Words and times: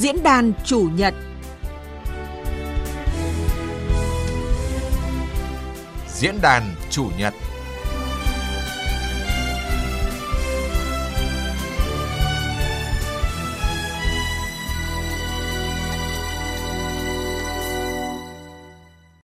Diễn 0.00 0.22
đàn 0.22 0.52
chủ 0.64 0.88
nhật. 0.96 1.14
Diễn 6.08 6.40
đàn 6.42 6.74
chủ 6.90 7.10
nhật. 7.18 7.34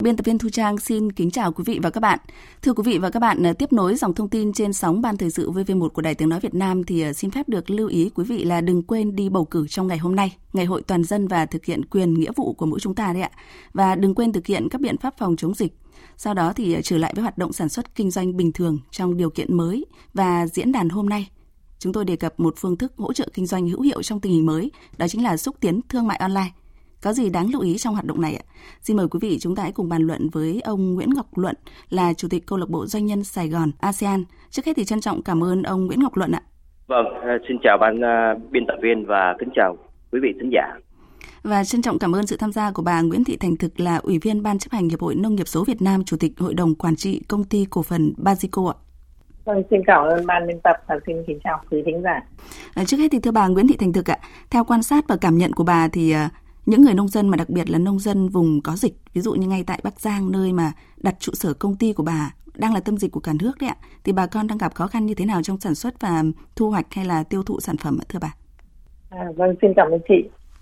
Biên 0.07 0.17
tập 0.17 0.27
viên 0.27 0.39
Thu 0.39 0.49
Trang 0.49 0.79
xin 0.79 1.13
kính 1.13 1.31
chào 1.31 1.53
quý 1.53 1.65
vị 1.67 1.79
và 1.83 1.91
các 1.91 2.01
bạn. 2.01 2.19
Thưa 2.63 2.73
quý 2.73 2.83
vị 2.87 2.99
và 2.99 3.11
các 3.11 3.21
bạn, 3.21 3.43
ờ, 3.43 3.53
tiếp 3.53 3.73
nối 3.73 3.95
dòng 3.97 4.15
thông 4.15 4.29
tin 4.29 4.53
trên 4.53 4.73
sóng 4.73 5.03
Ban 5.03 5.17
Thời 5.17 5.31
sự 5.31 5.51
VV1 5.51 5.89
của 5.89 6.03
Đài 6.03 6.15
Tiếng 6.15 6.29
Nói 6.29 6.41
Việt 6.41 6.55
Nam 6.55 6.85
thì 6.85 7.03
ờ, 7.03 7.13
xin 7.13 7.31
phép 7.31 7.49
được 7.49 7.71
lưu 7.71 7.89
ý 7.89 8.11
quý 8.15 8.25
vị 8.25 8.45
là 8.45 8.61
đừng 8.61 8.83
quên 8.83 9.17
đi 9.17 9.29
bầu 9.29 9.45
cử 9.45 9.67
trong 9.69 9.87
ngày 9.87 9.99
hôm 9.99 10.17
nay, 10.17 10.37
ngày 10.53 10.65
hội 10.65 10.83
toàn 10.83 11.05
dân 11.05 11.29
và 11.29 11.47
thực 11.47 11.65
hiện 11.65 11.85
quyền 11.85 12.15
nghĩa 12.15 12.31
vụ 12.37 12.53
của 12.53 12.67
mỗi 12.67 12.81
chúng 12.81 12.95
ta 12.95 13.13
đấy 13.13 13.23
ạ. 13.23 13.31
Và 13.73 13.95
đừng 13.95 14.15
quên 14.15 14.33
thực 14.33 14.47
hiện 14.47 14.69
các 14.69 14.81
biện 14.81 14.97
pháp 14.99 15.15
phòng 15.19 15.37
chống 15.37 15.55
dịch. 15.55 15.73
Sau 16.17 16.35
đó 16.35 16.53
thì 16.53 16.75
ờ, 16.75 16.81
trở 16.83 16.99
lại 16.99 17.13
với 17.17 17.23
hoạt 17.23 17.39
động 17.39 17.53
sản 17.53 17.69
xuất 17.69 17.95
kinh 17.95 18.11
doanh 18.11 18.37
bình 18.37 18.53
thường 18.53 18.79
trong 18.91 19.17
điều 19.17 19.31
kiện 19.31 19.57
mới 19.57 19.85
và 20.15 20.47
diễn 20.47 20.73
đàn 20.73 20.89
hôm 20.89 21.09
nay 21.09 21.31
chúng 21.79 21.93
tôi 21.93 22.05
đề 22.05 22.17
cập 22.17 22.41
một 22.41 22.55
phương 22.57 22.77
thức 22.77 22.93
hỗ 22.97 23.13
trợ 23.13 23.29
kinh 23.35 23.47
doanh 23.47 23.69
hữu 23.69 23.81
hiệu 23.81 24.03
trong 24.03 24.21
tình 24.21 24.33
hình 24.33 24.47
mới, 24.47 24.71
đó 24.99 25.09
chính 25.09 25.25
là 25.25 25.37
xúc 25.37 25.57
tiến 25.61 25.81
thương 25.89 26.07
mại 26.07 26.19
online– 26.19 26.51
có 27.07 27.13
gì 27.13 27.31
đáng 27.31 27.51
lưu 27.53 27.63
ý 27.63 27.79
trong 27.79 27.95
hoạt 27.95 28.05
động 28.05 28.21
này 28.21 28.35
ạ? 28.35 28.45
Xin 28.81 28.97
mời 28.97 29.09
quý 29.09 29.19
vị 29.23 29.39
chúng 29.41 29.57
ta 29.57 29.63
hãy 29.63 29.73
cùng 29.73 29.89
bàn 29.89 30.03
luận 30.03 30.29
với 30.33 30.61
ông 30.65 30.95
Nguyễn 30.95 31.11
Ngọc 31.15 31.39
Luận 31.39 31.55
là 31.89 32.13
Chủ 32.13 32.29
tịch 32.29 32.47
Câu 32.47 32.59
lạc 32.59 32.69
bộ 32.69 32.87
Doanh 32.87 33.07
nhân 33.07 33.25
Sài 33.25 33.49
Gòn 33.49 33.71
ASEAN. 33.81 34.25
Trước 34.51 34.67
hết 34.67 34.73
thì 34.77 34.85
trân 34.85 35.01
trọng 35.01 35.23
cảm 35.23 35.45
ơn 35.45 35.63
ông 35.63 35.87
Nguyễn 35.87 36.01
Ngọc 36.03 36.17
Luận 36.17 36.33
ạ. 36.33 36.43
Vâng, 36.87 37.07
à, 37.23 37.39
xin 37.49 37.57
chào 37.63 37.79
ban 37.81 37.97
uh, 37.97 38.51
biên 38.51 38.67
tập 38.69 38.75
viên 38.83 39.07
và 39.07 39.37
kính 39.39 39.49
chào 39.55 39.77
quý 40.13 40.19
vị 40.23 40.29
thính 40.41 40.51
giả. 40.53 40.79
Và 41.43 41.65
trân 41.65 41.83
trọng 41.83 41.99
cảm 41.99 42.15
ơn 42.15 42.27
sự 42.27 42.37
tham 42.37 42.53
gia 42.53 42.73
của 42.73 42.83
bà 42.83 43.01
Nguyễn 43.01 43.25
Thị 43.25 43.37
Thành 43.37 43.57
Thực 43.57 43.81
là 43.81 43.97
Ủy 43.97 44.19
viên 44.19 44.43
Ban 44.43 44.59
chấp 44.59 44.73
hành 44.73 44.89
Hiệp 44.89 45.01
hội 45.01 45.15
Nông 45.15 45.35
nghiệp 45.35 45.49
số 45.49 45.65
Việt 45.65 45.83
Nam, 45.83 46.05
Chủ 46.05 46.17
tịch 46.17 46.33
Hội 46.39 46.55
đồng 46.55 46.75
Quản 46.75 46.97
trị 46.97 47.23
Công 47.29 47.45
ty 47.45 47.67
Cổ 47.71 47.83
phần 47.83 48.15
Bazico 48.17 48.69
ạ. 48.69 48.75
Vâng, 49.45 49.63
xin 49.71 49.81
cảm 49.87 50.07
ơn 50.07 50.27
ban 50.27 50.47
biên 50.47 50.61
tập 50.61 50.77
và 50.89 50.99
xin 51.07 51.17
kính 51.27 51.39
chào 51.45 51.61
quý 51.71 51.83
thính 51.87 52.03
giả. 52.03 52.21
À, 52.75 52.85
trước 52.85 52.97
hết 52.97 53.09
thì 53.13 53.19
thưa 53.21 53.31
bà 53.31 53.49
Nguyễn 53.49 53.69
Thị 53.69 53.77
Thành 53.77 53.93
Thực 53.93 54.11
ạ, 54.11 54.19
theo 54.51 54.65
quan 54.65 54.83
sát 54.83 55.05
và 55.09 55.17
cảm 55.21 55.39
nhận 55.39 55.53
của 55.53 55.65
bà 55.65 55.89
thì 55.89 56.15
những 56.67 56.83
người 56.83 56.95
nông 56.95 57.09
dân 57.09 57.29
mà 57.29 57.37
đặc 57.37 57.49
biệt 57.49 57.71
là 57.71 57.79
nông 57.79 57.99
dân 57.99 58.29
vùng 58.29 58.61
có 58.61 58.77
dịch, 58.77 58.95
ví 59.15 59.21
dụ 59.21 59.33
như 59.33 59.49
ngay 59.49 59.65
tại 59.67 59.81
Bắc 59.85 60.01
Giang 60.01 60.33
nơi 60.33 60.53
mà 60.53 60.73
đặt 60.97 61.15
trụ 61.19 61.33
sở 61.35 61.55
công 61.55 61.77
ty 61.77 61.93
của 61.93 62.03
bà 62.03 62.35
đang 62.55 62.75
là 62.75 62.81
tâm 62.81 62.97
dịch 62.97 63.13
của 63.13 63.21
cả 63.21 63.33
nước 63.41 63.53
đấy 63.61 63.69
ạ, 63.69 63.77
thì 64.05 64.13
bà 64.13 64.27
con 64.27 64.47
đang 64.47 64.59
gặp 64.59 64.75
khó 64.75 64.87
khăn 64.87 65.07
như 65.07 65.15
thế 65.15 65.25
nào 65.25 65.43
trong 65.43 65.61
sản 65.61 65.75
xuất 65.75 66.01
và 66.01 66.23
thu 66.57 66.71
hoạch 66.71 66.87
hay 66.91 67.05
là 67.05 67.23
tiêu 67.23 67.43
thụ 67.43 67.61
sản 67.61 67.77
phẩm 67.77 67.99
ạ 68.03 68.05
thưa 68.09 68.19
bà? 68.23 68.35
À, 69.11 69.25
vâng, 69.37 69.55
xin 69.63 69.73
cảm 69.77 69.91
ơn 69.91 70.01
chị. 70.09 70.15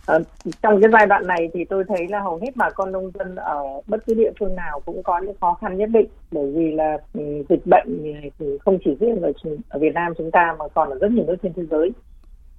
À, 0.07 0.19
trong 0.63 0.81
cái 0.81 0.91
giai 0.93 1.07
đoạn 1.07 1.27
này 1.27 1.49
thì 1.55 1.65
tôi 1.65 1.85
thấy 1.89 2.09
là 2.09 2.21
hầu 2.21 2.41
hết 2.43 2.57
bà 2.57 2.71
con 2.71 2.93
nông 2.93 3.11
dân 3.15 3.37
ở 3.37 3.63
bất 3.87 4.07
cứ 4.07 4.15
địa 4.15 4.31
phương 4.41 4.57
nào 4.57 4.81
cũng 4.87 5.03
có 5.03 5.19
những 5.19 5.37
khó 5.41 5.55
khăn 5.61 5.79
nhất 5.79 5.91
định 5.93 6.07
bởi 6.33 6.53
vì 6.53 6.73
là 6.73 6.99
ừ, 7.15 7.21
dịch 7.49 7.67
bệnh 7.67 8.03
thì 8.39 8.59
không 8.65 8.79
chỉ 8.85 8.97
riêng 9.01 9.23
ở, 9.23 9.33
ở 9.69 9.79
Việt 9.79 9.95
Nam 9.95 10.13
chúng 10.19 10.31
ta 10.31 10.57
mà 10.59 10.69
còn 10.75 10.91
ở 10.91 10.99
rất 10.99 11.11
nhiều 11.11 11.25
nước 11.27 11.37
trên 11.43 11.53
thế 11.57 11.63
giới. 11.71 11.91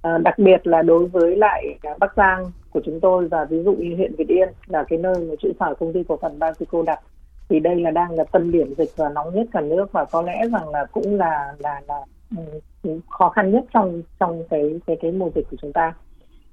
À, 0.06 0.18
đặc 0.18 0.38
biệt 0.38 0.66
là 0.66 0.82
đối 0.82 1.06
với 1.06 1.36
lại 1.36 1.78
à, 1.82 1.94
Bắc 1.98 2.16
Giang 2.16 2.44
của 2.70 2.80
chúng 2.84 3.00
tôi 3.00 3.28
và 3.28 3.44
ví 3.44 3.62
dụ 3.62 3.72
như 3.72 3.96
huyện 3.96 4.14
Việt 4.18 4.28
Yên 4.28 4.48
là 4.66 4.84
cái 4.88 4.98
nơi 4.98 5.14
mà 5.14 5.34
trụ 5.38 5.48
sở 5.60 5.74
công 5.74 5.92
ty 5.92 6.02
cổ 6.08 6.18
phần 6.22 6.38
Basico 6.38 6.82
đặt 6.86 7.00
thì 7.48 7.60
đây 7.60 7.80
là 7.80 7.90
đang 7.90 8.10
là 8.10 8.24
tâm 8.32 8.52
điểm 8.52 8.74
dịch 8.78 8.88
và 8.96 9.08
nóng 9.08 9.34
nhất 9.34 9.46
cả 9.52 9.60
nước 9.60 9.92
và 9.92 10.04
có 10.04 10.22
lẽ 10.22 10.42
rằng 10.52 10.68
là 10.68 10.84
cũng 10.84 11.14
là 11.16 11.54
là 11.58 11.80
là 11.88 11.94
ừ, 12.36 12.42
ừ, 12.82 13.00
khó 13.10 13.28
khăn 13.28 13.52
nhất 13.52 13.64
trong 13.74 14.02
trong 14.20 14.42
cái 14.50 14.80
cái 14.86 14.96
cái 15.00 15.12
mùa 15.12 15.30
dịch 15.34 15.46
của 15.50 15.56
chúng 15.62 15.72
ta. 15.72 15.94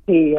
Thì 0.08 0.34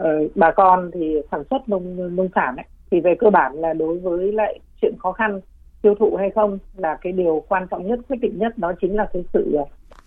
uh, 0.00 0.06
bà 0.34 0.50
con 0.50 0.90
thì 0.94 1.16
sản 1.30 1.42
xuất 1.50 1.68
nông 1.68 2.16
nông 2.16 2.28
sản 2.34 2.56
ấy, 2.56 2.66
thì 2.90 3.00
về 3.00 3.14
cơ 3.18 3.30
bản 3.30 3.52
là 3.52 3.72
đối 3.72 3.98
với 3.98 4.32
lại 4.32 4.60
chuyện 4.82 4.94
khó 4.98 5.12
khăn 5.12 5.40
tiêu 5.82 5.94
thụ 5.94 6.16
hay 6.16 6.30
không 6.30 6.58
là 6.76 6.98
cái 7.00 7.12
điều 7.12 7.44
quan 7.48 7.66
trọng 7.70 7.86
nhất 7.86 8.00
quyết 8.08 8.16
định 8.20 8.38
nhất 8.38 8.58
đó 8.58 8.72
chính 8.80 8.96
là 8.96 9.06
cái 9.12 9.24
sự 9.32 9.56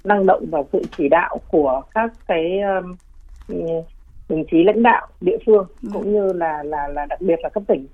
năng 0.04 0.26
động 0.26 0.46
và 0.52 0.64
sự 0.74 0.82
chỉ 0.98 1.10
đạo 1.10 1.38
của 1.48 1.82
các 1.94 2.12
cái 2.28 2.60
um, 2.60 2.96
đồng 4.30 4.44
chí 4.52 4.64
lãnh 4.64 4.84
đạo 4.84 5.08
địa 5.22 5.38
phương 5.46 5.66
ừ. 5.84 5.90
cũng 5.94 6.14
như 6.14 6.34
là 6.34 6.64
là 6.64 6.88
là 6.88 7.06
đặc 7.06 7.22
biệt 7.22 7.40
là 7.44 7.50
cấp 7.50 7.64
tỉnh 7.68 7.88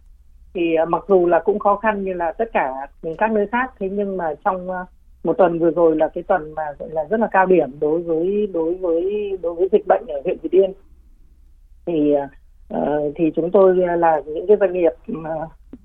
thì 0.54 0.76
uh, 0.84 0.90
mặc 0.90 1.04
dù 1.08 1.28
là 1.28 1.40
cũng 1.40 1.60
khó 1.60 1.76
khăn 1.76 2.04
như 2.04 2.14
là 2.14 2.32
tất 2.32 2.46
cả 2.54 2.74
các 3.18 3.32
nơi 3.32 3.48
khác 3.52 3.74
thế 3.80 3.90
nhưng 3.92 4.18
mà 4.18 4.34
trong 4.46 4.70
uh, 4.70 4.88
một 5.24 5.38
tuần 5.38 5.60
vừa 5.60 5.72
rồi 5.72 5.96
là 5.96 6.08
cái 6.08 6.24
tuần 6.24 6.54
mà 6.56 6.64
gọi 6.80 6.90
là 6.90 7.04
rất 7.10 7.20
là 7.20 7.28
cao 7.32 7.46
điểm 7.46 7.80
đối 7.80 8.02
với 8.02 8.48
đối 8.54 8.76
với 8.76 9.32
đối 9.42 9.56
với 9.56 9.70
dịch 9.72 9.88
bệnh 9.88 10.06
ở 10.08 10.22
huyện 10.24 10.38
Việt 10.42 10.52
Yên 10.52 10.74
thì 11.86 12.14
uh, 12.74 12.80
thì 13.16 13.32
chúng 13.36 13.52
tôi 13.52 13.76
là 13.76 14.22
những 14.26 14.48
cái 14.48 14.58
doanh 14.60 14.74
nghiệp 14.74 14.92
mà 15.08 15.30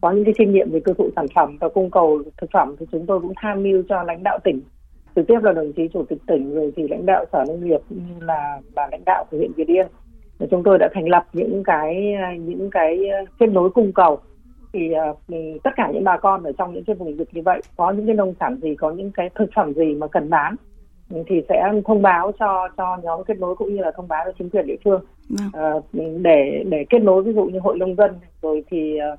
có 0.00 0.10
những 0.10 0.24
cái 0.24 0.34
kinh 0.38 0.52
nghiệm 0.52 0.70
về 0.70 0.80
tiêu 0.84 0.94
thụ 0.98 1.10
sản 1.16 1.26
phẩm 1.34 1.56
và 1.60 1.68
cung 1.68 1.90
cầu 1.90 2.22
thực 2.36 2.50
phẩm 2.52 2.76
thì 2.80 2.86
chúng 2.92 3.06
tôi 3.06 3.20
cũng 3.20 3.32
tham 3.36 3.62
mưu 3.62 3.82
cho 3.88 4.02
lãnh 4.02 4.22
đạo 4.22 4.38
tỉnh 4.44 4.60
trực 5.18 5.26
tiếp 5.26 5.38
là 5.42 5.52
đồng 5.52 5.72
chí 5.72 5.88
chủ 5.88 6.04
tịch 6.08 6.18
tỉnh 6.26 6.54
rồi 6.54 6.72
thì 6.76 6.88
lãnh 6.88 7.06
đạo 7.06 7.24
sở 7.32 7.44
nông 7.48 7.64
nghiệp 7.64 7.80
cũng 7.88 7.98
như 7.98 8.26
là 8.26 8.60
và 8.74 8.88
lãnh 8.90 9.02
đạo 9.06 9.24
của 9.30 9.36
huyện 9.36 9.52
Việt 9.56 9.68
Yên. 9.68 9.86
Chúng 10.50 10.62
tôi 10.62 10.78
đã 10.78 10.88
thành 10.94 11.08
lập 11.08 11.24
những 11.32 11.62
cái 11.64 12.16
những 12.40 12.70
cái 12.70 12.98
kết 13.38 13.46
nối 13.46 13.70
cung 13.70 13.92
cầu. 13.92 14.18
Thì 14.72 14.92
uh, 15.10 15.18
tất 15.64 15.70
cả 15.76 15.90
những 15.92 16.04
bà 16.04 16.16
con 16.16 16.42
ở 16.42 16.52
trong 16.58 16.74
những 16.74 16.84
cái 16.84 16.96
vùng 16.96 17.18
dịch 17.18 17.28
như 17.32 17.42
vậy 17.44 17.60
có 17.76 17.90
những 17.90 18.06
cái 18.06 18.14
nông 18.14 18.34
sản 18.40 18.56
gì 18.62 18.74
có 18.74 18.90
những 18.90 19.10
cái 19.10 19.30
thực 19.34 19.50
phẩm 19.54 19.74
gì 19.74 19.94
mà 19.94 20.06
cần 20.06 20.30
bán 20.30 20.56
thì 21.26 21.42
sẽ 21.48 21.72
thông 21.86 22.02
báo 22.02 22.32
cho 22.38 22.68
cho 22.76 22.96
nhóm 23.02 23.24
kết 23.24 23.38
nối 23.38 23.54
cũng 23.54 23.74
như 23.74 23.82
là 23.82 23.92
thông 23.96 24.08
báo 24.08 24.24
cho 24.24 24.32
chính 24.38 24.50
quyền 24.50 24.66
địa 24.66 24.76
phương. 24.84 25.04
Uh, 25.46 25.84
để 26.22 26.64
để 26.66 26.84
kết 26.90 27.02
nối 27.02 27.22
ví 27.22 27.32
dụ 27.32 27.44
như 27.44 27.58
hội 27.58 27.78
nông 27.78 27.94
dân 27.94 28.10
rồi 28.42 28.64
thì 28.70 28.98
uh, 29.12 29.18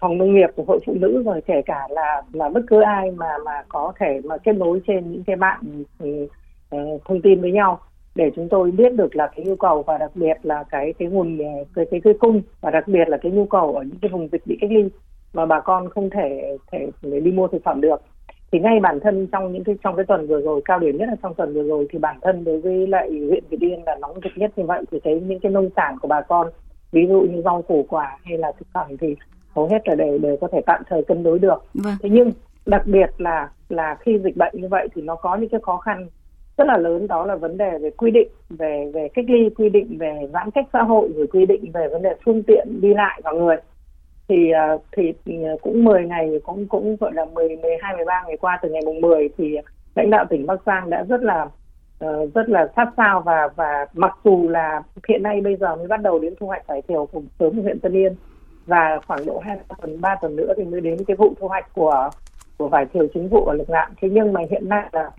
phòng 0.00 0.18
nông 0.18 0.34
nghiệp 0.34 0.50
của 0.56 0.64
hội 0.66 0.78
phụ 0.86 0.94
nữ 0.94 1.22
rồi 1.22 1.40
kể 1.46 1.62
cả 1.66 1.86
là 1.90 2.22
là 2.32 2.48
bất 2.48 2.60
cứ 2.66 2.80
ai 2.80 3.10
mà 3.10 3.38
mà 3.44 3.62
có 3.68 3.92
thể 4.00 4.20
mà 4.24 4.38
kết 4.38 4.52
nối 4.52 4.80
trên 4.86 5.12
những 5.12 5.24
cái 5.24 5.36
mạng 5.36 5.60
uh, 6.04 7.02
thông 7.04 7.22
tin 7.22 7.40
với 7.40 7.52
nhau. 7.52 7.80
Để 8.14 8.30
chúng 8.36 8.48
tôi 8.48 8.70
biết 8.70 8.94
được 8.94 9.16
là 9.16 9.26
cái 9.36 9.46
nhu 9.46 9.56
cầu 9.56 9.82
và 9.82 9.98
đặc 9.98 10.10
biệt 10.14 10.36
là 10.42 10.64
cái 10.70 10.94
cái 10.98 11.08
nguồn 11.08 11.38
ờ, 11.38 11.64
cái 11.74 11.84
cái, 11.90 12.00
cái 12.04 12.14
cung 12.20 12.42
và 12.60 12.70
đặc 12.70 12.88
biệt 12.88 13.08
là 13.08 13.16
cái 13.16 13.32
nhu 13.32 13.46
cầu 13.46 13.74
ở 13.74 13.82
những 13.82 13.98
cái 14.02 14.08
vùng 14.08 14.28
dịch 14.32 14.42
bị 14.46 14.58
cách 14.60 14.70
ly 14.70 14.88
mà 15.32 15.46
bà 15.46 15.60
con 15.60 15.88
không 15.90 16.10
thể 16.10 16.56
thể 16.72 16.86
để 17.02 17.20
đi 17.20 17.32
mua 17.32 17.48
thực 17.48 17.64
phẩm 17.64 17.80
được. 17.80 18.02
Thì 18.52 18.58
ngay 18.58 18.80
bản 18.80 19.00
thân 19.00 19.26
trong 19.32 19.52
những 19.52 19.64
cái 19.64 19.74
trong 19.84 19.96
cái 19.96 20.04
tuần 20.04 20.26
vừa 20.26 20.40
rồi 20.40 20.60
cao 20.64 20.78
điểm 20.78 20.96
nhất 20.96 21.08
là 21.08 21.16
trong 21.22 21.34
tuần 21.34 21.54
vừa 21.54 21.62
rồi 21.62 21.86
thì 21.90 21.98
bản 21.98 22.16
thân 22.22 22.44
đối 22.44 22.60
với 22.60 22.86
lại 22.86 23.10
huyện 23.28 23.44
Việt 23.50 23.60
Yên 23.60 23.84
là 23.86 23.96
nóng 24.00 24.20
dịch 24.24 24.32
nhất 24.36 24.50
như 24.56 24.64
vậy. 24.64 24.84
Thì 24.90 25.00
thấy 25.04 25.20
những 25.20 25.40
cái 25.40 25.52
nông 25.52 25.70
sản 25.76 25.96
của 26.02 26.08
bà 26.08 26.20
con 26.20 26.50
ví 26.92 27.06
dụ 27.08 27.20
như 27.20 27.42
rau 27.44 27.62
củ 27.62 27.86
quả 27.88 28.18
hay 28.24 28.38
là 28.38 28.52
thực 28.58 28.66
phẩm 28.74 28.86
thì 29.00 29.16
hầu 29.54 29.68
hết 29.68 29.88
là 29.88 29.94
đều 29.94 30.18
đều 30.18 30.36
có 30.40 30.48
thể 30.52 30.60
tạm 30.66 30.82
thời 30.88 31.04
cân 31.04 31.22
đối 31.22 31.38
được 31.38 31.64
vâng. 31.74 31.94
thế 32.02 32.08
nhưng 32.12 32.32
đặc 32.66 32.82
biệt 32.86 33.10
là 33.18 33.50
là 33.68 33.96
khi 34.00 34.18
dịch 34.18 34.36
bệnh 34.36 34.54
như 34.56 34.68
vậy 34.68 34.88
thì 34.94 35.02
nó 35.02 35.14
có 35.14 35.36
những 35.36 35.48
cái 35.48 35.60
khó 35.62 35.76
khăn 35.76 36.08
rất 36.58 36.66
là 36.66 36.76
lớn 36.76 37.06
đó 37.06 37.26
là 37.26 37.36
vấn 37.36 37.56
đề 37.56 37.78
về 37.78 37.90
quy 37.90 38.10
định 38.10 38.28
về 38.50 38.90
về 38.94 39.08
cách 39.14 39.24
ly 39.28 39.50
quy 39.56 39.68
định 39.68 39.98
về 39.98 40.28
giãn 40.32 40.50
cách 40.50 40.66
xã 40.72 40.82
hội 40.82 41.08
rồi 41.16 41.26
quy 41.26 41.46
định 41.46 41.72
về 41.72 41.88
vấn 41.88 42.02
đề 42.02 42.14
phương 42.24 42.42
tiện 42.42 42.80
đi 42.80 42.94
lại 42.94 43.20
vào 43.24 43.34
người 43.34 43.56
thì 44.28 44.50
ờ, 44.50 44.78
thì 44.96 45.12
ờ, 45.26 45.56
cũng 45.62 45.84
10 45.84 46.06
ngày 46.06 46.30
cũng 46.44 46.66
cũng 46.68 46.96
gọi 47.00 47.12
là 47.14 47.24
10 47.24 47.48
12 47.48 47.96
13 47.96 48.22
ngày 48.26 48.36
qua 48.36 48.58
từ 48.62 48.68
ngày 48.68 48.82
mùng 48.86 49.00
10 49.00 49.28
thì 49.38 49.56
lãnh 49.94 50.10
đạo 50.10 50.24
tỉnh 50.30 50.46
Bắc 50.46 50.60
Giang 50.66 50.90
đã 50.90 51.04
rất 51.08 51.22
là 51.22 51.48
uh, 52.04 52.34
rất 52.34 52.48
là 52.48 52.68
sát 52.76 52.88
sao 52.96 53.22
và 53.26 53.48
và 53.56 53.86
mặc 53.94 54.18
dù 54.24 54.48
là 54.48 54.82
hiện 55.08 55.22
nay 55.22 55.40
bây 55.40 55.56
giờ 55.56 55.76
mới 55.76 55.86
bắt 55.86 56.02
đầu 56.02 56.18
đến 56.18 56.34
thu 56.40 56.46
hoạch 56.46 56.66
vải 56.66 56.82
thiều 56.82 57.06
cùng 57.06 57.26
sớm 57.38 57.60
ở 57.60 57.62
huyện 57.62 57.80
Tân 57.80 57.92
Yên 57.92 58.14
và 58.66 59.00
khoảng 59.06 59.26
độ 59.26 59.42
hai 59.44 59.58
tuần 59.82 60.00
ba 60.00 60.16
tuần 60.20 60.36
nữa 60.36 60.52
thì 60.56 60.64
mới 60.64 60.80
đến 60.80 61.04
cái 61.06 61.16
vụ 61.16 61.34
thu 61.40 61.48
hoạch 61.48 61.74
của 61.74 62.10
của 62.58 62.68
vải 62.68 62.86
thiều 62.86 63.06
chính 63.14 63.28
vụ 63.28 63.44
ở 63.44 63.54
Lục 63.54 63.70
Ngạn. 63.70 63.92
Thế 64.02 64.08
nhưng 64.12 64.32
mà 64.32 64.40
hiện 64.50 64.68
nay 64.68 64.88
là 64.92 65.10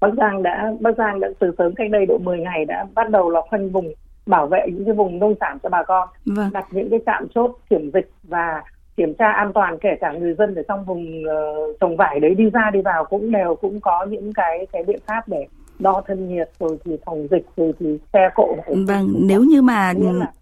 Bắc 0.00 0.14
Giang 0.16 0.42
đã 0.42 0.72
Bắc 0.80 0.96
Giang 0.96 1.20
đã 1.20 1.28
từ 1.38 1.52
sớm 1.58 1.74
cách 1.74 1.90
đây 1.90 2.06
độ 2.06 2.18
10 2.18 2.38
ngày 2.38 2.64
đã 2.64 2.86
bắt 2.94 3.10
đầu 3.10 3.30
là 3.30 3.40
khoanh 3.50 3.70
vùng 3.70 3.92
bảo 4.26 4.46
vệ 4.46 4.66
những 4.72 4.84
cái 4.84 4.94
vùng 4.94 5.18
nông 5.18 5.34
sản 5.40 5.58
cho 5.62 5.68
bà 5.68 5.82
con. 5.82 6.08
Vâng. 6.26 6.50
đặt 6.52 6.66
những 6.70 6.90
cái 6.90 7.00
trạm 7.06 7.26
chốt 7.34 7.58
kiểm 7.70 7.90
dịch 7.94 8.10
và 8.22 8.62
kiểm 8.96 9.14
tra 9.14 9.32
an 9.32 9.52
toàn 9.52 9.78
kể 9.78 9.96
cả 10.00 10.12
người 10.12 10.34
dân 10.34 10.54
ở 10.54 10.62
trong 10.68 10.84
vùng 10.84 11.22
uh, 11.22 11.80
trồng 11.80 11.96
vải 11.96 12.20
đấy 12.20 12.34
đi 12.34 12.50
ra 12.50 12.70
đi 12.70 12.80
vào 12.80 13.04
cũng 13.04 13.30
đều 13.30 13.54
cũng 13.54 13.80
có 13.80 14.06
những 14.10 14.32
cái 14.32 14.66
cái 14.72 14.82
biện 14.84 14.98
pháp 15.06 15.28
để 15.28 15.46
đo 15.78 16.02
thân 16.06 16.28
nhiệt 16.28 16.50
rồi 16.58 16.78
thì 16.84 16.96
phòng 17.06 17.26
dịch 17.30 17.46
rồi 17.56 17.72
thì 17.80 17.98
xe 18.12 18.28
cộ. 18.34 18.56
Vâng 18.88 19.14
nếu 19.20 19.40
như 19.40 19.62
mà 19.62 19.92
là 19.98 20.32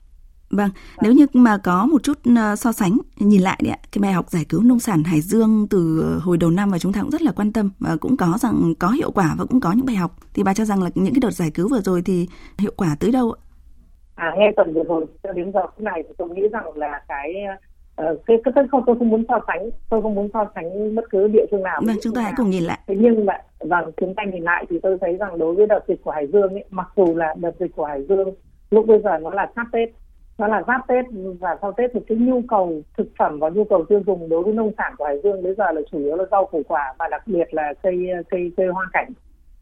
Vâng, 0.53 0.71
nếu 1.03 1.13
như 1.13 1.27
mà 1.33 1.59
có 1.59 1.87
một 1.87 2.03
chút 2.03 2.19
ờ, 2.37 2.57
so 2.57 2.73
sánh 2.73 2.99
nhìn 3.17 3.43
lại 3.43 3.61
đấy 3.63 3.71
ạ, 3.71 3.79
cái 3.93 4.01
bài 4.03 4.13
học 4.13 4.31
giải 4.31 4.45
cứu 4.49 4.63
nông 4.63 4.81
sản 4.81 5.03
Hải 5.03 5.21
Dương 5.21 5.67
từ 5.71 6.03
hồi 6.23 6.37
đầu 6.37 6.51
năm 6.51 6.71
và 6.71 6.79
chúng 6.79 6.93
ta 6.93 7.01
cũng 7.01 7.11
rất 7.11 7.23
là 7.23 7.33
quan 7.37 7.53
tâm 7.53 7.71
và 7.79 7.97
cũng 8.01 8.17
có 8.17 8.35
rằng 8.39 8.75
có 8.79 8.89
hiệu 8.89 9.11
quả 9.11 9.35
và 9.39 9.45
cũng 9.51 9.61
có 9.61 9.73
những 9.73 9.87
bài 9.87 9.97
học 9.97 10.11
thì 10.35 10.43
bà 10.43 10.55
cho 10.55 10.65
rằng 10.65 10.83
là 10.83 10.91
những 10.95 11.15
cái 11.15 11.21
đợt 11.21 11.31
giải 11.31 11.51
cứu 11.55 11.69
vừa 11.69 11.81
rồi 11.81 12.03
thì 12.05 12.29
hiệu 12.59 12.73
quả 12.77 12.97
tới 13.01 13.13
đâu 13.13 13.33
ạ? 13.33 13.39
À 14.15 14.35
nghe 14.39 14.53
tuần 14.57 14.75
vừa 14.75 14.85
rồi 14.85 15.07
cho 15.23 15.33
đến 15.33 15.53
giờ 15.53 15.61
phút 15.67 15.81
này 15.81 16.03
thì 16.09 16.15
tôi 16.19 16.29
nghĩ 16.29 16.43
rằng 16.53 16.77
là 16.77 17.01
cái 17.09 17.35
Uh, 18.11 18.27
cái, 18.27 18.37
cái, 18.45 18.53
cái 18.55 18.65
không 18.71 18.83
tôi 18.87 18.97
không 18.99 19.09
muốn 19.09 19.25
so 19.29 19.41
sánh 19.47 19.71
tôi 19.91 20.03
không 20.03 20.15
muốn 20.15 20.29
so 20.33 20.47
sánh 20.55 20.95
bất 20.95 21.05
cứ 21.11 21.29
địa 21.29 21.47
phương 21.51 21.63
nào 21.63 21.81
vâng 21.87 21.97
chúng 22.03 22.15
ta 22.15 22.23
hãy 22.23 22.33
cùng 22.37 22.51
nhìn 22.51 22.63
lại 22.63 22.79
thế 22.87 22.95
nhưng 22.99 23.27
mà 23.27 23.35
vâng 23.59 23.91
chúng 23.97 24.15
ta 24.15 24.23
nhìn 24.33 24.43
lại 24.43 24.67
thì 24.71 24.79
tôi 24.83 24.99
thấy 25.01 25.17
rằng 25.17 25.39
đối 25.39 25.55
với 25.55 25.67
đợt 25.67 25.81
dịch 25.89 26.03
của 26.05 26.11
Hải 26.11 26.27
Dương 26.27 26.53
ấy, 26.53 26.65
mặc 26.71 26.89
dù 26.97 27.15
là 27.15 27.35
đợt 27.39 27.53
dịch 27.61 27.77
của 27.77 27.85
Hải 27.85 28.03
Dương 28.09 28.35
lúc 28.71 28.87
bây 28.87 28.99
giờ 29.05 29.19
nó 29.19 29.31
là 29.31 29.53
sắp 29.57 29.67
tết 29.73 29.89
nó 30.39 30.47
là 30.47 30.63
giáp 30.67 30.81
tết, 30.89 31.05
và 31.41 31.57
sau 31.63 31.73
tết 31.73 31.91
thì 31.95 32.01
cái 32.09 32.19
nhu 32.19 32.43
cầu 32.49 32.83
thực 32.97 33.09
phẩm 33.19 33.39
và 33.39 33.49
nhu 33.49 33.65
cầu 33.65 33.85
tiêu 33.89 34.03
dùng 34.07 34.29
đối 34.29 34.43
với 34.43 34.55
nông 34.55 34.73
sản 34.79 34.95
của 34.99 35.05
hải 35.05 35.21
dương 35.25 35.43
bây 35.43 35.55
giờ 35.55 35.73
là 35.73 35.81
chủ 35.91 35.99
yếu 35.99 36.17
là 36.17 36.25
rau 36.31 36.47
củ 36.47 36.63
quả 36.69 36.95
và 36.99 37.09
đặc 37.11 37.23
biệt 37.27 37.55
là 37.55 37.75
cây 37.83 38.07
cây 38.31 38.53
cây 38.57 38.67
hoa 38.67 38.87
cảnh. 38.93 39.13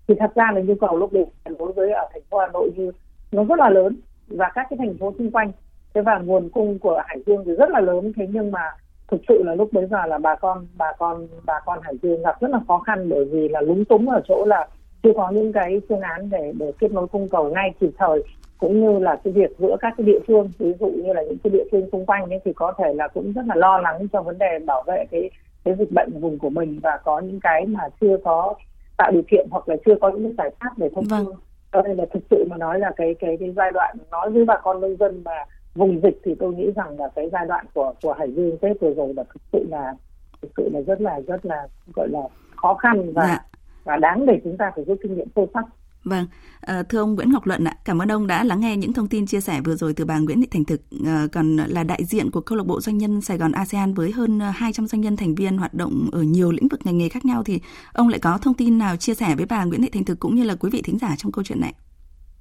Thì 0.09 0.15
thật 0.19 0.31
ra 0.35 0.51
là 0.55 0.61
nhu 0.61 0.75
cầu 0.81 0.97
lúc 0.97 1.13
đấy 1.13 1.27
đối 1.59 1.73
với 1.73 1.93
ở 1.93 2.09
thành 2.13 2.23
phố 2.31 2.39
hà 2.39 2.47
nội 2.47 2.71
như 2.77 2.93
nó 3.33 3.45
rất 3.45 3.59
là 3.59 3.71
lớn 3.71 3.97
và 4.29 4.51
các 4.55 4.67
cái 4.71 4.77
thành 4.79 4.99
phố 4.99 5.15
xung 5.19 5.31
quanh 5.31 5.53
thế 5.95 6.01
và 6.01 6.19
nguồn 6.19 6.49
cung 6.49 6.79
của 6.79 7.03
hải 7.07 7.19
dương 7.27 7.43
thì 7.47 7.53
rất 7.53 7.71
là 7.71 7.81
lớn. 7.81 8.13
Thế 8.17 8.27
nhưng 8.33 8.51
mà 8.51 8.63
thực 9.11 9.21
sự 9.29 9.43
là 9.43 9.55
lúc 9.55 9.73
bấy 9.73 9.87
giờ 9.87 10.07
là 10.07 10.19
bà 10.19 10.35
con 10.35 10.67
bà 10.79 10.93
con 10.99 11.29
bà 11.47 11.61
con 11.65 11.79
hải 11.83 11.95
dương 12.03 12.23
gặp 12.23 12.41
rất 12.41 12.51
là 12.51 12.61
khó 12.69 12.79
khăn 12.79 13.09
bởi 13.09 13.25
vì 13.25 13.49
là 13.49 13.61
lúng 13.61 13.85
túng 13.85 14.11
ở 14.11 14.21
chỗ 14.29 14.45
là 14.45 14.69
chưa 15.03 15.13
có 15.17 15.31
những 15.31 15.53
cái 15.53 15.81
phương 15.89 16.01
án 16.01 16.31
để 16.31 16.53
để 16.59 16.73
kết 16.79 16.93
nối 16.93 17.07
cung 17.07 17.29
cầu 17.29 17.51
ngay 17.51 17.75
kịp 17.81 17.91
thời 17.99 18.23
cũng 18.61 18.81
như 18.81 18.99
là 18.99 19.17
cái 19.25 19.33
việc 19.33 19.51
giữa 19.59 19.77
các 19.81 19.95
cái 19.97 20.07
địa 20.07 20.19
phương 20.27 20.51
ví 20.59 20.73
dụ 20.81 20.87
như 20.87 21.13
là 21.13 21.23
những 21.23 21.39
cái 21.45 21.51
địa 21.51 21.65
phương 21.71 21.89
xung 21.93 22.07
quanh 22.07 22.31
ấy 22.31 22.41
thì 22.45 22.53
có 22.53 22.73
thể 22.79 22.95
là 22.95 23.09
cũng 23.09 23.33
rất 23.33 23.43
là 23.47 23.55
lo 23.55 23.79
lắng 23.79 24.09
cho 24.13 24.23
vấn 24.23 24.39
đề 24.39 24.59
bảo 24.67 24.83
vệ 24.87 25.05
cái 25.11 25.31
cái 25.65 25.75
dịch 25.79 25.93
bệnh 25.93 26.21
vùng 26.21 26.39
của 26.39 26.51
mình 26.51 26.81
và 26.83 26.99
có 27.05 27.21
những 27.21 27.41
cái 27.41 27.67
mà 27.67 27.83
chưa 28.01 28.17
có 28.25 28.55
tạo 28.97 29.11
điều 29.11 29.23
kiện 29.31 29.47
hoặc 29.51 29.69
là 29.69 29.77
chưa 29.87 29.95
có 30.01 30.11
những 30.11 30.35
giải 30.39 30.51
pháp 30.61 30.71
để 30.77 30.89
thông 30.95 31.05
vâng. 31.05 31.27
cho 31.73 31.83
nên 31.83 31.97
là 31.97 32.05
thực 32.13 32.23
sự 32.31 32.45
mà 32.51 32.57
nói 32.57 32.79
là 32.79 32.91
cái 32.97 33.15
cái 33.15 33.37
cái 33.41 33.53
giai 33.57 33.71
đoạn 33.71 33.97
nói 34.11 34.31
với 34.31 34.45
bà 34.45 34.57
con 34.63 34.81
nông 34.81 34.97
dân 34.97 35.23
và 35.23 35.47
vùng 35.75 36.01
dịch 36.03 36.21
thì 36.25 36.35
tôi 36.35 36.55
nghĩ 36.55 36.71
rằng 36.77 37.01
là 37.01 37.09
cái 37.15 37.29
giai 37.33 37.47
đoạn 37.47 37.67
của 37.75 37.95
của 38.03 38.13
hải 38.13 38.33
dương 38.33 38.59
tết 38.59 38.81
vừa 38.81 38.95
rồi 38.95 39.15
là 39.17 39.23
thực 39.23 39.43
sự 39.53 39.67
là 39.71 39.95
thực 40.43 40.51
sự 40.57 40.71
là 40.73 40.81
rất 40.81 41.01
là 41.01 41.21
rất 41.27 41.47
là 41.47 41.69
gọi 41.95 42.09
là 42.09 42.21
khó 42.57 42.75
khăn 42.75 43.13
và 43.13 43.27
dạ. 43.27 43.45
và 43.85 43.97
đáng 43.97 44.27
để 44.27 44.41
chúng 44.45 44.57
ta 44.57 44.73
phải 44.77 44.85
rút 44.85 44.99
kinh 45.03 45.17
nghiệm 45.17 45.29
sâu 45.37 45.49
sắc 45.55 45.65
Vâng, 46.05 46.27
à, 46.61 46.83
thưa 46.89 46.99
ông 46.99 47.15
Nguyễn 47.15 47.33
Ngọc 47.33 47.47
Luận 47.47 47.65
ạ, 47.65 47.73
cảm 47.85 48.03
ơn 48.03 48.13
ông 48.13 48.27
đã 48.27 48.45
lắng 48.45 48.61
nghe 48.61 48.77
những 48.77 48.93
thông 48.93 49.09
tin 49.09 49.27
chia 49.27 49.41
sẻ 49.41 49.61
vừa 49.65 49.75
rồi 49.75 49.93
từ 49.97 50.05
bà 50.05 50.19
Nguyễn 50.19 50.41
Thị 50.41 50.49
Thành 50.51 50.65
Thực, 50.65 50.81
à, 51.07 51.27
còn 51.33 51.57
là 51.57 51.85
đại 51.85 52.05
diện 52.05 52.31
của 52.31 52.41
câu 52.41 52.59
lạc 52.59 52.67
bộ 52.67 52.81
doanh 52.81 52.99
nhân 52.99 53.21
Sài 53.21 53.39
Gòn 53.39 53.53
ASEAN 53.53 53.95
với 53.95 54.11
hơn 54.11 54.39
ờ, 54.39 54.51
200 54.51 54.87
doanh 54.87 55.01
nhân 55.01 55.17
thành 55.17 55.35
viên 55.35 55.59
hoạt 55.59 55.75
động 55.75 56.09
ở 56.13 56.23
nhiều 56.23 56.51
lĩnh 56.51 56.69
vực 56.69 56.81
ngành 56.85 56.99
nghề 56.99 57.09
khác 57.09 57.25
nhau 57.25 57.43
thì 57.47 57.61
ông 57.95 58.09
lại 58.09 58.19
có 58.23 58.39
thông 58.43 58.55
tin 58.55 58.79
nào 58.79 58.97
chia 58.97 59.15
sẻ 59.15 59.35
với 59.37 59.47
bà 59.51 59.65
Nguyễn 59.65 59.83
Thị 59.83 59.89
Thành 59.93 60.05
Thực 60.05 60.21
cũng 60.21 60.35
như 60.35 60.45
là 60.45 60.55
quý 60.61 60.71
vị 60.73 60.83
thính 60.85 60.99
giả 60.99 61.15
trong 61.17 61.33
câu 61.33 61.45
chuyện 61.45 61.61
này? 61.61 61.73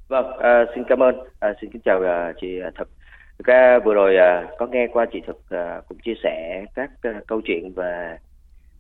Vâng, 0.08 0.26
à, 0.40 0.66
xin 0.76 0.84
cảm 0.90 1.04
ơn, 1.04 1.16
à, 1.40 1.54
xin 1.62 1.70
kính 1.72 1.82
chào 1.86 2.02
à, 2.04 2.34
chị 2.42 2.48
Thực. 2.78 2.90
Ra 3.46 3.80
vừa 3.86 3.94
rồi 3.94 4.18
à, 4.18 4.48
có 4.60 4.68
nghe 4.68 4.88
qua 4.94 5.06
chị 5.14 5.22
Thực 5.28 5.50
à, 5.50 5.82
cũng 5.88 5.98
chia 6.00 6.14
sẻ 6.24 6.66
các 6.76 6.92
à, 7.02 7.22
câu 7.28 7.42
chuyện 7.46 7.74
về 7.76 8.18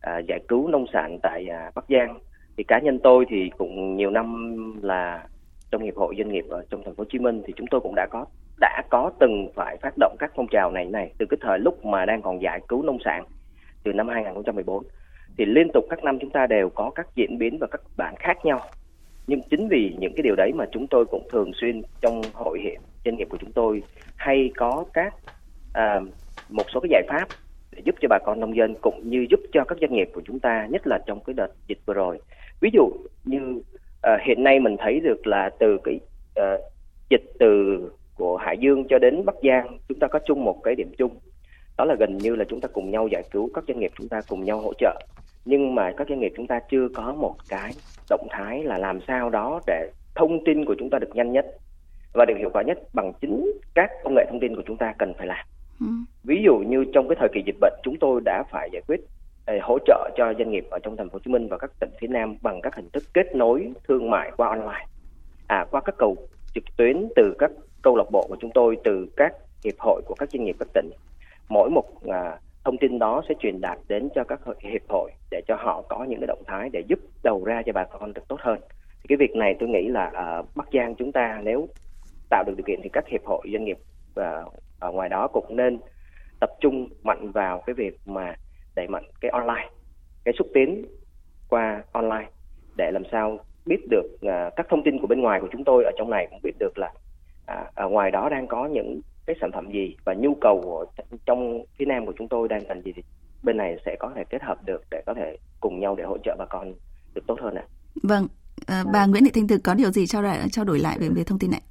à, 0.02 0.18
giải 0.18 0.40
cứu 0.48 0.68
nông 0.68 0.86
sản 0.94 1.20
tại 1.24 1.48
à, 1.48 1.72
Bắc 1.76 1.86
Giang 1.90 2.20
thì 2.60 2.64
cá 2.64 2.80
nhân 2.80 3.00
tôi 3.04 3.26
thì 3.30 3.50
cũng 3.58 3.98
nhiều 3.98 4.10
năm 4.10 4.54
là 4.82 5.24
trong 5.72 5.82
hiệp 5.82 5.96
hội 5.96 6.16
doanh 6.18 6.32
nghiệp 6.32 6.46
ở 6.50 6.64
trong 6.70 6.84
thành 6.84 6.96
phố 6.96 7.04
Hồ 7.04 7.10
Chí 7.12 7.20
Minh 7.20 7.42
thì 7.46 7.54
chúng 7.56 7.68
tôi 7.68 7.82
cũng 7.82 7.96
đã 7.96 8.08
có 8.12 8.26
đã 8.60 8.84
có 8.90 9.12
từng 9.20 9.50
phải 9.56 9.78
phát 9.82 9.94
động 10.00 10.16
các 10.20 10.32
phong 10.36 10.48
trào 10.48 10.72
này 10.72 10.86
này 10.86 11.14
từ 11.18 11.26
cái 11.30 11.38
thời 11.42 11.60
lúc 11.60 11.86
mà 11.86 12.06
đang 12.06 12.22
còn 12.22 12.42
giải 12.42 12.60
cứu 12.68 12.84
nông 12.84 12.98
sản 13.06 13.24
từ 13.84 13.94
năm 13.94 14.08
2014 14.08 14.84
thì 15.38 15.46
liên 15.46 15.68
tục 15.74 15.86
các 15.90 16.04
năm 16.04 16.18
chúng 16.22 16.30
ta 16.30 16.48
đều 16.48 16.70
có 16.70 16.92
các 16.96 17.08
diễn 17.16 17.38
biến 17.38 17.58
và 17.62 17.68
các 17.72 17.82
bản 17.98 18.16
khác 18.20 18.38
nhau. 18.46 18.62
Nhưng 19.28 19.42
chính 19.50 19.68
vì 19.68 19.96
những 20.00 20.14
cái 20.16 20.24
điều 20.24 20.36
đấy 20.36 20.52
mà 20.56 20.66
chúng 20.72 20.88
tôi 20.88 21.06
cũng 21.06 21.28
thường 21.32 21.52
xuyên 21.54 21.82
trong 22.02 22.22
hội 22.34 22.60
hiện 22.64 22.82
doanh 23.06 23.18
nghiệp 23.18 23.28
của 23.30 23.38
chúng 23.38 23.52
tôi 23.52 23.84
hay 24.16 24.52
có 24.56 24.86
các 24.94 25.14
à, 25.74 26.00
một 26.50 26.66
số 26.74 26.80
cái 26.80 26.90
giải 26.92 27.04
pháp 27.10 27.28
để 27.72 27.82
giúp 27.86 27.96
cho 28.02 28.08
bà 28.10 28.18
con 28.26 28.40
nông 28.40 28.56
dân 28.56 28.76
cũng 28.82 29.10
như 29.10 29.26
giúp 29.30 29.40
cho 29.52 29.64
các 29.64 29.78
doanh 29.82 29.94
nghiệp 29.94 30.10
của 30.14 30.22
chúng 30.26 30.40
ta 30.40 30.68
nhất 30.70 30.88
là 30.88 31.00
trong 31.06 31.20
cái 31.24 31.34
đợt 31.34 31.50
dịch 31.68 31.80
vừa 31.86 31.94
rồi 31.94 32.20
ví 32.62 32.70
dụ 32.74 32.92
như 33.26 33.62
uh, 34.08 34.22
hiện 34.28 34.44
nay 34.44 34.60
mình 34.60 34.76
thấy 34.80 35.00
được 35.00 35.28
là 35.28 35.50
từ 35.60 35.78
cái 35.84 36.00
uh, 36.40 36.62
dịch 37.10 37.24
từ 37.40 37.80
của 38.16 38.38
Hải 38.38 38.58
Dương 38.58 38.86
cho 38.90 39.00
đến 39.00 39.26
Bắc 39.26 39.36
Giang 39.44 39.78
chúng 39.90 40.00
ta 40.00 40.08
có 40.08 40.20
chung 40.26 40.46
một 40.46 40.64
cái 40.64 40.76
điểm 40.76 40.92
chung 40.98 41.20
đó 41.78 41.86
là 41.86 41.96
gần 42.00 42.18
như 42.18 42.36
là 42.36 42.46
chúng 42.50 42.62
ta 42.62 42.68
cùng 42.74 42.92
nhau 42.92 43.08
giải 43.08 43.24
cứu 43.32 43.50
các 43.54 43.64
doanh 43.68 43.80
nghiệp 43.80 43.92
chúng 43.98 44.10
ta 44.10 44.22
cùng 44.28 44.44
nhau 44.44 44.60
hỗ 44.60 44.74
trợ 44.74 45.02
nhưng 45.46 45.76
mà 45.76 45.92
các 45.98 46.08
doanh 46.10 46.20
nghiệp 46.20 46.34
chúng 46.38 46.48
ta 46.48 46.60
chưa 46.72 46.88
có 46.96 47.14
một 47.14 47.36
cái 47.50 47.72
động 48.10 48.28
thái 48.30 48.64
là 48.64 48.78
làm 48.78 49.00
sao 49.08 49.30
đó 49.30 49.62
để 49.68 49.92
thông 50.16 50.44
tin 50.46 50.66
của 50.66 50.76
chúng 50.80 50.90
ta 50.90 51.00
được 51.00 51.16
nhanh 51.16 51.32
nhất 51.32 51.46
và 52.14 52.26
được 52.26 52.36
hiệu 52.38 52.50
quả 52.54 52.64
nhất 52.64 52.78
bằng 52.94 53.14
chính 53.22 53.52
các 53.74 53.92
công 54.04 54.14
nghệ 54.16 54.26
thông 54.30 54.40
tin 54.40 54.56
của 54.56 54.62
chúng 54.66 54.78
ta 54.78 54.94
cần 54.98 55.14
phải 55.18 55.28
làm. 55.28 55.46
Ừ. 55.80 55.86
Ví 56.24 56.42
dụ 56.46 56.58
như 56.58 56.86
trong 56.94 57.08
cái 57.08 57.16
thời 57.20 57.30
kỳ 57.34 57.42
dịch 57.46 57.56
bệnh 57.62 57.74
chúng 57.84 57.98
tôi 58.00 58.22
đã 58.26 58.44
phải 58.52 58.70
giải 58.74 58.82
quyết 58.88 59.00
hỗ 59.62 59.80
trợ 59.86 60.10
cho 60.16 60.34
doanh 60.38 60.52
nghiệp 60.52 60.68
ở 60.72 60.80
trong 60.84 60.98
thành 60.98 61.10
phố 61.10 61.14
Hồ 61.14 61.20
Chí 61.26 61.32
Minh 61.32 61.48
và 61.48 61.58
các 61.58 61.72
tỉnh 61.80 61.90
phía 62.02 62.08
Nam 62.08 62.36
bằng 62.42 62.62
các 62.62 62.76
hình 62.76 62.90
thức 62.90 63.04
kết 63.14 63.36
nối 63.36 63.72
thương 63.88 64.10
mại 64.10 64.32
qua 64.38 64.48
online, 64.48 64.86
à 65.48 65.66
qua 65.72 65.82
các 65.86 65.96
cầu 65.98 66.16
trực 66.54 66.64
tuyến 66.78 67.10
từ 67.16 67.36
các 67.40 67.52
câu 67.82 67.96
lạc 67.96 68.12
bộ 68.12 68.26
của 68.30 68.38
chúng 68.40 68.52
tôi, 68.54 68.78
từ 68.84 69.08
các 69.18 69.34
hiệp 69.64 69.80
hội 69.80 70.02
của 70.06 70.16
các 70.16 70.30
doanh 70.30 70.46
nghiệp 70.46 70.56
các 70.60 70.68
tỉnh. 70.74 70.90
Mỗi 71.50 71.70
một 71.70 71.86
à, 72.08 72.38
thông 72.64 72.78
tin 72.78 73.00
đó 73.00 73.22
sẽ 73.30 73.36
truyền 73.40 73.62
đạt 73.62 73.78
đến 73.88 74.10
cho 74.16 74.24
các 74.24 74.40
hiệp 74.60 74.82
hội 74.90 75.12
để 75.32 75.42
cho 75.48 75.56
họ 75.56 75.82
có 75.90 76.04
những 76.04 76.20
cái 76.20 76.28
động 76.28 76.44
thái 76.48 76.70
để 76.74 76.84
giúp 76.88 77.00
đầu 77.24 77.44
ra 77.46 77.62
cho 77.66 77.74
bà 77.74 77.84
con 77.84 78.14
được 78.14 78.28
tốt 78.28 78.40
hơn. 78.40 78.60
Thì 78.72 79.06
cái 79.08 79.18
việc 79.18 79.36
này 79.36 79.56
tôi 79.60 79.70
nghĩ 79.70 79.88
là 79.88 80.12
ở 80.14 80.44
Bắc 80.56 80.68
Giang 80.74 80.96
chúng 80.96 81.12
ta 81.12 81.40
nếu 81.44 81.68
tạo 82.30 82.44
được 82.48 82.54
điều 82.58 82.66
kiện 82.68 82.80
thì 82.84 82.90
các 82.94 83.08
hiệp 83.08 83.26
hội 83.26 83.42
doanh 83.54 83.64
nghiệp 83.64 83.78
à, 84.16 84.44
ở 84.80 84.92
ngoài 84.92 85.10
đó 85.10 85.28
cũng 85.28 85.56
nên 85.56 85.80
tập 86.40 86.50
trung 86.62 86.90
mạnh 87.04 87.32
vào 87.32 87.64
cái 87.66 87.74
việc 87.74 87.98
mà 88.06 88.36
đẩy 88.80 88.88
mạnh 88.88 89.04
cái 89.22 89.32
online 89.32 89.70
cái 90.24 90.34
xúc 90.38 90.48
tiến 90.54 90.86
qua 91.50 91.84
online 91.92 92.30
để 92.78 92.92
làm 92.92 93.04
sao 93.12 93.40
biết 93.66 93.80
được 93.90 94.06
uh, 94.16 94.56
các 94.56 94.66
thông 94.70 94.84
tin 94.84 95.00
của 95.02 95.08
bên 95.08 95.22
ngoài 95.22 95.40
của 95.42 95.48
chúng 95.52 95.64
tôi 95.64 95.84
ở 95.84 95.92
trong 95.98 96.10
này 96.10 96.28
cũng 96.30 96.40
biết 96.44 96.56
được 96.60 96.78
là 96.78 96.92
uh, 97.52 97.76
ở 97.76 97.90
ngoài 97.90 98.12
đó 98.12 98.30
đang 98.30 98.48
có 98.48 98.66
những 98.66 99.02
cái 99.26 99.36
sản 99.42 99.52
phẩm 99.52 99.72
gì 99.72 99.96
và 100.06 100.14
nhu 100.14 100.36
cầu 100.42 100.62
của, 100.64 100.86
trong 101.26 101.64
phía 101.78 101.86
nam 101.86 102.06
của 102.06 102.14
chúng 102.18 102.28
tôi 102.28 102.48
đang 102.48 102.66
cần 102.66 102.82
gì 102.82 102.92
thì 102.96 103.04
bên 103.44 103.58
này 103.58 103.78
sẽ 103.86 103.96
có 104.00 104.12
thể 104.16 104.24
kết 104.30 104.42
hợp 104.44 104.58
được 104.66 104.82
để 104.92 105.04
có 105.06 105.14
thể 105.14 105.38
cùng 105.60 105.80
nhau 105.80 105.96
để 105.96 106.04
hỗ 106.04 106.18
trợ 106.18 106.36
bà 106.40 106.46
con 106.46 106.74
được 107.14 107.22
tốt 107.28 107.38
hơn 107.42 107.56
ạ. 107.56 107.66
Vâng, 108.04 108.28
à, 108.68 108.84
bà 108.94 109.06
Nguyễn 109.06 109.24
Thị 109.24 109.32
Thanh 109.34 109.48
Thực 109.48 109.62
có 109.64 109.74
điều 109.74 109.92
gì 109.92 110.08
trao 110.08 110.22
đổi 110.22 110.34
trao 110.52 110.66
đổi 110.66 110.80
lại 110.80 110.98
về 111.00 111.10
về 111.16 111.24
thông 111.24 111.40
tin 111.40 111.52
này? 111.52 111.62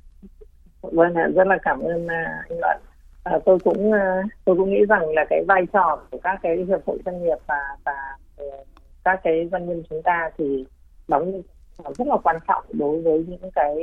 Vâng 0.82 1.14
ạ, 1.14 1.28
rất 1.34 1.46
là 1.46 1.58
cảm 1.62 1.81
ơn 1.81 2.06
anh 2.06 2.58
Luận 2.60 2.81
à, 3.29 3.39
tôi 3.45 3.59
cũng 3.59 3.93
ờ, 3.93 4.23
tôi 4.45 4.57
cũng 4.57 4.71
nghĩ 4.71 4.85
rằng 4.89 5.11
là 5.11 5.25
cái 5.31 5.45
vai 5.49 5.63
trò 5.73 6.01
của 6.11 6.19
các 6.23 6.39
cái 6.43 6.57
hiệp 6.57 6.87
hội 6.87 6.99
doanh 7.05 7.23
nghiệp 7.23 7.39
và 7.47 7.77
và 7.85 8.17
ờ, 8.37 8.45
các 9.05 9.21
cái 9.23 9.49
doanh 9.53 9.69
nhân 9.69 9.83
chúng 9.91 10.03
ta 10.03 10.31
thì 10.39 10.65
đóng 11.09 11.43
rất 11.99 12.07
là 12.07 12.17
quan 12.25 12.37
trọng 12.49 12.65
đối 12.73 13.01
với 13.01 13.25
những 13.29 13.51
cái 13.55 13.77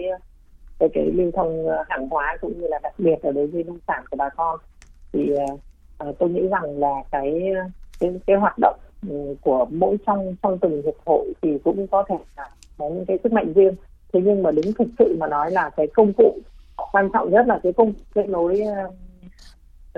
cái 0.80 0.90
cái 0.94 1.12
lưu 1.14 1.32
thông 1.32 1.68
hàng 1.90 2.08
hóa 2.10 2.38
cũng 2.42 2.60
như 2.60 2.68
là 2.68 2.80
đặc 2.84 2.94
biệt 2.98 3.16
là 3.24 3.32
đối 3.32 3.48
với 3.48 3.64
nông 3.64 3.80
sản 3.88 4.04
của 4.12 4.18
bà 4.18 4.30
con. 4.30 4.60
Thì 5.14 5.32
à, 5.98 6.06
tôi 6.20 6.30
nghĩ 6.30 6.48
rằng 6.48 6.80
là 6.80 7.04
cái 7.12 7.54
cái 8.00 8.20
cái 8.28 8.36
hoạt 8.36 8.56
động 8.62 8.80
ừ, 9.10 9.36
của 9.42 9.66
mỗi 9.70 9.98
trong 10.06 10.36
trong 10.44 10.60
từng 10.60 10.82
hiệp 10.86 10.96
hội 11.06 11.34
thì 11.42 11.58
cũng 11.64 11.88
có 11.88 12.04
thể 12.10 12.16
là 12.38 12.50
có 12.78 12.90
những 12.90 13.06
cái 13.06 13.18
sức 13.24 13.32
mạnh 13.32 13.54
riêng. 13.54 13.76
Thế 14.14 14.22
nhưng 14.24 14.44
mà 14.44 14.52
đúng 14.52 14.74
thực 14.74 14.88
sự 15.00 15.16
mà 15.20 15.28
nói 15.28 15.52
là 15.52 15.70
cái 15.70 15.88
công 15.88 16.14
cụ 16.18 16.38
quan 16.92 17.10
trọng 17.14 17.32
nhất 17.32 17.48
là 17.48 17.60
cái 17.64 17.74
công 17.74 17.94
kết 18.16 18.30
nối 18.30 18.62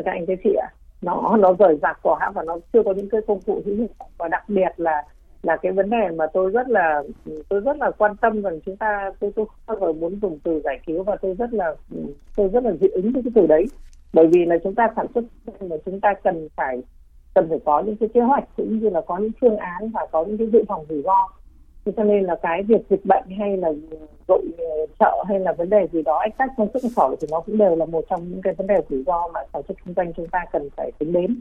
các 0.05 0.11
anh 0.11 0.25
các 0.25 0.39
chị 0.43 0.53
ạ, 0.53 0.69
nó 1.01 1.37
nó 1.39 1.53
rời 1.59 1.77
rạc 1.81 1.99
quá 2.01 2.31
và 2.35 2.43
nó 2.43 2.57
chưa 2.73 2.83
có 2.83 2.93
những 2.93 3.09
cái 3.09 3.21
công 3.27 3.41
cụ 3.41 3.61
hữu 3.65 3.75
hiệu 3.75 3.87
và 4.17 4.27
đặc 4.27 4.43
biệt 4.49 4.71
là 4.77 5.03
là 5.43 5.57
cái 5.57 5.71
vấn 5.71 5.89
đề 5.89 6.09
mà 6.15 6.25
tôi 6.33 6.51
rất 6.51 6.69
là, 6.69 7.03
tôi 7.49 7.59
rất 7.59 7.77
là 7.77 7.91
quan 7.91 8.15
tâm 8.15 8.41
rằng 8.41 8.59
chúng 8.65 8.77
ta, 8.77 9.11
tôi 9.19 9.31
tôi 9.35 9.45
không 9.45 9.55
bao 9.67 9.77
giờ 9.79 9.99
muốn 9.99 10.19
dùng 10.21 10.39
từ 10.43 10.61
giải 10.63 10.79
cứu 10.85 11.03
và 11.03 11.15
tôi 11.21 11.33
rất 11.33 11.53
là, 11.53 11.75
tôi 12.35 12.47
rất 12.47 12.63
là 12.63 12.71
dị 12.81 12.87
ứng 12.87 13.11
với 13.13 13.23
cái 13.23 13.31
từ 13.35 13.47
đấy. 13.47 13.65
Bởi 14.13 14.27
vì 14.27 14.45
là 14.45 14.55
chúng 14.63 14.75
ta 14.75 14.87
sản 14.95 15.05
xuất 15.15 15.23
mà 15.61 15.75
chúng 15.85 15.99
ta 15.99 16.13
cần 16.23 16.47
phải 16.55 16.81
cần 17.33 17.49
phải 17.49 17.59
có 17.65 17.81
những 17.81 17.95
cái 17.97 18.09
kế 18.13 18.21
hoạch 18.21 18.43
cũng 18.57 18.79
như 18.79 18.89
là 18.89 19.01
có 19.01 19.17
những 19.17 19.31
phương 19.41 19.57
án 19.57 19.89
và 19.89 20.07
có 20.11 20.25
những 20.25 20.37
cái 20.37 20.47
dự 20.53 20.63
phòng 20.67 20.85
rủi 20.89 21.01
ro 21.01 21.27
thế 21.87 21.93
cho 21.97 22.03
nên 22.03 22.23
là 22.23 22.35
cái 22.41 22.63
việc 22.63 22.81
dịch 22.89 23.05
bệnh 23.05 23.23
hay 23.37 23.57
là 23.57 23.69
đội 24.27 24.41
ờ, 24.57 24.85
chợ 24.99 25.23
hay 25.27 25.39
là 25.39 25.53
vấn 25.53 25.69
đề 25.69 25.87
gì 25.91 26.01
đó 26.01 26.17
ách 26.17 26.37
tắc 26.37 26.49
trong 26.57 26.67
xuất 26.73 26.91
khẩu 26.95 27.15
thì 27.21 27.27
nó 27.31 27.39
cũng 27.39 27.57
đều 27.57 27.75
là 27.75 27.85
một 27.85 28.05
trong 28.09 28.29
những 28.29 28.41
cái 28.41 28.53
vấn 28.53 28.67
đề 28.67 28.75
rủi 28.89 29.03
ro 29.03 29.27
mà 29.33 29.39
sản 29.53 29.61
xuất 29.67 29.77
kinh 29.85 29.93
doanh 29.95 30.13
chúng 30.13 30.27
ta 30.27 30.45
cần 30.51 30.69
phải 30.77 30.91
tính 30.99 31.13
đến. 31.13 31.39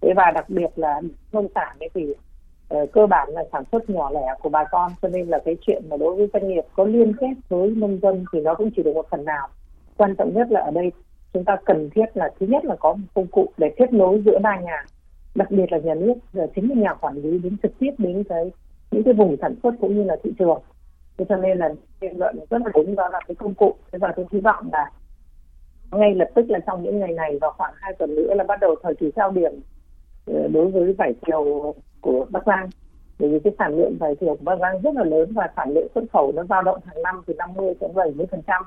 Thế 0.00 0.12
và 0.16 0.30
đặc 0.34 0.44
biệt 0.48 0.70
là 0.76 1.00
nông 1.32 1.48
sản 1.54 1.76
ấy 1.80 1.88
thì 1.94 2.14
uh, 2.74 2.92
cơ 2.92 3.06
bản 3.06 3.28
là 3.30 3.44
sản 3.52 3.64
xuất 3.72 3.90
nhỏ 3.90 4.10
lẻ 4.10 4.34
của 4.42 4.48
bà 4.48 4.64
con 4.64 4.92
cho 5.02 5.08
nên 5.08 5.28
là 5.28 5.38
cái 5.44 5.56
chuyện 5.60 5.82
mà 5.88 5.96
đối 5.96 6.16
với 6.16 6.28
doanh 6.32 6.48
nghiệp 6.48 6.64
có 6.76 6.84
liên 6.84 7.12
kết 7.20 7.34
với 7.48 7.70
nông 7.76 7.98
dân 8.02 8.24
thì 8.32 8.40
nó 8.40 8.54
cũng 8.54 8.70
chỉ 8.76 8.82
được 8.82 8.94
một 8.94 9.06
phần 9.10 9.24
nào. 9.24 9.48
Quan 9.96 10.14
trọng 10.16 10.34
nhất 10.34 10.46
là 10.50 10.60
ở 10.60 10.70
đây 10.70 10.92
chúng 11.34 11.44
ta 11.44 11.56
cần 11.64 11.90
thiết 11.94 12.06
là 12.14 12.30
thứ 12.40 12.46
nhất 12.46 12.64
là 12.64 12.76
có 12.76 12.92
một 12.92 13.06
công 13.14 13.26
cụ 13.26 13.48
để 13.58 13.74
kết 13.76 13.92
nối 13.92 14.22
giữa 14.26 14.38
ba 14.38 14.60
nhà 14.60 14.84
đặc 15.34 15.50
biệt 15.50 15.72
là 15.72 15.78
nhà 15.78 15.94
nước 15.94 16.14
chính 16.54 16.68
là 16.68 16.74
nhà 16.74 16.94
quản 16.94 17.16
lý 17.16 17.38
đến 17.38 17.56
trực 17.62 17.78
tiếp 17.78 17.90
đến 17.98 18.24
cái 18.24 18.50
những 18.92 19.02
cái 19.02 19.14
vùng 19.14 19.36
sản 19.42 19.54
xuất 19.62 19.74
cũng 19.80 19.96
như 19.96 20.04
là 20.04 20.16
thị 20.22 20.30
trường. 20.38 20.62
Thế 21.18 21.24
cho 21.28 21.36
nên 21.36 21.58
là 21.58 21.68
biện 22.00 22.18
luận 22.18 22.38
rất 22.50 22.62
là 22.64 22.70
đúng, 22.74 22.94
đó 22.94 23.08
là 23.08 23.20
cái 23.28 23.34
công 23.34 23.54
cụ. 23.54 23.74
Thế 23.92 23.98
và 23.98 24.12
tôi 24.16 24.26
hy 24.32 24.40
vọng 24.40 24.68
là 24.72 24.90
ngay 25.92 26.14
lập 26.14 26.28
tức 26.34 26.50
là 26.50 26.58
trong 26.66 26.82
những 26.82 27.00
ngày 27.00 27.12
này 27.12 27.38
và 27.40 27.50
khoảng 27.50 27.74
hai 27.76 27.92
tuần 27.98 28.14
nữa 28.14 28.34
là 28.34 28.44
bắt 28.44 28.60
đầu 28.60 28.74
thời 28.82 28.94
kỳ 28.94 29.10
cao 29.10 29.30
điểm 29.30 29.52
ờ, 30.26 30.48
đối 30.52 30.70
với 30.70 30.92
vải 30.92 31.14
thiều 31.26 31.74
của 32.00 32.26
Bắc 32.30 32.46
Giang. 32.46 32.70
Bởi 33.18 33.30
vì 33.30 33.38
cái 33.40 33.52
sản 33.58 33.76
lượng 33.76 33.96
vải 34.00 34.14
thiều 34.16 34.36
của 34.36 34.44
Bắc 34.44 34.58
Giang 34.60 34.80
rất 34.82 34.94
là 34.94 35.04
lớn 35.04 35.32
và 35.32 35.48
sản 35.56 35.70
lượng 35.74 35.88
xuất 35.94 36.04
khẩu 36.12 36.32
nó 36.32 36.44
dao 36.44 36.62
động 36.62 36.80
hàng 36.84 37.02
năm 37.02 37.22
từ 37.26 37.34
50 37.38 37.74
đến 37.80 37.90
70 37.94 38.26
phần 38.30 38.42
trăm. 38.46 38.62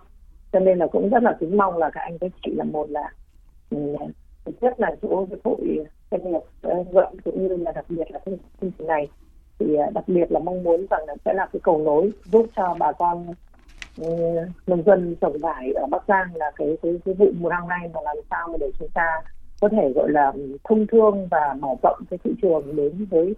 Cho 0.53 0.59
nên 0.59 0.77
là 0.77 0.87
cũng 0.87 1.09
rất 1.09 1.23
là 1.23 1.37
kính 1.39 1.57
mong 1.57 1.77
là 1.77 1.89
các 1.89 2.01
anh 2.01 2.17
các 2.17 2.31
chị 2.45 2.51
là 2.55 2.63
một 2.63 2.89
là 2.89 3.09
ừ, 3.69 3.77
nhất 3.77 4.07
thực 4.45 4.61
chất 4.61 4.79
là 4.79 4.95
chỗ 5.01 5.25
cái 5.29 5.39
hội 5.43 5.85
doanh 6.11 6.31
nghiệp 6.31 6.39
ờ, 6.61 6.83
vợ 6.91 7.11
cũng 7.23 7.47
như 7.47 7.55
là 7.55 7.71
đặc 7.71 7.85
biệt 7.89 8.11
là 8.11 8.19
chương 8.25 8.37
trình 8.61 8.87
này 8.87 9.07
thì 9.59 9.75
à, 9.75 9.89
đặc 9.93 10.03
biệt 10.07 10.31
là 10.31 10.39
mong 10.39 10.63
muốn 10.63 10.85
rằng 10.89 11.01
là 11.07 11.15
sẽ 11.25 11.33
là 11.33 11.49
cái 11.53 11.59
cầu 11.63 11.77
nối 11.77 12.11
giúp 12.25 12.45
cho 12.55 12.75
bà 12.79 12.91
con 12.91 13.33
ừ, 13.97 14.03
nông 14.67 14.83
dân 14.83 15.15
trồng 15.21 15.37
vải 15.41 15.71
ở 15.73 15.85
Bắc 15.91 16.03
Giang 16.07 16.35
là 16.35 16.51
cái 16.55 16.77
cái, 16.81 16.91
cái 17.05 17.15
vụ 17.15 17.31
mùa 17.39 17.49
năm 17.49 17.67
nay 17.67 17.89
mà 17.93 17.99
làm 18.03 18.17
sao 18.29 18.47
mà 18.51 18.57
để 18.59 18.71
chúng 18.79 18.89
ta 18.89 19.21
có 19.59 19.69
thể 19.69 19.91
gọi 19.95 20.11
là 20.11 20.33
thông 20.63 20.87
thương 20.87 21.27
và 21.31 21.55
mở 21.59 21.69
rộng 21.83 21.99
cái 22.09 22.19
thị 22.23 22.31
trường 22.41 22.75
đến 22.75 23.05
với 23.09 23.33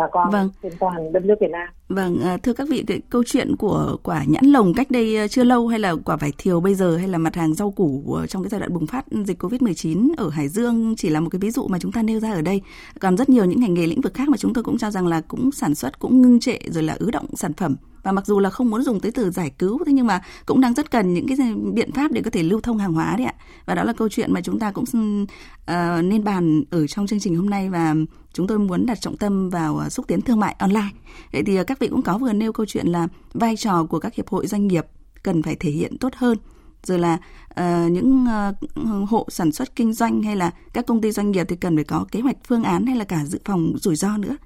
bà 0.00 0.06
con 0.12 0.30
vâng. 0.30 0.50
trên 0.62 0.72
toàn 0.80 1.12
đất 1.12 1.24
nước 1.24 1.34
Việt 1.40 1.50
Nam. 1.50 1.68
Vâng, 1.88 2.20
à, 2.20 2.36
thưa 2.36 2.52
các 2.52 2.68
vị, 2.68 2.84
cái 2.86 3.00
câu 3.10 3.22
chuyện 3.26 3.56
của 3.56 3.96
quả 4.02 4.24
nhãn 4.26 4.44
lồng 4.44 4.74
cách 4.74 4.90
đây 4.90 5.16
à, 5.16 5.28
chưa 5.28 5.44
lâu 5.44 5.68
hay 5.68 5.78
là 5.78 5.94
quả 6.04 6.16
vải 6.16 6.32
thiều 6.38 6.60
bây 6.60 6.74
giờ 6.74 6.96
hay 6.96 7.08
là 7.08 7.18
mặt 7.18 7.36
hàng 7.36 7.54
rau 7.54 7.70
củ 7.70 8.18
trong 8.28 8.42
cái 8.42 8.50
giai 8.50 8.60
đoạn 8.60 8.74
bùng 8.74 8.86
phát 8.86 9.04
dịch 9.24 9.42
Covid-19 9.42 10.08
ở 10.16 10.30
Hải 10.30 10.48
Dương 10.48 10.94
chỉ 10.96 11.08
là 11.08 11.20
một 11.20 11.28
cái 11.30 11.38
ví 11.38 11.50
dụ 11.50 11.68
mà 11.68 11.78
chúng 11.78 11.92
ta 11.92 12.02
nêu 12.02 12.20
ra 12.20 12.32
ở 12.32 12.42
đây. 12.42 12.60
Còn 13.00 13.16
rất 13.16 13.28
nhiều 13.28 13.44
những 13.44 13.60
ngành 13.60 13.74
nghề 13.74 13.86
lĩnh 13.86 14.00
vực 14.00 14.14
khác 14.14 14.28
mà 14.28 14.36
chúng 14.36 14.54
tôi 14.54 14.64
cũng 14.64 14.78
cho 14.78 14.90
rằng 14.90 15.06
là 15.06 15.20
cũng 15.28 15.52
sản 15.52 15.74
xuất 15.74 15.98
cũng 15.98 16.22
ngưng 16.22 16.40
trệ 16.40 16.58
rồi 16.66 16.82
là 16.82 16.96
ứ 16.98 17.10
động 17.10 17.26
sản 17.34 17.52
phẩm 17.52 17.76
và 18.02 18.12
mặc 18.12 18.26
dù 18.26 18.38
là 18.38 18.50
không 18.50 18.70
muốn 18.70 18.82
dùng 18.82 19.00
tới 19.00 19.12
từ 19.12 19.30
giải 19.30 19.50
cứu 19.58 19.78
thế 19.86 19.92
nhưng 19.92 20.06
mà 20.06 20.22
cũng 20.46 20.60
đang 20.60 20.74
rất 20.74 20.90
cần 20.90 21.14
những 21.14 21.26
cái 21.28 21.54
biện 21.72 21.92
pháp 21.92 22.12
để 22.12 22.22
có 22.22 22.30
thể 22.30 22.42
lưu 22.42 22.60
thông 22.60 22.78
hàng 22.78 22.92
hóa 22.92 23.14
đấy 23.16 23.26
ạ. 23.26 23.34
Và 23.64 23.74
đó 23.74 23.84
là 23.84 23.92
câu 23.92 24.08
chuyện 24.08 24.32
mà 24.32 24.40
chúng 24.40 24.58
ta 24.58 24.72
cũng 24.72 24.84
uh, 24.84 26.04
nên 26.04 26.24
bàn 26.24 26.62
ở 26.70 26.86
trong 26.86 27.06
chương 27.06 27.20
trình 27.20 27.36
hôm 27.36 27.50
nay. 27.50 27.70
Và 27.70 27.94
chúng 28.32 28.46
tôi 28.46 28.58
muốn 28.58 28.86
đặt 28.86 29.00
trọng 29.00 29.16
tâm 29.16 29.50
vào 29.50 29.78
ờ, 29.78 29.88
xúc 29.88 30.06
tiến 30.08 30.20
thương 30.20 30.40
mại 30.40 30.56
online. 30.58 30.90
Vậy 31.32 31.42
thì 31.46 31.56
ờ, 31.56 31.64
các 31.64 31.78
vị 31.78 31.88
cũng 31.88 32.02
có 32.02 32.18
vừa 32.18 32.32
nêu 32.32 32.52
câu 32.52 32.66
chuyện 32.66 32.86
là 32.86 33.08
vai 33.32 33.56
trò 33.56 33.84
của 33.84 33.98
các 33.98 34.14
hiệp 34.14 34.28
hội 34.28 34.46
doanh 34.46 34.66
nghiệp 34.66 34.86
cần 35.22 35.42
phải 35.42 35.56
thể 35.56 35.70
hiện 35.70 35.98
tốt 35.98 36.12
hơn. 36.16 36.38
Rồi 36.82 36.98
là 36.98 37.18
uh, 37.60 37.92
những 37.92 38.26
uh, 38.26 39.08
hộ 39.08 39.26
sản 39.28 39.52
xuất 39.52 39.76
kinh 39.76 39.92
doanh 39.92 40.22
hay 40.22 40.36
là 40.36 40.50
các 40.72 40.86
công 40.86 41.00
ty 41.00 41.12
doanh 41.12 41.30
nghiệp 41.30 41.46
thì 41.48 41.56
cần 41.56 41.76
phải 41.76 41.84
có 41.84 42.06
kế 42.12 42.20
hoạch 42.20 42.36
phương 42.48 42.62
án 42.62 42.86
hay 42.86 42.96
là 42.96 43.04
cả 43.04 43.24
dự 43.24 43.38
phòng 43.44 43.72
rủi 43.78 43.96
ro 43.96 44.16
nữa. 44.16 44.36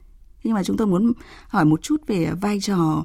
Nhưng 0.45 0.55
mà 0.55 0.65
chúng 0.65 0.77
tôi 0.77 0.87
muốn 0.87 1.13
hỏi 1.49 1.65
một 1.65 1.83
chút 1.83 1.97
về 2.07 2.31
vai 2.41 2.61
trò 2.61 3.05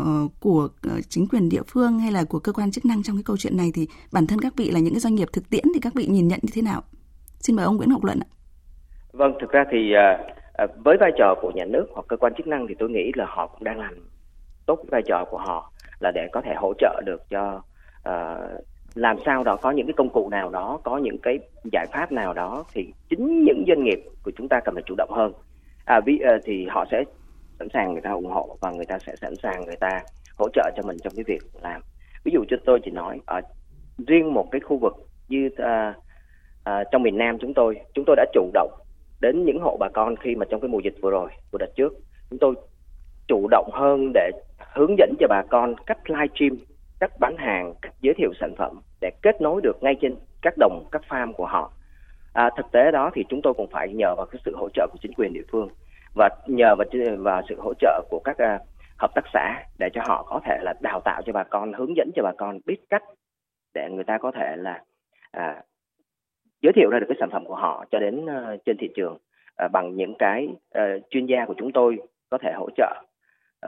uh, 0.00 0.32
của 0.40 0.68
ờ, 0.82 1.00
chính 1.08 1.26
quyền 1.28 1.48
địa 1.48 1.62
phương 1.66 1.98
hay 1.98 2.12
là 2.12 2.24
của 2.28 2.38
cơ 2.38 2.52
quan 2.52 2.70
chức 2.70 2.84
năng 2.84 3.02
trong 3.02 3.16
cái 3.16 3.22
câu 3.26 3.36
chuyện 3.36 3.56
này 3.56 3.70
thì 3.74 3.86
bản 4.12 4.26
thân 4.26 4.38
các 4.40 4.52
vị 4.56 4.70
là 4.70 4.80
những 4.80 4.94
cái 4.94 5.00
doanh 5.00 5.14
nghiệp 5.14 5.28
thực 5.32 5.50
tiễn 5.50 5.64
thì 5.74 5.80
các 5.80 5.94
vị 5.94 6.06
nhìn 6.06 6.28
nhận 6.28 6.40
như 6.42 6.50
thế 6.54 6.62
nào? 6.62 6.82
Xin 7.40 7.56
mời 7.56 7.64
ông 7.64 7.76
Nguyễn 7.76 7.90
Ngọc 7.90 8.04
Luận 8.04 8.20
ạ. 8.20 8.28
Vâng, 9.12 9.32
thực 9.40 9.50
ra 9.50 9.64
thì 9.70 9.92
uh, 10.64 10.70
với 10.84 10.96
vai 11.00 11.12
trò 11.18 11.34
của 11.42 11.50
nhà 11.54 11.64
nước 11.64 11.86
hoặc 11.92 12.06
cơ 12.08 12.16
quan 12.16 12.34
chức 12.34 12.46
năng 12.46 12.66
thì 12.66 12.74
tôi 12.78 12.90
nghĩ 12.90 13.12
là 13.14 13.26
họ 13.28 13.46
cũng 13.46 13.64
đang 13.64 13.78
làm 13.78 13.94
tốt 14.66 14.78
vai 14.90 15.02
trò 15.06 15.24
của 15.30 15.38
họ 15.38 15.72
là 16.00 16.10
để 16.14 16.28
có 16.32 16.40
thể 16.40 16.54
hỗ 16.56 16.72
trợ 16.78 17.02
được 17.06 17.22
cho 17.30 17.62
uh, 18.08 18.64
làm 18.94 19.16
sao 19.24 19.44
đó 19.44 19.56
có 19.56 19.70
những 19.70 19.86
cái 19.86 19.94
công 19.96 20.10
cụ 20.10 20.28
nào 20.30 20.50
đó 20.50 20.80
có 20.84 20.98
những 20.98 21.18
cái 21.22 21.38
giải 21.72 21.86
pháp 21.92 22.12
nào 22.12 22.34
đó 22.34 22.64
thì 22.72 22.92
chính 23.08 23.44
những 23.44 23.64
doanh 23.68 23.84
nghiệp 23.84 24.04
của 24.22 24.30
chúng 24.36 24.48
ta 24.48 24.60
cần 24.64 24.74
phải 24.74 24.82
chủ 24.86 24.94
động 24.98 25.10
hơn 25.12 25.32
à, 25.84 26.00
vì, 26.06 26.14
uh, 26.14 26.42
thì 26.44 26.66
họ 26.70 26.84
sẽ 26.90 27.04
sẵn 27.58 27.68
sàng 27.72 27.92
người 27.92 28.02
ta 28.02 28.10
ủng 28.10 28.30
hộ 28.30 28.56
và 28.60 28.70
người 28.70 28.86
ta 28.86 28.98
sẽ 28.98 29.16
sẵn 29.16 29.34
sàng 29.42 29.64
người 29.66 29.76
ta 29.76 30.02
hỗ 30.38 30.48
trợ 30.52 30.70
cho 30.76 30.82
mình 30.82 30.96
trong 31.04 31.12
cái 31.16 31.24
việc 31.26 31.42
làm. 31.62 31.82
Ví 32.24 32.32
dụ 32.32 32.44
cho 32.48 32.56
tôi 32.66 32.80
chỉ 32.84 32.90
nói 32.90 33.20
ở 33.26 33.40
riêng 34.06 34.34
một 34.34 34.48
cái 34.50 34.60
khu 34.60 34.78
vực 34.78 34.94
như 35.28 35.46
uh, 35.46 35.96
uh, 36.70 36.86
trong 36.90 37.02
miền 37.02 37.18
Nam 37.18 37.38
chúng 37.38 37.54
tôi 37.54 37.76
chúng 37.94 38.04
tôi 38.06 38.16
đã 38.16 38.24
chủ 38.32 38.50
động 38.54 38.70
đến 39.20 39.44
những 39.44 39.60
hộ 39.60 39.76
bà 39.80 39.88
con 39.88 40.16
khi 40.16 40.34
mà 40.34 40.46
trong 40.50 40.60
cái 40.60 40.68
mùa 40.68 40.80
dịch 40.80 40.94
vừa 41.02 41.10
rồi 41.10 41.30
của 41.50 41.58
đợt 41.58 41.76
trước. 41.76 41.92
Chúng 42.30 42.38
tôi 42.38 42.54
chủ 43.28 43.48
động 43.50 43.70
hơn 43.72 44.10
để 44.14 44.30
hướng 44.74 44.98
dẫn 44.98 45.14
cho 45.20 45.26
bà 45.28 45.42
con 45.50 45.74
cách 45.86 46.10
livestream 46.10 46.56
cách 47.00 47.20
bán 47.20 47.36
hàng 47.36 47.74
cách 47.82 47.94
giới 48.00 48.14
thiệu 48.14 48.32
sản 48.40 48.54
phẩm 48.58 48.80
để 49.00 49.10
kết 49.22 49.40
nối 49.40 49.60
được 49.62 49.82
ngay 49.82 49.94
trên 50.00 50.14
các 50.42 50.54
đồng 50.58 50.84
các 50.92 51.02
farm 51.08 51.32
của 51.32 51.46
họ. 51.46 51.72
À, 52.32 52.50
thực 52.56 52.66
tế 52.72 52.90
đó 52.90 53.10
thì 53.14 53.24
chúng 53.28 53.42
tôi 53.42 53.54
cũng 53.54 53.70
phải 53.70 53.88
nhờ 53.88 54.14
vào 54.16 54.26
cái 54.26 54.40
sự 54.44 54.56
hỗ 54.56 54.68
trợ 54.74 54.86
của 54.92 54.98
chính 55.02 55.12
quyền 55.16 55.32
địa 55.32 55.44
phương 55.52 55.68
và 56.14 56.28
nhờ 56.46 56.76
vào, 56.76 56.86
vào 57.18 57.42
sự 57.48 57.60
hỗ 57.60 57.74
trợ 57.74 58.02
của 58.10 58.20
các 58.24 58.36
uh, 58.54 58.60
hợp 58.98 59.14
tác 59.14 59.24
xã 59.32 59.62
để 59.78 59.88
cho 59.92 60.00
họ 60.06 60.22
có 60.22 60.40
thể 60.44 60.58
là 60.62 60.74
đào 60.80 61.00
tạo 61.04 61.22
cho 61.26 61.32
bà 61.32 61.44
con 61.44 61.72
hướng 61.72 61.96
dẫn 61.96 62.10
cho 62.14 62.22
bà 62.22 62.32
con 62.38 62.58
biết 62.66 62.78
cách 62.90 63.02
để 63.74 63.90
người 63.90 64.04
ta 64.04 64.18
có 64.18 64.32
thể 64.32 64.56
là 64.56 64.82
à, 65.30 65.62
giới 66.62 66.72
thiệu 66.72 66.90
ra 66.90 66.98
được 66.98 67.06
cái 67.08 67.16
sản 67.20 67.30
phẩm 67.32 67.44
của 67.44 67.54
họ 67.54 67.84
cho 67.90 67.98
đến 67.98 68.24
uh, 68.24 68.60
trên 68.64 68.76
thị 68.80 68.88
trường 68.96 69.12
uh, 69.64 69.72
bằng 69.72 69.96
những 69.96 70.14
cái 70.18 70.48
uh, 70.78 70.82
chuyên 71.10 71.26
gia 71.26 71.44
của 71.46 71.54
chúng 71.56 71.72
tôi 71.72 71.98
có 72.30 72.38
thể 72.38 72.52
hỗ 72.56 72.68
trợ 72.76 73.02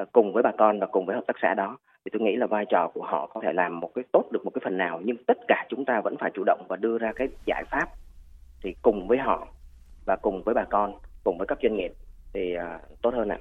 uh, 0.02 0.12
cùng 0.12 0.32
với 0.32 0.42
bà 0.42 0.52
con 0.58 0.80
và 0.80 0.86
cùng 0.86 1.06
với 1.06 1.16
hợp 1.16 1.24
tác 1.26 1.36
xã 1.42 1.54
đó. 1.54 1.78
Thì 2.04 2.10
tôi 2.12 2.22
nghĩ 2.22 2.36
là 2.36 2.46
vai 2.46 2.64
trò 2.68 2.90
của 2.94 3.02
họ 3.02 3.26
có 3.26 3.40
thể 3.44 3.52
làm 3.52 3.80
một 3.80 3.90
cái 3.94 4.04
tốt 4.12 4.24
được 4.32 4.44
một 4.44 4.50
cái 4.54 4.60
phần 4.64 4.78
nào 4.78 5.00
nhưng 5.04 5.16
tất 5.26 5.38
cả 5.48 5.66
chúng 5.68 5.84
ta 5.84 6.00
vẫn 6.00 6.16
phải 6.16 6.30
chủ 6.34 6.42
động 6.46 6.66
và 6.68 6.76
đưa 6.76 6.98
ra 6.98 7.12
cái 7.16 7.28
giải 7.46 7.64
pháp 7.70 7.88
thì 8.62 8.74
cùng 8.82 9.08
với 9.08 9.18
họ 9.18 9.48
và 10.06 10.16
cùng 10.16 10.42
với 10.42 10.54
bà 10.54 10.64
con 10.64 10.94
cùng 11.24 11.38
với 11.38 11.46
các 11.46 11.58
doanh 11.62 11.76
nghiệp 11.76 11.92
thì 12.36 12.54
uh, 12.56 13.00
tốt 13.02 13.10
hơn 13.14 13.28
ạ. 13.28 13.38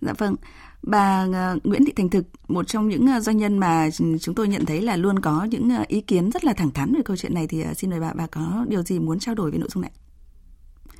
Dạ 0.00 0.12
vâng. 0.18 0.34
Bà 0.82 1.26
uh, 1.28 1.66
Nguyễn 1.66 1.84
Thị 1.84 1.92
Thành 1.96 2.08
Thực, 2.08 2.24
một 2.48 2.66
trong 2.66 2.88
những 2.88 3.06
uh, 3.16 3.22
doanh 3.22 3.36
nhân 3.36 3.58
mà 3.58 3.88
chúng 4.20 4.34
tôi 4.34 4.48
nhận 4.48 4.64
thấy 4.64 4.82
là 4.82 4.96
luôn 4.96 5.18
có 5.18 5.46
những 5.50 5.70
ý 5.88 6.00
kiến 6.00 6.30
rất 6.30 6.44
là 6.44 6.52
thẳng 6.52 6.70
thắn 6.70 6.94
về 6.94 7.00
câu 7.04 7.16
chuyện 7.16 7.34
này 7.34 7.46
thì 7.46 7.64
xin 7.74 7.90
mời 7.90 8.00
bà 8.00 8.12
bà 8.12 8.26
có 8.26 8.64
điều 8.68 8.82
gì 8.82 8.98
muốn 8.98 9.18
trao 9.18 9.34
đổi 9.34 9.50
về 9.50 9.58
nội 9.58 9.68
dung 9.72 9.82
này? 9.82 9.92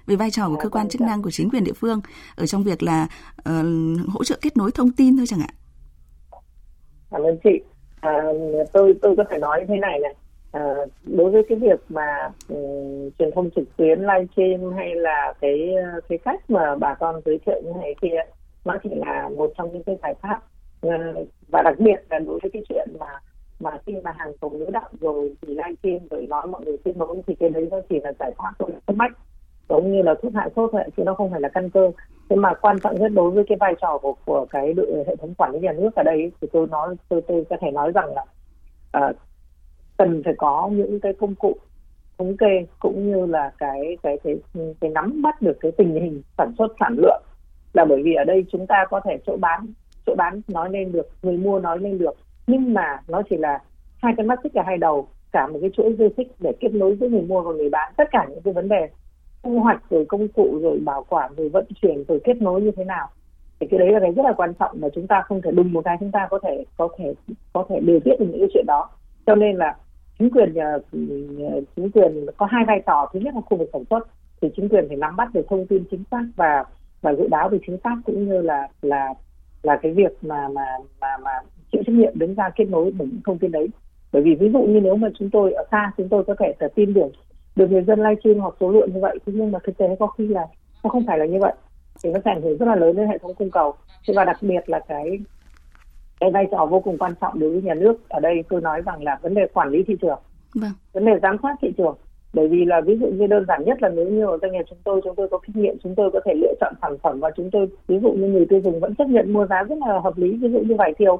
Về 0.07 0.17
vai 0.17 0.31
trò 0.31 0.49
của 0.49 0.57
cơ 0.63 0.69
quan 0.69 0.89
chức 0.89 1.01
năng 1.01 1.23
của 1.23 1.31
chính 1.31 1.51
quyền 1.51 1.65
địa 1.65 1.73
phương 1.73 2.01
ở 2.37 2.47
trong 2.47 2.65
việc 2.65 2.83
là 2.83 3.09
uh, 3.39 3.45
hỗ 4.09 4.25
trợ 4.25 4.39
kết 4.41 4.57
nối 4.57 4.73
thông 4.73 4.93
tin 4.93 5.17
thôi 5.17 5.27
chẳng 5.27 5.41
hạn. 5.41 5.55
Cảm 7.11 7.23
ơn 7.23 7.39
chị. 7.45 7.51
À, 8.01 8.13
tôi 8.73 8.95
tôi 9.03 9.15
có 9.17 9.25
thể 9.31 9.39
nói 9.39 9.61
như 9.61 9.67
thế 9.69 9.77
này 9.81 9.99
này 10.03 10.15
à, 10.53 10.61
đối 11.05 11.31
với 11.31 11.43
cái 11.49 11.59
việc 11.59 11.81
mà 11.89 12.31
um, 12.49 13.11
truyền 13.19 13.31
thông 13.35 13.51
trực 13.51 13.77
tuyến 13.77 14.01
livestream 14.01 14.73
hay 14.77 14.95
là 14.95 15.35
cái 15.41 15.75
ờ, 15.75 16.01
cái 16.09 16.19
cách 16.19 16.51
mà 16.51 16.77
bà 16.77 16.95
con 16.95 17.21
giới 17.25 17.39
thiệu 17.47 17.61
như 17.65 17.73
này 17.81 17.95
kia 18.01 18.19
nó 18.65 18.77
chỉ 18.83 18.91
là 18.95 19.29
một 19.29 19.53
trong 19.59 19.73
những 19.73 19.83
cái 19.83 19.99
giải 20.03 20.15
pháp. 20.23 20.41
Uh, 20.87 21.29
và 21.49 21.63
đặc 21.63 21.75
biệt 21.79 21.97
là 22.11 22.19
đối 22.19 22.39
với 22.43 22.51
cái 22.53 22.63
chuyện 22.69 22.89
mà 23.01 23.07
mà 23.61 23.71
khi 23.87 23.95
mà 24.05 24.13
hàng 24.19 24.33
tồn 24.41 24.53
ứ 24.53 24.71
đạo 24.73 24.89
rồi 25.01 25.35
thì 25.43 25.55
livestream 25.55 26.09
rồi 26.11 26.27
nói 26.27 26.47
mọi 26.47 26.65
người 26.65 26.77
tin 26.85 26.99
mẫu 26.99 27.23
thì 27.27 27.35
cái 27.35 27.49
đấy 27.49 27.69
nó 27.71 27.81
chỉ 27.89 28.01
là 28.01 28.13
giải 28.19 28.33
pháp 28.39 28.53
thôi 28.59 28.71
không 28.87 28.99
mách. 28.99 29.13
Giống 29.69 29.93
như 29.93 30.03
là 30.03 30.15
thuốc 30.23 30.35
hạ 30.35 30.49
sốt 30.57 30.73
vậy 30.73 30.89
chứ 30.97 31.05
nó 31.05 31.15
không 31.15 31.31
phải 31.31 31.41
là 31.41 31.49
căn 31.49 31.71
cơ. 31.71 31.91
Thế 32.31 32.37
mà 32.37 32.55
quan 32.55 32.81
trọng 32.81 32.95
nhất 32.95 33.13
đối 33.15 33.31
với 33.31 33.45
cái 33.49 33.59
vai 33.61 33.75
trò 33.81 33.99
của 33.99 34.15
của 34.25 34.47
cái 34.51 34.73
đội 34.73 35.05
hệ 35.07 35.17
thống 35.17 35.35
quản 35.35 35.53
lý 35.53 35.59
nhà 35.59 35.73
nước 35.73 35.95
ở 35.95 36.03
đây 36.03 36.33
thì 36.41 36.49
tôi 36.53 36.67
nói 36.67 36.95
tôi 37.09 37.21
tôi 37.29 37.45
có 37.51 37.57
thể 37.61 37.71
nói 37.71 37.93
rằng 37.93 38.09
là 38.15 38.25
uh, 39.09 39.17
cần 39.99 40.23
phải 40.25 40.35
có 40.39 40.71
những 40.73 41.01
cái 41.01 41.13
công 41.13 41.35
cụ 41.35 41.57
thống 42.19 42.37
kê 42.37 42.67
cũng 42.79 43.13
như 43.13 43.27
là 43.27 43.53
cái 43.59 43.97
cái 44.03 44.19
cái 44.25 44.37
cái 44.81 44.91
nắm 44.91 45.23
bắt 45.23 45.43
được 45.43 45.57
cái 45.61 45.73
tình 45.73 45.95
hình 45.95 46.23
sản 46.39 46.53
xuất, 46.59 46.73
sản 46.81 46.97
lượng. 46.99 47.23
Là 47.73 47.85
bởi 47.85 48.03
vì 48.03 48.15
ở 48.15 48.25
đây 48.25 48.45
chúng 48.53 48.67
ta 48.67 48.87
có 48.91 49.01
thể 49.05 49.19
chỗ 49.27 49.37
bán 49.37 49.67
chỗ 50.07 50.15
bán 50.15 50.41
nói 50.49 50.71
lên 50.71 50.93
được, 50.93 51.09
người 51.23 51.37
mua 51.37 51.61
nói 51.61 51.79
lên 51.79 51.99
được. 51.99 52.15
Nhưng 52.47 52.75
mà 52.75 53.01
nó 53.09 53.23
chỉ 53.31 53.37
là 53.37 53.59
hai 54.03 54.15
cái 54.17 54.27
mắt 54.27 54.39
xích 54.43 54.57
là 54.57 54.63
hai 54.67 54.77
đầu, 54.79 55.09
cả 55.33 55.47
một 55.47 55.59
cái 55.61 55.71
chuỗi 55.71 55.95
dây 55.99 56.11
xích 56.17 56.29
để 56.41 56.53
kết 56.61 56.75
nối 56.75 56.97
giữa 57.01 57.09
người 57.09 57.23
mua 57.23 57.43
và 57.43 57.53
người 57.53 57.71
bán. 57.71 57.93
Tất 57.97 58.09
cả 58.11 58.27
những 58.31 58.43
cái 58.45 58.55
vấn 58.55 58.69
đề 58.69 58.89
thu 59.43 59.59
hoạch 59.59 59.83
rồi 59.91 60.05
công 60.09 60.29
cụ 60.29 60.59
rồi 60.63 60.79
bảo 60.85 61.05
quản 61.09 61.33
rồi 61.37 61.49
vận 61.49 61.67
chuyển 61.83 62.05
rồi 62.09 62.21
kết 62.25 62.43
nối 62.43 62.63
như 62.63 62.71
thế 62.77 62.85
nào. 62.85 63.09
Thì 63.61 63.67
cái 63.71 63.79
đấy 63.79 63.91
là 63.93 64.01
cái 64.01 64.13
rất 64.13 64.23
là 64.23 64.33
quan 64.37 64.55
trọng 64.55 64.81
mà 64.81 64.89
chúng 64.95 65.07
ta 65.07 65.23
không 65.23 65.43
thể 65.43 65.51
đùng 65.51 65.73
một 65.73 65.85
cái 65.85 65.97
chúng 66.01 66.11
ta 66.11 66.27
có 66.31 66.39
thể 66.43 66.65
có 66.77 66.89
thể 66.99 67.15
có 67.53 67.67
thể 67.69 67.81
điều 67.81 68.01
tiết 68.01 68.13
được 68.21 68.27
những 68.31 68.41
cái 68.41 68.49
chuyện 68.55 68.65
đó. 68.67 68.89
Cho 69.27 69.35
nên 69.35 69.57
là 69.57 69.77
chính 70.19 70.31
quyền 70.31 70.55
ờ, 70.55 70.81
chính 71.77 71.91
quyền 71.91 72.27
có 72.37 72.47
hai 72.47 72.65
vai 72.67 72.83
trò. 72.87 73.11
Thứ 73.13 73.21
nhất 73.21 73.35
là 73.35 73.41
khu 73.41 73.57
vực 73.57 73.71
sản 73.73 73.85
xuất, 73.91 74.09
thì 74.43 74.49
chính 74.57 74.69
quyền 74.69 74.89
phải 74.89 74.97
nắm 74.97 75.17
bắt 75.17 75.29
được 75.35 75.47
thông 75.49 75.67
tin 75.67 75.85
chính 75.91 76.03
xác 76.11 76.23
và 76.37 76.65
và 77.03 77.15
dự 77.15 77.29
báo 77.29 77.49
về 77.49 77.59
chính 77.67 77.79
xác, 77.85 77.97
cũng 78.05 78.29
như 78.29 78.41
là 78.43 78.69
là 78.83 79.15
là 79.63 79.79
cái 79.83 79.93
việc 79.93 80.13
mà 80.23 80.49
mà 80.49 80.67
mà 81.01 81.17
mà 81.25 81.31
chịu 81.73 81.83
trách 81.87 81.93
nhiệm 81.93 82.19
đứng 82.19 82.35
ra 82.35 82.51
kết 82.57 82.65
nối 82.69 82.91
với 82.91 83.07
những 83.07 83.21
thông 83.27 83.39
tin 83.39 83.53
đấy. 83.53 83.69
Bởi 84.13 84.23
vì 84.23 84.35
ví 84.35 84.51
dụ 84.53 84.63
như 84.63 84.81
nếu 84.81 84.97
mà 84.97 85.09
chúng 85.19 85.31
tôi 85.31 85.53
ở 85.53 85.65
xa, 85.71 85.93
chúng 85.97 86.09
tôi 86.09 86.25
có 86.25 86.35
thể 86.39 86.55
là 86.59 86.69
tin 86.75 86.95
được 86.95 87.09
được 87.57 87.71
người 87.71 87.83
dân 87.83 87.99
livestream 87.99 88.39
hoặc 88.39 88.55
số 88.61 88.71
lượng 88.71 88.91
như 88.95 89.01
vậy. 89.01 89.19
Thế 89.27 89.33
nhưng 89.37 89.53
mà 89.53 89.59
thực 89.65 89.79
tế 89.79 89.97
có 90.01 90.07
khi 90.07 90.27
là 90.27 90.47
nó 90.85 90.91
không 90.91 91.07
phải 91.07 91.19
là 91.19 91.27
như 91.27 91.39
vậy. 91.39 91.53
Thì 92.03 92.11
nó 92.11 92.21
sẽ 92.25 92.31
ảnh 92.31 92.43
hưởng 92.43 92.59
rất 92.59 92.67
là 92.67 92.75
lớn 92.75 92.97
đến 92.97 93.09
hệ 93.09 93.19
thống 93.19 93.35
cung 93.35 93.51
cầu. 93.51 93.75
Và 94.15 94.25
đặc 94.25 94.37
biệt 94.41 94.69
là 94.69 94.81
cái 94.89 95.19
cái 96.21 96.31
vai 96.31 96.47
trò 96.51 96.67
vô 96.67 96.81
cùng 96.81 96.99
quan 96.99 97.13
trọng 97.21 97.39
đối 97.39 97.51
với 97.51 97.63
nhà 97.63 97.75
nước. 97.75 97.95
Ở 98.09 98.21
đây 98.21 98.45
tôi 98.49 98.61
nói 98.61 98.83
rằng 98.87 99.03
là 99.03 99.19
vấn 99.23 99.35
đề 99.35 99.47
quản 99.53 99.69
lý 99.69 99.83
thị 99.83 99.97
trường. 100.01 100.19
Vâng. 100.55 100.71
vấn 100.93 101.05
đề 101.05 101.13
giám 101.23 101.37
sát 101.43 101.57
thị 101.63 101.73
trường. 101.79 101.97
Bởi 102.35 102.49
vì 102.49 102.65
là 102.65 102.81
ví 102.81 102.97
dụ 103.01 103.07
như 103.07 103.27
đơn 103.27 103.45
giản 103.49 103.65
nhất 103.65 103.83
là 103.83 103.89
nếu 103.89 104.09
như 104.09 104.27
ở 104.27 104.39
doanh 104.43 104.53
nghiệp 104.53 104.65
chúng 104.71 104.79
tôi 104.85 105.01
chúng 105.05 105.15
tôi 105.17 105.29
có 105.29 105.39
kinh 105.39 105.63
nghiệm 105.63 105.77
chúng 105.83 105.95
tôi 105.95 106.11
có 106.13 106.21
thể 106.25 106.35
lựa 106.35 106.55
chọn 106.61 106.75
sản 106.83 106.99
phẩm 107.03 107.21
và 107.21 107.31
chúng 107.37 107.51
tôi 107.51 107.69
ví 107.89 107.99
dụ 107.99 108.13
như 108.13 108.29
người 108.29 108.47
tiêu 108.47 108.61
dùng 108.65 108.81
vẫn 108.81 108.95
chấp 108.95 109.09
nhận 109.09 109.33
mua 109.33 109.47
giá 109.47 109.63
rất 109.63 109.79
là 109.79 110.01
hợp 110.01 110.19
lý 110.19 110.37
ví 110.37 110.49
dụ 110.53 110.59
như 110.59 110.75
vải 110.79 110.95
thiều. 110.99 111.19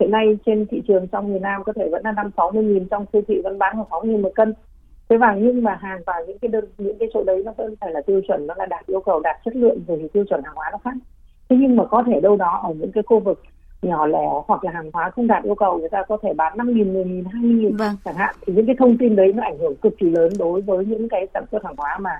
Hiện 0.00 0.10
nay 0.10 0.38
trên 0.46 0.66
thị 0.66 0.82
trường 0.88 1.08
trong 1.08 1.32
miền 1.32 1.42
Nam 1.42 1.64
có 1.64 1.72
thể 1.72 1.88
vẫn 1.88 2.02
là 2.04 2.12
năm 2.12 2.30
sáu 2.36 2.50
mươi 2.50 2.64
nghìn 2.64 2.88
trong 2.88 3.04
siêu 3.12 3.22
thị 3.28 3.40
vẫn 3.44 3.58
bán 3.58 3.76
khoảng 3.76 3.86
sáu 3.90 4.02
nghìn 4.04 4.22
một 4.22 4.32
cân. 4.34 4.54
Thế 5.08 5.16
và 5.16 5.34
nhưng 5.34 5.64
mà 5.64 5.78
hàng 5.80 6.00
vào 6.06 6.24
những 6.26 6.38
cái 6.38 6.48
đơn 6.48 6.64
những 6.78 6.98
cái 6.98 7.08
chỗ 7.14 7.24
đấy 7.24 7.42
nó 7.44 7.52
vẫn 7.56 7.74
phải 7.80 7.92
là 7.92 8.00
tiêu 8.00 8.20
chuẩn 8.28 8.46
nó 8.46 8.54
là 8.58 8.66
đạt 8.66 8.86
yêu 8.86 9.00
cầu 9.00 9.20
đạt 9.20 9.36
chất 9.44 9.56
lượng 9.56 9.78
rồi 9.88 9.98
thì 10.00 10.08
tiêu 10.12 10.24
chuẩn 10.28 10.42
hàng 10.44 10.54
hóa 10.54 10.68
nó 10.72 10.78
khác. 10.84 10.94
Thế 11.48 11.56
nhưng 11.60 11.76
mà 11.76 11.84
có 11.84 12.02
thể 12.06 12.20
đâu 12.20 12.36
đó 12.36 12.60
ở 12.62 12.74
những 12.74 12.92
cái 12.92 13.02
khu 13.02 13.20
vực 13.20 13.42
nhỏ 13.82 14.06
lẻ 14.06 14.28
hoặc 14.46 14.64
là 14.64 14.72
hàng 14.72 14.90
hóa 14.92 15.10
không 15.10 15.26
đạt 15.26 15.44
yêu 15.44 15.54
cầu 15.54 15.78
người 15.78 15.88
ta 15.88 16.02
có 16.08 16.18
thể 16.22 16.32
bán 16.36 16.58
năm 16.58 16.74
nghìn, 16.74 16.94
mười 16.94 17.04
nghìn, 17.04 17.24
hai 17.24 17.42
nghìn 17.42 17.76
vâng. 17.76 17.96
chẳng 18.04 18.14
hạn 18.14 18.34
thì 18.46 18.52
những 18.52 18.66
cái 18.66 18.76
thông 18.78 18.98
tin 18.98 19.16
đấy 19.16 19.32
nó 19.34 19.42
ảnh 19.42 19.58
hưởng 19.58 19.76
cực 19.76 19.98
kỳ 19.98 20.10
lớn 20.10 20.32
đối 20.38 20.60
với 20.60 20.86
những 20.86 21.08
cái 21.08 21.26
sản 21.34 21.44
xuất 21.52 21.64
hàng 21.64 21.74
hóa 21.76 21.98
mà 21.98 22.10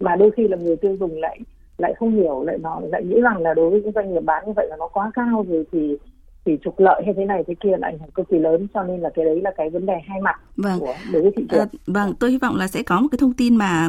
mà 0.00 0.16
đôi 0.16 0.30
khi 0.36 0.48
là 0.48 0.56
người 0.56 0.76
tiêu 0.76 0.96
dùng 1.00 1.20
lại 1.20 1.40
lại 1.78 1.94
không 1.98 2.10
hiểu 2.10 2.42
lại 2.42 2.58
nó 2.58 2.80
lại 2.92 3.04
nghĩ 3.04 3.20
rằng 3.20 3.42
là 3.42 3.54
đối 3.54 3.70
với 3.70 3.82
những 3.82 3.92
doanh 3.92 4.12
nghiệp 4.12 4.20
bán 4.20 4.46
như 4.46 4.52
vậy 4.56 4.66
là 4.70 4.76
nó 4.76 4.88
quá 4.88 5.10
cao 5.14 5.44
rồi 5.48 5.64
thì 5.72 5.96
thì 6.44 6.58
trục 6.64 6.80
lợi 6.80 7.02
hay 7.04 7.14
thế 7.16 7.24
này 7.24 7.44
thế 7.46 7.54
kia 7.60 7.76
là 7.78 7.88
ảnh 7.88 7.98
hưởng 7.98 8.10
cực 8.10 8.28
kỳ 8.28 8.38
lớn 8.38 8.66
cho 8.74 8.82
nên 8.82 9.00
là 9.00 9.10
cái 9.14 9.24
đấy 9.24 9.40
là 9.40 9.50
cái 9.56 9.70
vấn 9.70 9.86
đề 9.86 9.94
hai 10.08 10.20
mặt 10.20 10.36
vâng. 10.56 10.80
của 10.80 10.94
đối 11.12 11.22
với 11.22 11.32
thị 11.36 11.46
trường. 11.50 11.60
À, 11.60 11.66
vâng, 11.86 12.14
tôi 12.20 12.30
hy 12.30 12.38
vọng 12.38 12.56
là 12.56 12.68
sẽ 12.68 12.82
có 12.82 13.00
một 13.00 13.08
cái 13.10 13.18
thông 13.18 13.32
tin 13.32 13.56
mà 13.56 13.88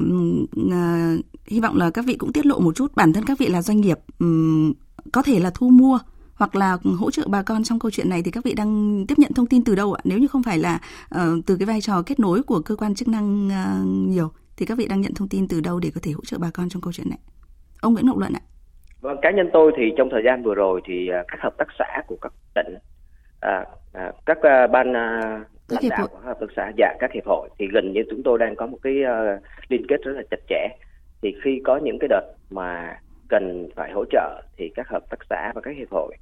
uh, 0.68 1.26
hy 1.46 1.60
vọng 1.60 1.78
là 1.78 1.90
các 1.90 2.06
vị 2.08 2.16
cũng 2.16 2.34
tiết 2.34 2.46
lộ 2.46 2.60
một 2.60 2.76
chút 2.76 2.96
bản 2.96 3.14
thân 3.14 3.24
các 3.28 3.38
vị 3.40 3.48
là 3.48 3.62
doanh 3.62 3.82
nghiệp 3.82 3.98
um, 4.20 4.74
có 5.12 5.22
thể 5.22 5.40
là 5.40 5.52
thu 5.54 5.70
mua 5.70 6.00
hoặc 6.44 6.56
là 6.56 6.78
hỗ 7.00 7.12
trợ 7.12 7.24
bà 7.28 7.44
con 7.44 7.64
trong 7.64 7.80
câu 7.80 7.92
chuyện 7.92 8.10
này 8.10 8.22
thì 8.26 8.32
các 8.32 8.44
vị 8.44 8.54
đang 8.58 9.04
tiếp 9.08 9.16
nhận 9.18 9.34
thông 9.34 9.48
tin 9.48 9.64
từ 9.64 9.76
đâu 9.76 9.94
ạ? 9.94 10.02
Nếu 10.04 10.20
như 10.20 10.28
không 10.28 10.44
phải 10.44 10.58
là 10.58 10.80
uh, 11.16 11.22
từ 11.46 11.56
cái 11.60 11.66
vai 11.66 11.82
trò 11.82 12.04
kết 12.06 12.20
nối 12.20 12.44
của 12.44 12.62
cơ 12.66 12.76
quan 12.76 12.96
chức 12.96 13.08
năng 13.08 13.48
uh, 13.48 13.88
nhiều 14.10 14.32
thì 14.58 14.66
các 14.66 14.78
vị 14.78 14.88
đang 14.90 15.02
nhận 15.02 15.14
thông 15.14 15.28
tin 15.28 15.48
từ 15.48 15.62
đâu 15.62 15.80
để 15.80 15.92
có 15.96 16.02
thể 16.04 16.12
hỗ 16.12 16.22
trợ 16.26 16.38
bà 16.42 16.50
con 16.54 16.70
trong 16.70 16.82
câu 16.82 16.94
chuyện 16.94 17.10
này? 17.10 17.20
Ông 17.82 17.94
Nguyễn 17.94 18.06
Ngọc 18.06 18.18
Luận 18.18 18.34
ạ. 18.34 18.44
Vâng, 19.02 19.18
cá 19.22 19.32
nhân 19.32 19.50
tôi 19.54 19.72
thì 19.78 19.84
trong 19.98 20.10
thời 20.12 20.22
gian 20.26 20.44
vừa 20.44 20.56
rồi 20.56 20.82
thì 20.88 21.10
uh, 21.10 21.26
các 21.28 21.40
hợp 21.42 21.54
tác 21.58 21.68
xã 21.80 22.02
của 22.08 22.18
các 22.22 22.34
tỉnh, 22.56 22.74
uh, 22.76 23.68
uh, 24.10 24.26
các 24.26 24.38
uh, 24.38 24.72
ban 24.72 24.90
uh, 24.90 25.48
lãnh 25.70 25.90
đạo 25.90 26.08
của 26.08 26.20
hợp 26.24 26.38
tác 26.40 26.48
xã 26.56 26.66
và 26.66 26.72
dạ, 26.78 26.94
các 27.00 27.12
hiệp 27.14 27.26
hội 27.26 27.50
thì 27.60 27.66
gần 27.74 27.94
như 27.94 28.02
chúng 28.10 28.24
tôi 28.24 28.40
đang 28.40 28.56
có 28.56 28.68
một 28.68 28.78
cái 28.82 28.94
uh, 29.04 29.44
liên 29.70 29.86
kết 29.90 29.98
rất 30.04 30.12
là 30.16 30.24
chặt 30.32 30.40
chẽ. 30.50 30.68
Thì 31.22 31.36
khi 31.44 31.62
có 31.66 31.80
những 31.84 31.98
cái 32.00 32.08
đợt 32.08 32.34
mà 32.50 33.00
cần 33.30 33.70
phải 33.76 33.92
hỗ 33.92 34.06
trợ 34.12 34.42
thì 34.58 34.72
các 34.76 34.88
hợp 34.88 35.04
tác 35.10 35.18
xã 35.30 35.52
và 35.56 35.62
các 35.62 35.76
hiệp 35.78 35.92
hội 35.92 36.16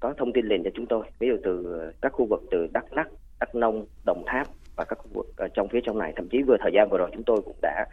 có 0.00 0.14
thông 0.18 0.32
tin 0.32 0.46
liền 0.46 0.64
cho 0.64 0.70
chúng 0.74 0.86
tôi. 0.86 1.06
Ví 1.18 1.28
dụ 1.28 1.36
từ 1.44 1.78
ờ, 1.80 1.92
các 2.02 2.12
khu 2.12 2.26
vực 2.26 2.42
từ 2.50 2.68
Đắk 2.72 2.92
lắc 2.92 3.08
Đắk 3.40 3.54
Nông, 3.54 3.86
Đồng 4.06 4.22
Tháp 4.26 4.46
và 4.76 4.84
các 4.84 4.98
khu 4.98 5.08
vực 5.12 5.26
ờ, 5.36 5.48
trong 5.48 5.68
phía 5.68 5.80
trong 5.84 5.98
này. 5.98 6.12
Thậm 6.16 6.28
chí 6.28 6.42
vừa 6.42 6.56
thời 6.60 6.72
gian 6.74 6.88
vừa 6.90 6.98
rồi 6.98 7.10
chúng 7.12 7.24
tôi 7.26 7.42
cũng 7.44 7.56
đã 7.62 7.86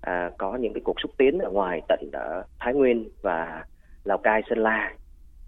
à, 0.00 0.30
có 0.38 0.56
những 0.56 0.72
cái 0.72 0.80
cuộc 0.84 1.00
xúc 1.00 1.10
tiến 1.18 1.38
ở 1.38 1.50
ngoài 1.50 1.82
tận 1.88 2.10
ở 2.12 2.44
Thái 2.58 2.74
Nguyên 2.74 3.08
và 3.22 3.64
Lào 4.04 4.18
Cai, 4.18 4.42
Sơn 4.50 4.58
La. 4.58 4.94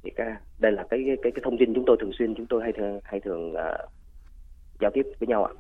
Thì 0.03 0.11
cái, 0.17 0.33
đây 0.59 0.73
là 0.73 0.85
cái 0.91 1.05
cái 1.23 1.33
cái 1.33 1.43
thông 1.45 1.59
tin 1.59 1.75
chúng 1.75 1.85
tôi 1.87 1.97
thường 2.01 2.13
xuyên 2.19 2.35
chúng 2.35 2.47
tôi 2.47 2.63
hay 2.63 2.73
thường 2.73 3.01
hay 3.05 3.21
thường 3.21 3.53
uh, 3.53 3.91
giao 4.81 4.91
tiếp 4.91 5.03
với 5.21 5.27
nhau 5.27 5.45
ạ. 5.45 5.53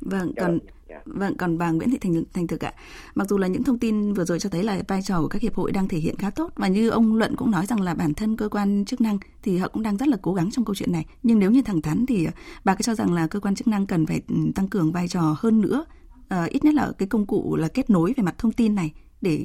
Vâng, 0.00 0.32
còn 0.40 0.58
yeah. 0.88 1.02
vâng 1.06 1.36
còn 1.36 1.58
bà 1.58 1.70
Nguyễn 1.70 1.90
Thị 1.90 1.98
Thành 1.98 2.24
Thành 2.32 2.46
Thực 2.46 2.64
ạ. 2.64 2.72
Mặc 3.14 3.28
dù 3.28 3.38
là 3.38 3.46
những 3.46 3.62
thông 3.62 3.78
tin 3.78 4.12
vừa 4.14 4.24
rồi 4.24 4.38
cho 4.38 4.50
thấy 4.50 4.62
là 4.62 4.82
vai 4.88 5.02
trò 5.02 5.20
của 5.20 5.28
các 5.28 5.42
hiệp 5.42 5.54
hội 5.54 5.72
đang 5.72 5.88
thể 5.88 5.98
hiện 5.98 6.16
khá 6.16 6.30
tốt 6.30 6.52
và 6.56 6.68
như 6.68 6.88
ông 6.88 7.16
Luận 7.16 7.36
cũng 7.36 7.50
nói 7.50 7.66
rằng 7.66 7.80
là 7.80 7.94
bản 7.94 8.14
thân 8.14 8.36
cơ 8.36 8.48
quan 8.48 8.84
chức 8.84 9.00
năng 9.00 9.18
thì 9.42 9.58
họ 9.58 9.68
cũng 9.68 9.82
đang 9.82 9.96
rất 9.96 10.08
là 10.08 10.16
cố 10.22 10.34
gắng 10.34 10.50
trong 10.50 10.64
câu 10.64 10.74
chuyện 10.74 10.92
này. 10.92 11.06
Nhưng 11.22 11.38
nếu 11.38 11.50
như 11.50 11.62
thẳng 11.62 11.82
thắn 11.82 12.06
thì 12.06 12.26
bà 12.64 12.74
có 12.74 12.82
cho 12.82 12.94
rằng 12.94 13.12
là 13.12 13.26
cơ 13.26 13.40
quan 13.40 13.54
chức 13.54 13.68
năng 13.68 13.86
cần 13.86 14.06
phải 14.06 14.20
ừ, 14.28 14.34
tăng 14.54 14.68
cường 14.68 14.92
vai 14.92 15.08
trò 15.08 15.36
hơn 15.38 15.60
nữa, 15.60 15.84
à, 16.28 16.44
ít 16.44 16.64
nhất 16.64 16.74
là 16.74 16.92
cái 16.98 17.08
công 17.08 17.26
cụ 17.26 17.56
là 17.56 17.68
kết 17.68 17.90
nối 17.90 18.14
về 18.16 18.22
mặt 18.22 18.34
thông 18.38 18.52
tin 18.52 18.74
này 18.74 18.92
để 19.20 19.44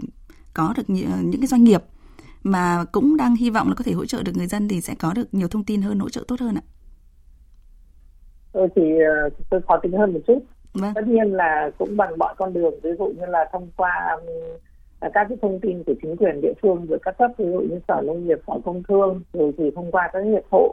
có 0.53 0.74
được 0.77 0.89
những 0.89 1.41
cái 1.41 1.48
doanh 1.48 1.63
nghiệp 1.63 1.83
mà 2.43 2.86
cũng 2.91 3.17
đang 3.17 3.36
hy 3.36 3.50
vọng 3.50 3.69
là 3.69 3.75
có 3.75 3.83
thể 3.83 3.91
hỗ 3.91 4.05
trợ 4.05 4.24
được 4.24 4.38
người 4.38 4.48
dân 4.48 4.67
thì 4.67 4.81
sẽ 4.81 4.95
có 4.95 5.13
được 5.13 5.33
nhiều 5.33 5.48
thông 5.48 5.63
tin 5.63 5.81
hơn, 5.81 6.00
hỗ 6.00 6.10
trợ 6.10 6.24
tốt 6.27 6.39
hơn 6.39 6.55
ạ 6.55 6.63
tôi 8.53 8.67
thì 8.75 9.00
ờ, 9.00 9.29
tôi 9.50 9.62
khó 9.67 9.77
tính 9.77 9.91
hơn 9.91 10.13
một 10.13 10.19
chút. 10.27 10.39
Vâng. 10.74 10.91
tất 10.95 11.07
nhiên 11.07 11.33
là 11.33 11.72
cũng 11.77 11.98
bằng 11.98 12.17
mọi 12.17 12.33
con 12.38 12.53
đường 12.53 12.74
ví 12.83 12.89
dụ 13.00 13.05
như 13.05 13.25
là 13.25 13.50
thông 13.51 13.67
qua 13.75 14.17
các 15.01 15.25
cái 15.29 15.38
thông 15.41 15.60
tin 15.60 15.83
của 15.83 15.93
chính 16.01 16.17
quyền 16.17 16.41
địa 16.41 16.53
phương 16.62 16.86
rồi 16.89 17.00
các 17.01 17.17
cấp 17.17 17.31
ví 17.38 17.45
dụ 17.51 17.60
như 17.60 17.79
sở 17.88 18.01
nông 18.05 18.27
nghiệp 18.27 18.39
sở 18.48 18.53
công 18.65 18.83
thương 18.83 19.22
rồi 19.33 19.51
thì 19.57 19.72
thông 19.75 19.91
qua 19.91 20.10
các 20.13 20.19
hiệp 20.19 20.43
hội. 20.51 20.69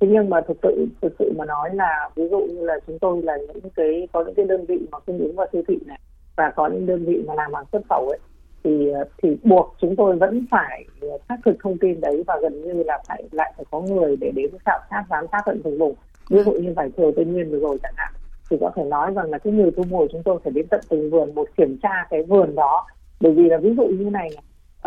Thế 0.00 0.08
nhưng 0.10 0.30
mà 0.30 0.40
thực 0.48 0.56
sự 0.62 0.86
thực 1.02 1.12
sự 1.18 1.32
mà 1.38 1.44
nói 1.44 1.74
là 1.74 2.10
ví 2.16 2.28
dụ 2.28 2.40
như 2.40 2.64
là 2.64 2.74
chúng 2.86 2.98
tôi 2.98 3.22
là 3.22 3.36
những 3.36 3.70
cái 3.76 4.08
có 4.12 4.24
những 4.24 4.34
cái 4.34 4.46
đơn 4.46 4.64
vị 4.66 4.86
mà 4.92 4.98
cung 4.98 5.18
ứng 5.18 5.36
vào 5.36 5.46
siêu 5.52 5.62
thị 5.68 5.78
này 5.86 6.00
và 6.36 6.52
có 6.56 6.68
những 6.68 6.86
đơn 6.86 7.04
vị 7.04 7.24
mà 7.26 7.34
làm 7.34 7.54
hàng 7.54 7.64
xuất 7.72 7.82
khẩu 7.88 8.08
ấy 8.08 8.18
thì 8.64 8.88
ờ, 8.88 9.04
thì 9.22 9.36
buộc 9.42 9.74
chúng 9.80 9.96
tôi 9.96 10.16
vẫn 10.16 10.46
phải 10.50 10.84
xác 11.28 11.36
thực 11.44 11.56
thông 11.62 11.78
tin 11.78 12.00
đấy 12.00 12.24
và 12.26 12.38
gần 12.42 12.62
như 12.62 12.82
là 12.82 12.98
phải 13.08 13.24
lại 13.30 13.52
phải 13.56 13.64
có 13.70 13.80
người 13.80 14.16
để 14.16 14.30
đến 14.34 14.50
khảo 14.64 14.78
sát 14.90 15.04
giám 15.10 15.26
sát 15.32 15.42
tận 15.46 15.60
từng 15.64 15.78
vùng 15.78 15.94
ví 16.30 16.42
dụ 16.42 16.52
như 16.52 16.72
vải 16.76 16.90
thiều 16.96 17.12
tây 17.16 17.24
nguyên 17.24 17.50
vừa 17.50 17.58
rồi 17.58 17.78
chẳng 17.82 17.94
hạn 17.96 18.12
thì 18.50 18.56
có 18.60 18.70
thể 18.76 18.84
nói 18.84 19.12
rằng 19.14 19.30
là 19.30 19.38
cái 19.38 19.52
người 19.52 19.70
thu 19.70 19.82
mua 19.90 20.06
chúng 20.12 20.22
tôi 20.22 20.40
phải 20.44 20.52
đến 20.52 20.66
tận 20.70 20.80
từng 20.88 21.10
vườn 21.10 21.34
một 21.34 21.48
kiểm 21.56 21.78
tra 21.82 22.06
cái 22.10 22.22
vườn 22.22 22.54
đó. 22.54 22.86
Bởi 23.20 23.32
vì 23.32 23.48
là 23.48 23.58
ví 23.58 23.74
dụ 23.76 23.86
như 23.86 24.10
này 24.10 24.30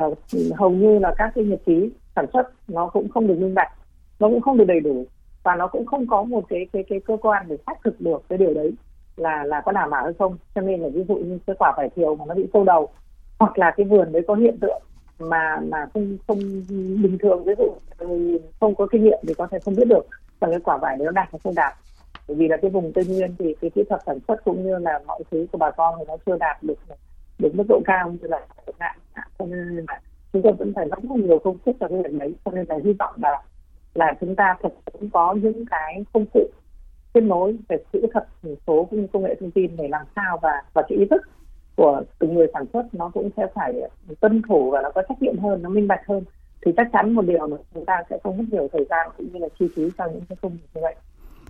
uh, 0.06 0.18
hầu 0.56 0.70
như 0.70 1.00
là 1.00 1.14
các 1.18 1.32
cái 1.36 1.44
nhật 1.44 1.60
ký 1.66 1.90
sản 2.16 2.26
xuất 2.34 2.48
nó 2.68 2.88
cũng 2.88 3.10
không 3.10 3.28
được 3.28 3.36
minh 3.40 3.54
bạch 3.54 3.72
nó 4.20 4.28
cũng 4.28 4.42
không 4.42 4.58
được 4.58 4.66
đầy 4.68 4.80
đủ 4.80 5.06
và 5.44 5.56
nó 5.56 5.68
cũng 5.68 5.86
không 5.86 6.08
có 6.08 6.24
một 6.24 6.44
cái 6.50 6.68
cái 6.74 6.84
cái 6.90 7.00
cơ 7.00 7.18
quan 7.22 7.46
để 7.50 7.58
xác 7.68 7.74
thực 7.84 8.02
được 8.02 8.24
cái 8.30 8.38
điều 8.38 8.54
đấy 8.54 8.74
là 9.18 9.44
là 9.44 9.62
có 9.62 9.72
đảm 9.72 9.90
bảo 9.90 10.04
hay 10.04 10.14
không. 10.20 10.38
Cho 10.56 10.62
nên 10.62 10.82
là 10.82 10.90
ví 10.90 11.04
dụ 11.08 11.16
như 11.16 11.40
cái 11.48 11.56
quả 11.60 11.74
vải 11.78 11.90
thiều 11.96 12.16
mà 12.16 12.26
nó 12.28 12.36
bị 12.36 12.48
sâu 12.54 12.64
đầu 12.64 12.90
hoặc 13.40 13.58
là 13.58 13.74
cái 13.78 13.86
vườn 13.86 14.12
đấy 14.12 14.24
có 14.28 14.36
hiện 14.36 14.58
tượng 14.62 14.82
mà 15.20 15.60
mà 15.72 15.88
không 15.94 16.18
không 16.28 16.40
bình 17.04 17.18
thường 17.22 17.44
ví 17.44 17.54
dụ 17.58 17.74
không 18.60 18.76
có 18.76 18.88
kinh 18.92 19.04
nghiệm 19.04 19.20
thì 19.28 19.34
có 19.34 19.48
thể 19.48 19.60
không 19.66 19.76
biết 19.76 19.88
được 19.88 20.08
và 20.40 20.48
cái 20.52 20.60
quả 20.60 20.78
vải 20.78 20.98
nếu 21.00 21.12
đạt 21.12 21.28
hay 21.32 21.40
không 21.44 21.56
đạt. 21.56 21.74
Bởi 22.28 22.38
vì 22.38 22.48
là 22.48 22.58
cái 22.58 22.72
vùng 22.72 22.94
tây 22.94 23.06
nguyên 23.06 23.36
thì 23.40 23.56
cái 23.62 23.70
kỹ 23.76 23.84
thuật 23.90 24.02
sản 24.06 24.18
xuất 24.28 24.44
cũng 24.44 24.64
như 24.64 24.78
là 24.78 25.00
mọi 25.08 25.24
thứ 25.32 25.48
của 25.52 25.58
bà 25.58 25.72
con 25.72 25.96
thì 26.00 26.06
nó 26.08 26.18
chưa 26.26 26.38
đạt 26.38 26.64
được 26.64 26.80
được 27.40 27.56
mức 27.56 27.64
độ 27.70 27.82
cao 27.86 28.12
như 28.12 28.28
là 28.28 28.40
hạn. 28.80 28.98
Cho 29.40 29.46
nên 29.46 29.86
là 29.88 30.00
chúng 30.34 30.42
tôi 30.42 30.54
vẫn 30.54 30.74
phải 30.76 30.86
rất 30.90 31.04
nhiều 31.04 31.40
công 31.40 31.58
sức 31.66 31.72
cho 31.80 31.88
cái 31.88 31.98
việc 32.04 32.14
đấy. 32.20 32.36
Cho 32.46 32.52
nên 32.52 32.66
là 32.70 32.76
hy 32.84 32.94
vọng 32.94 33.16
là 33.22 33.42
là 33.94 34.14
chúng 34.22 34.36
ta 34.36 34.56
thật 34.62 34.74
cũng 34.94 35.10
có 35.10 35.34
những 35.34 35.66
cái 35.66 36.06
công 36.14 36.26
cụ 36.34 36.50
kết 37.14 37.22
nối 37.22 37.58
về 37.70 37.78
kỹ 37.94 38.00
thuật 38.14 38.28
số 38.68 38.88
cũng 38.90 39.02
như 39.02 39.08
công 39.14 39.24
nghệ 39.24 39.36
thông 39.40 39.52
tin 39.52 39.76
để 39.78 39.88
làm 39.88 40.06
sao 40.16 40.40
và 40.42 40.64
và 40.74 40.82
cái 40.90 40.98
ý 40.98 41.06
thức 41.10 41.22
của 41.76 42.02
từng 42.20 42.34
người 42.34 42.48
sản 42.54 42.66
xuất 42.74 42.86
nó 42.94 43.10
cũng 43.14 43.30
sẽ 43.38 43.48
phải 43.56 43.74
tuân 44.20 44.42
thủ 44.50 44.70
và 44.70 44.82
nó 44.82 44.92
có 44.92 45.02
trách 45.10 45.22
nhiệm 45.22 45.40
hơn, 45.40 45.62
nó 45.62 45.70
minh 45.70 45.88
bạch 45.88 46.08
hơn 46.08 46.24
thì 46.68 46.74
chắc 46.78 46.88
chắn 46.94 47.14
một 47.14 47.22
điều 47.22 47.48
là 47.48 47.58
chúng 47.74 47.86
ta 47.86 47.94
sẽ 48.10 48.18
không 48.24 48.38
mất 48.38 48.44
nhiều 48.52 48.70
thời 48.74 48.86
gian 48.90 49.10
cũng 49.18 49.34
như 49.34 49.40
là 49.40 49.48
chi 49.60 49.66
phí 49.76 49.84
cho 49.98 50.06
những 50.14 50.26
cái 50.30 50.38
công 50.42 50.52
việc 50.52 50.68
như 50.74 50.82
vậy. 50.82 50.96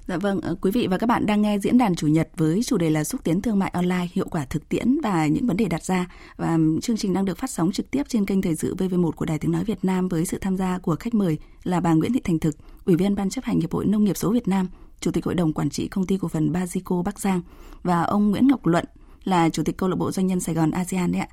Dạ 0.08 0.17
vâng, 0.17 0.41
ờ, 0.41 0.56
quý 0.62 0.71
vị 0.71 0.88
và 0.91 0.97
các 0.97 1.08
bạn 1.08 1.25
đang 1.25 1.41
nghe 1.41 1.58
diễn 1.60 1.77
đàn 1.77 1.95
chủ 1.95 2.08
nhật 2.08 2.30
với 2.38 2.62
chủ 2.65 2.77
đề 2.77 2.89
là 2.89 3.03
xúc 3.03 3.23
tiến 3.23 3.41
thương 3.41 3.60
mại 3.60 3.69
online 3.73 4.08
hiệu 4.13 4.27
quả 4.32 4.45
thực 4.49 4.69
tiễn 4.69 4.97
và 5.03 5.27
những 5.27 5.47
vấn 5.47 5.58
đề 5.58 5.65
đặt 5.65 5.84
ra 5.84 6.06
và 6.38 6.58
chương 6.82 6.97
trình 6.97 7.13
đang 7.13 7.25
được 7.25 7.38
phát 7.38 7.49
sóng 7.49 7.71
trực 7.71 7.91
tiếp 7.91 8.03
trên 8.08 8.25
kênh 8.25 8.41
Thời 8.41 8.56
sự 8.56 8.75
VV1 8.75 9.12
của 9.12 9.25
Đài 9.25 9.39
Tiếng 9.39 9.51
nói 9.51 9.63
Việt 9.63 9.86
Nam 9.86 10.08
với 10.08 10.25
sự 10.25 10.38
tham 10.41 10.58
gia 10.58 10.77
của 10.77 10.95
khách 10.95 11.13
mời 11.13 11.38
là 11.63 11.80
bà 11.80 11.93
Nguyễn 11.93 12.13
Thị 12.13 12.19
Thành 12.23 12.39
Thực, 12.39 12.56
Ủy 12.86 12.95
viên 12.95 13.15
Ban 13.15 13.30
chấp 13.30 13.43
hành 13.43 13.60
Hiệp 13.60 13.73
hội 13.73 13.86
Nông 13.86 14.03
nghiệp 14.03 14.17
số 14.17 14.32
Việt 14.32 14.47
Nam, 14.47 14.67
Chủ 14.99 15.12
tịch 15.12 15.25
Hội 15.25 15.36
đồng 15.36 15.53
Quản 15.53 15.69
trị 15.69 15.88
Công 15.88 16.06
ty 16.06 16.17
Cổ 16.17 16.27
phần 16.27 16.51
Bazico 16.51 17.03
Bắc 17.03 17.19
Giang 17.19 17.41
và 17.84 18.01
ông 18.01 18.32
Nguyễn 18.32 18.47
Ngọc 18.47 18.65
Luận 18.65 18.86
là 19.23 19.49
Chủ 19.49 19.63
tịch 19.63 19.77
Câu 19.77 19.89
lạc 19.89 19.95
bộ 19.95 20.12
Doanh 20.12 20.27
nhân 20.27 20.39
Sài 20.39 20.56
Gòn 20.56 20.71
ASEAN 20.71 21.12
đấy 21.12 21.21
ạ. 21.21 21.27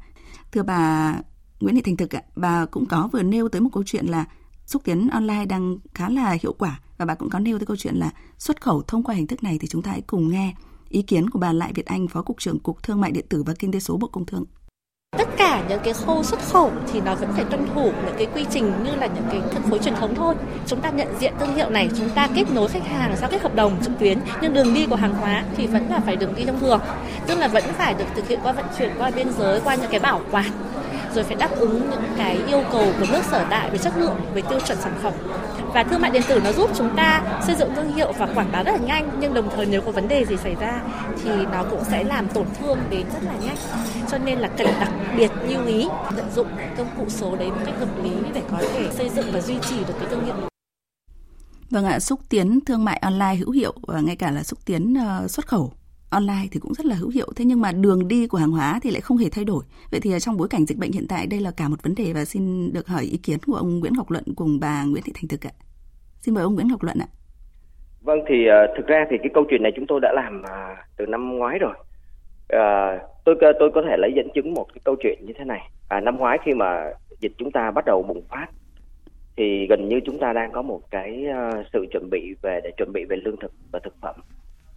Thưa 0.53 0.63
bà 0.63 1.15
Nguyễn 1.61 1.75
Thị 1.75 1.83
Thành 1.83 1.97
Thực 1.97 2.17
ạ, 2.17 2.23
bà 2.37 2.67
cũng 2.67 2.87
có 2.87 3.09
vừa 3.13 3.23
nêu 3.23 3.49
tới 3.49 3.61
một 3.61 3.71
câu 3.73 3.83
chuyện 3.87 4.07
là 4.07 4.25
xúc 4.67 4.83
tiến 4.85 5.09
online 5.13 5.45
đang 5.45 5.79
khá 5.95 6.09
là 6.09 6.37
hiệu 6.43 6.53
quả 6.53 6.81
và 6.99 7.05
bà 7.05 7.15
cũng 7.15 7.31
có 7.31 7.39
nêu 7.39 7.59
tới 7.59 7.67
câu 7.67 7.77
chuyện 7.77 7.95
là 7.95 8.11
xuất 8.39 8.63
khẩu 8.63 8.83
thông 8.83 9.03
qua 9.03 9.15
hình 9.15 9.27
thức 9.27 9.43
này 9.43 9.59
thì 9.61 9.69
chúng 9.69 9.83
ta 9.83 9.91
hãy 9.91 10.01
cùng 10.01 10.31
nghe 10.31 10.55
ý 10.89 11.03
kiến 11.03 11.31
của 11.31 11.39
bà 11.39 11.53
Lại 11.53 11.73
Việt 11.75 11.87
Anh, 11.87 12.09
Phó 12.09 12.23
Cục 12.23 12.41
trưởng 12.41 12.59
Cục 12.59 12.83
Thương 12.83 13.01
mại 13.01 13.11
Điện 13.11 13.27
tử 13.29 13.43
và 13.43 13.55
Kinh 13.59 13.73
tế 13.73 13.81
số 13.81 13.97
Bộ 13.97 14.07
Công 14.07 14.27
Thương. 14.27 14.45
Tất 15.19 15.29
cả 15.37 15.65
những 15.69 15.81
cái 15.85 15.95
khâu 15.95 16.23
xuất 16.23 16.41
khẩu 16.41 16.73
thì 16.93 17.01
nó 17.01 17.15
vẫn 17.15 17.33
phải 17.33 17.45
tuân 17.45 17.67
thủ 17.75 17.93
những 18.05 18.15
cái 18.19 18.27
quy 18.35 18.47
trình 18.51 18.73
như 18.85 18.95
là 18.95 19.07
những 19.07 19.25
cái 19.31 19.41
phân 19.41 19.63
phối 19.63 19.79
truyền 19.79 19.95
thống 19.95 20.15
thôi. 20.15 20.35
Chúng 20.67 20.81
ta 20.81 20.91
nhận 20.91 21.09
diện 21.21 21.35
thương 21.41 21.55
hiệu 21.55 21.71
này, 21.71 21.91
chúng 21.99 22.11
ta 22.11 22.29
kết 22.35 22.45
nối 22.55 22.69
khách 22.69 22.87
hàng 22.87 23.17
giao 23.21 23.31
kết 23.31 23.43
hợp 23.43 23.55
đồng 23.55 23.83
trực 23.83 23.99
tuyến, 23.99 24.19
nhưng 24.43 24.55
đường 24.55 24.75
đi 24.75 24.87
của 24.87 24.97
hàng 24.97 25.15
hóa 25.15 25.45
thì 25.57 25.67
vẫn 25.67 25.89
là 25.89 26.01
phải 26.01 26.17
đường 26.17 26.35
đi 26.35 26.45
thông 26.45 26.61
thường. 26.61 26.81
Tức 27.27 27.39
là 27.39 27.49
vẫn 27.49 27.65
phải 27.79 27.95
được 27.95 28.05
thực 28.15 28.29
hiện 28.29 28.41
qua 28.43 28.53
vận 28.53 28.65
chuyển 28.79 28.93
qua 28.99 29.11
biên 29.11 29.33
giới, 29.39 29.61
qua 29.61 29.75
những 29.75 29.91
cái 29.91 30.01
bảo 30.01 30.21
quản 30.31 30.51
rồi 31.15 31.25
phải 31.25 31.37
đáp 31.37 31.51
ứng 31.57 31.91
những 31.91 32.05
cái 32.17 32.39
yêu 32.47 32.63
cầu 32.73 32.93
của 33.01 33.07
nước 33.13 33.23
sở 33.31 33.47
tại 33.51 33.71
về 33.71 33.79
chất 33.79 33.93
lượng, 33.97 34.17
về 34.35 34.43
tiêu 34.51 34.61
chuẩn 34.61 34.79
sản 34.79 34.95
phẩm. 35.03 35.13
Và 35.75 35.83
thương 35.83 36.01
mại 36.01 36.11
điện 36.11 36.23
tử 36.29 36.41
nó 36.45 36.53
giúp 36.53 36.71
chúng 36.75 36.97
ta 36.97 37.23
xây 37.47 37.57
dựng 37.57 37.75
thương 37.75 37.95
hiệu 37.95 38.13
và 38.19 38.27
quảng 38.35 38.53
bá 38.53 38.63
rất 38.63 38.73
là 38.73 38.87
nhanh, 38.87 39.11
nhưng 39.21 39.35
đồng 39.35 39.49
thời 39.57 39.67
nếu 39.67 39.81
có 39.81 39.91
vấn 39.91 40.09
đề 40.09 40.25
gì 40.25 40.37
xảy 40.37 40.55
ra 40.61 40.81
thì 41.25 41.31
nó 41.53 41.65
cũng 41.71 41.85
sẽ 41.85 42.05
làm 42.05 42.29
tổn 42.29 42.47
thương 42.61 42.79
đến 42.91 43.07
rất 43.13 43.23
là 43.23 43.33
nhanh. 43.45 43.57
Cho 44.11 44.19
nên 44.19 44.39
là 44.39 44.49
cần 44.49 44.67
đặc 44.81 44.93
biệt 45.17 45.31
lưu 45.49 45.67
ý 45.67 45.89
tận 46.17 46.27
dụng 46.35 46.49
công 46.77 46.89
cụ 46.99 47.05
số 47.09 47.37
đấy 47.37 47.51
một 47.51 47.61
cách 47.67 47.75
hợp 47.79 48.05
lý 48.05 48.11
để 48.35 48.43
có 48.51 48.59
thể 48.75 48.89
xây 48.93 49.09
dựng 49.09 49.27
và 49.33 49.41
duy 49.41 49.55
trì 49.69 49.77
được 49.79 49.95
cái 50.01 50.09
thương 50.11 50.25
hiệu. 50.25 50.35
Vâng 51.71 51.85
ạ, 51.85 52.01
xúc 52.01 52.21
tiến 52.29 52.61
thương 52.67 52.85
mại 52.85 52.97
online 52.97 53.35
hữu 53.35 53.51
hiệu 53.51 53.75
và 53.87 54.01
ngay 54.01 54.17
cả 54.17 54.31
là 54.31 54.43
xúc 54.43 54.59
tiến 54.65 54.95
uh, 55.25 55.31
xuất 55.31 55.47
khẩu 55.47 55.73
online 56.15 56.47
thì 56.51 56.61
cũng 56.61 56.75
rất 56.75 56.87
là 56.87 56.95
hữu 56.95 57.11
hiệu. 57.11 57.29
Thế 57.37 57.45
nhưng 57.45 57.61
mà 57.61 57.73
đường 57.73 58.09
đi 58.09 58.27
của 58.27 58.39
hàng 58.39 58.51
hóa 58.51 58.81
thì 58.83 58.91
lại 58.91 59.01
không 59.01 59.17
hề 59.17 59.29
thay 59.33 59.45
đổi. 59.45 59.65
Vậy 59.91 60.01
thì 60.01 60.13
à, 60.13 60.19
trong 60.19 60.37
bối 60.37 60.49
cảnh 60.49 60.67
dịch 60.67 60.79
bệnh 60.79 60.93
hiện 60.93 61.07
tại 61.09 61.27
đây 61.27 61.41
là 61.41 61.51
cả 61.57 61.69
một 61.69 61.83
vấn 61.83 61.95
đề 61.95 62.13
và 62.13 62.25
xin 62.25 62.73
được 62.73 62.87
hỏi 62.89 63.03
ý 63.03 63.17
kiến 63.17 63.39
của 63.47 63.55
ông 63.55 63.79
Nguyễn 63.79 63.93
Ngọc 63.97 64.11
Luận 64.11 64.25
cùng 64.37 64.61
bà 64.61 64.85
Nguyễn 64.85 65.03
Thị 65.03 65.13
Thành 65.15 65.29
Thực 65.29 65.47
ạ. 65.47 65.53
Xin 66.21 66.35
mời 66.35 66.45
ông 66.45 66.55
Nguyễn 66.55 66.69
Ngọc 66.69 66.83
Luận 66.83 66.99
ạ. 66.99 67.09
Vâng 68.03 68.19
thì 68.29 68.35
uh, 68.49 68.77
thực 68.77 68.87
ra 68.87 69.07
thì 69.11 69.17
cái 69.19 69.31
câu 69.35 69.45
chuyện 69.51 69.63
này 69.63 69.73
chúng 69.77 69.87
tôi 69.87 70.01
đã 70.03 70.13
làm 70.13 70.43
uh, 70.43 70.79
từ 70.97 71.07
năm 71.07 71.39
ngoái 71.39 71.59
rồi. 71.59 71.75
Uh, 72.53 73.03
tôi 73.25 73.35
tôi 73.61 73.71
có 73.75 73.83
thể 73.89 73.97
lấy 73.99 74.13
dẫn 74.17 74.29
chứng 74.35 74.55
một 74.55 74.67
cái 74.75 74.81
câu 74.85 74.97
chuyện 75.03 75.19
như 75.27 75.33
thế 75.39 75.45
này. 75.45 75.71
À, 75.89 76.01
năm 76.01 76.17
ngoái 76.17 76.39
khi 76.45 76.53
mà 76.55 76.93
dịch 77.21 77.33
chúng 77.39 77.53
ta 77.53 77.71
bắt 77.71 77.85
đầu 77.85 78.03
bùng 78.03 78.23
phát 78.29 78.47
thì 79.37 79.67
gần 79.67 79.89
như 79.89 80.01
chúng 80.07 80.19
ta 80.19 80.33
đang 80.33 80.53
có 80.53 80.63
một 80.63 80.81
cái 80.91 81.25
uh, 81.29 81.67
sự 81.73 81.87
chuẩn 81.93 82.11
bị 82.11 82.35
về 82.43 82.61
để 82.65 82.71
chuẩn 82.77 82.93
bị 82.93 83.05
về 83.05 83.17
lương 83.25 83.37
thực 83.37 83.53
và 83.73 83.79
thực 83.85 83.95
phẩm 84.01 84.15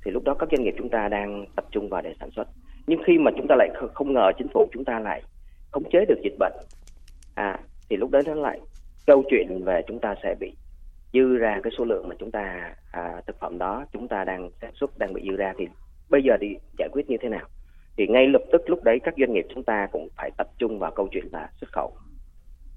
thì 0.07 0.13
lúc 0.13 0.23
đó 0.23 0.33
các 0.33 0.49
doanh 0.51 0.63
nghiệp 0.63 0.75
chúng 0.77 0.89
ta 0.89 1.07
đang 1.07 1.45
tập 1.55 1.65
trung 1.71 1.89
vào 1.89 2.01
để 2.01 2.13
sản 2.19 2.29
xuất. 2.31 2.47
Nhưng 2.87 2.99
khi 3.05 3.17
mà 3.17 3.31
chúng 3.37 3.45
ta 3.49 3.55
lại 3.55 3.69
không 3.93 4.13
ngờ 4.13 4.31
chính 4.37 4.47
phủ 4.53 4.67
chúng 4.73 4.85
ta 4.85 4.99
lại 4.99 5.21
khống 5.71 5.89
chế 5.91 6.05
được 6.05 6.19
dịch 6.23 6.35
bệnh 6.39 6.53
à 7.35 7.59
thì 7.89 7.97
lúc 7.97 8.11
đấy 8.11 8.21
nó 8.25 8.33
lại 8.33 8.59
câu 9.07 9.23
chuyện 9.29 9.63
về 9.63 9.81
chúng 9.87 9.99
ta 9.99 10.15
sẽ 10.23 10.35
bị 10.39 10.53
dư 11.13 11.37
ra 11.37 11.59
cái 11.63 11.71
số 11.77 11.85
lượng 11.85 12.07
mà 12.09 12.15
chúng 12.19 12.31
ta 12.31 12.73
à, 12.91 13.21
thực 13.27 13.39
phẩm 13.39 13.57
đó 13.57 13.85
chúng 13.93 14.07
ta 14.07 14.23
đang 14.23 14.49
sản 14.61 14.71
xuất 14.75 14.97
đang 14.97 15.13
bị 15.13 15.21
dư 15.29 15.35
ra 15.35 15.53
thì 15.57 15.67
bây 16.09 16.21
giờ 16.23 16.33
thì 16.41 16.57
giải 16.79 16.89
quyết 16.91 17.09
như 17.09 17.17
thế 17.21 17.29
nào? 17.29 17.47
Thì 17.97 18.07
ngay 18.07 18.27
lập 18.27 18.41
tức 18.51 18.69
lúc 18.69 18.83
đấy 18.83 18.99
các 19.03 19.13
doanh 19.17 19.33
nghiệp 19.33 19.45
chúng 19.55 19.63
ta 19.63 19.87
cũng 19.91 20.07
phải 20.17 20.31
tập 20.37 20.47
trung 20.57 20.79
vào 20.79 20.91
câu 20.91 21.07
chuyện 21.11 21.25
là 21.31 21.49
xuất 21.61 21.71
khẩu. 21.71 21.91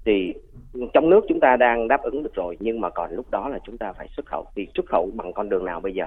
Thì 0.05 0.33
trong 0.93 1.09
nước 1.09 1.21
chúng 1.27 1.39
ta 1.39 1.55
đang 1.55 1.87
đáp 1.87 2.01
ứng 2.01 2.23
được 2.23 2.33
rồi 2.35 2.57
nhưng 2.59 2.81
mà 2.81 2.89
còn 2.89 3.11
lúc 3.11 3.31
đó 3.31 3.49
là 3.49 3.59
chúng 3.65 3.77
ta 3.77 3.93
phải 3.93 4.07
xuất 4.07 4.25
khẩu. 4.25 4.45
Thì 4.55 4.67
xuất 4.75 4.85
khẩu 4.85 5.09
bằng 5.13 5.33
con 5.33 5.49
đường 5.49 5.65
nào 5.65 5.79
bây 5.79 5.93
giờ? 5.93 6.05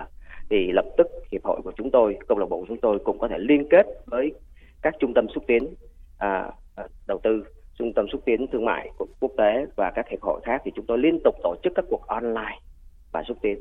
Thì 0.50 0.72
lập 0.72 0.84
tức 0.96 1.06
hiệp 1.32 1.44
hội 1.44 1.60
của 1.64 1.72
chúng 1.76 1.90
tôi 1.90 2.16
câu 2.28 2.38
lạc 2.38 2.46
bộ 2.46 2.60
của 2.60 2.66
chúng 2.68 2.80
tôi 2.80 2.98
cũng 2.98 3.18
có 3.18 3.28
thể 3.28 3.38
liên 3.38 3.68
kết 3.70 3.86
với 4.06 4.32
các 4.82 4.94
trung 5.00 5.14
tâm 5.14 5.26
xúc 5.34 5.44
tiến 5.46 5.74
à, 6.18 6.50
à 6.76 6.84
đầu 7.06 7.20
tư 7.22 7.44
trung 7.78 7.92
tâm 7.92 8.06
xúc 8.12 8.20
tiến 8.24 8.46
thương 8.52 8.64
mại 8.64 8.90
quốc 9.20 9.32
tế 9.36 9.66
và 9.76 9.92
các 9.94 10.08
hiệp 10.08 10.22
hội 10.22 10.40
khác 10.44 10.62
thì 10.64 10.70
chúng 10.76 10.86
tôi 10.86 10.98
liên 10.98 11.18
tục 11.24 11.34
tổ 11.42 11.54
chức 11.62 11.72
các 11.76 11.84
cuộc 11.88 12.06
online 12.06 12.58
và 13.12 13.22
xúc 13.28 13.36
tiến. 13.42 13.58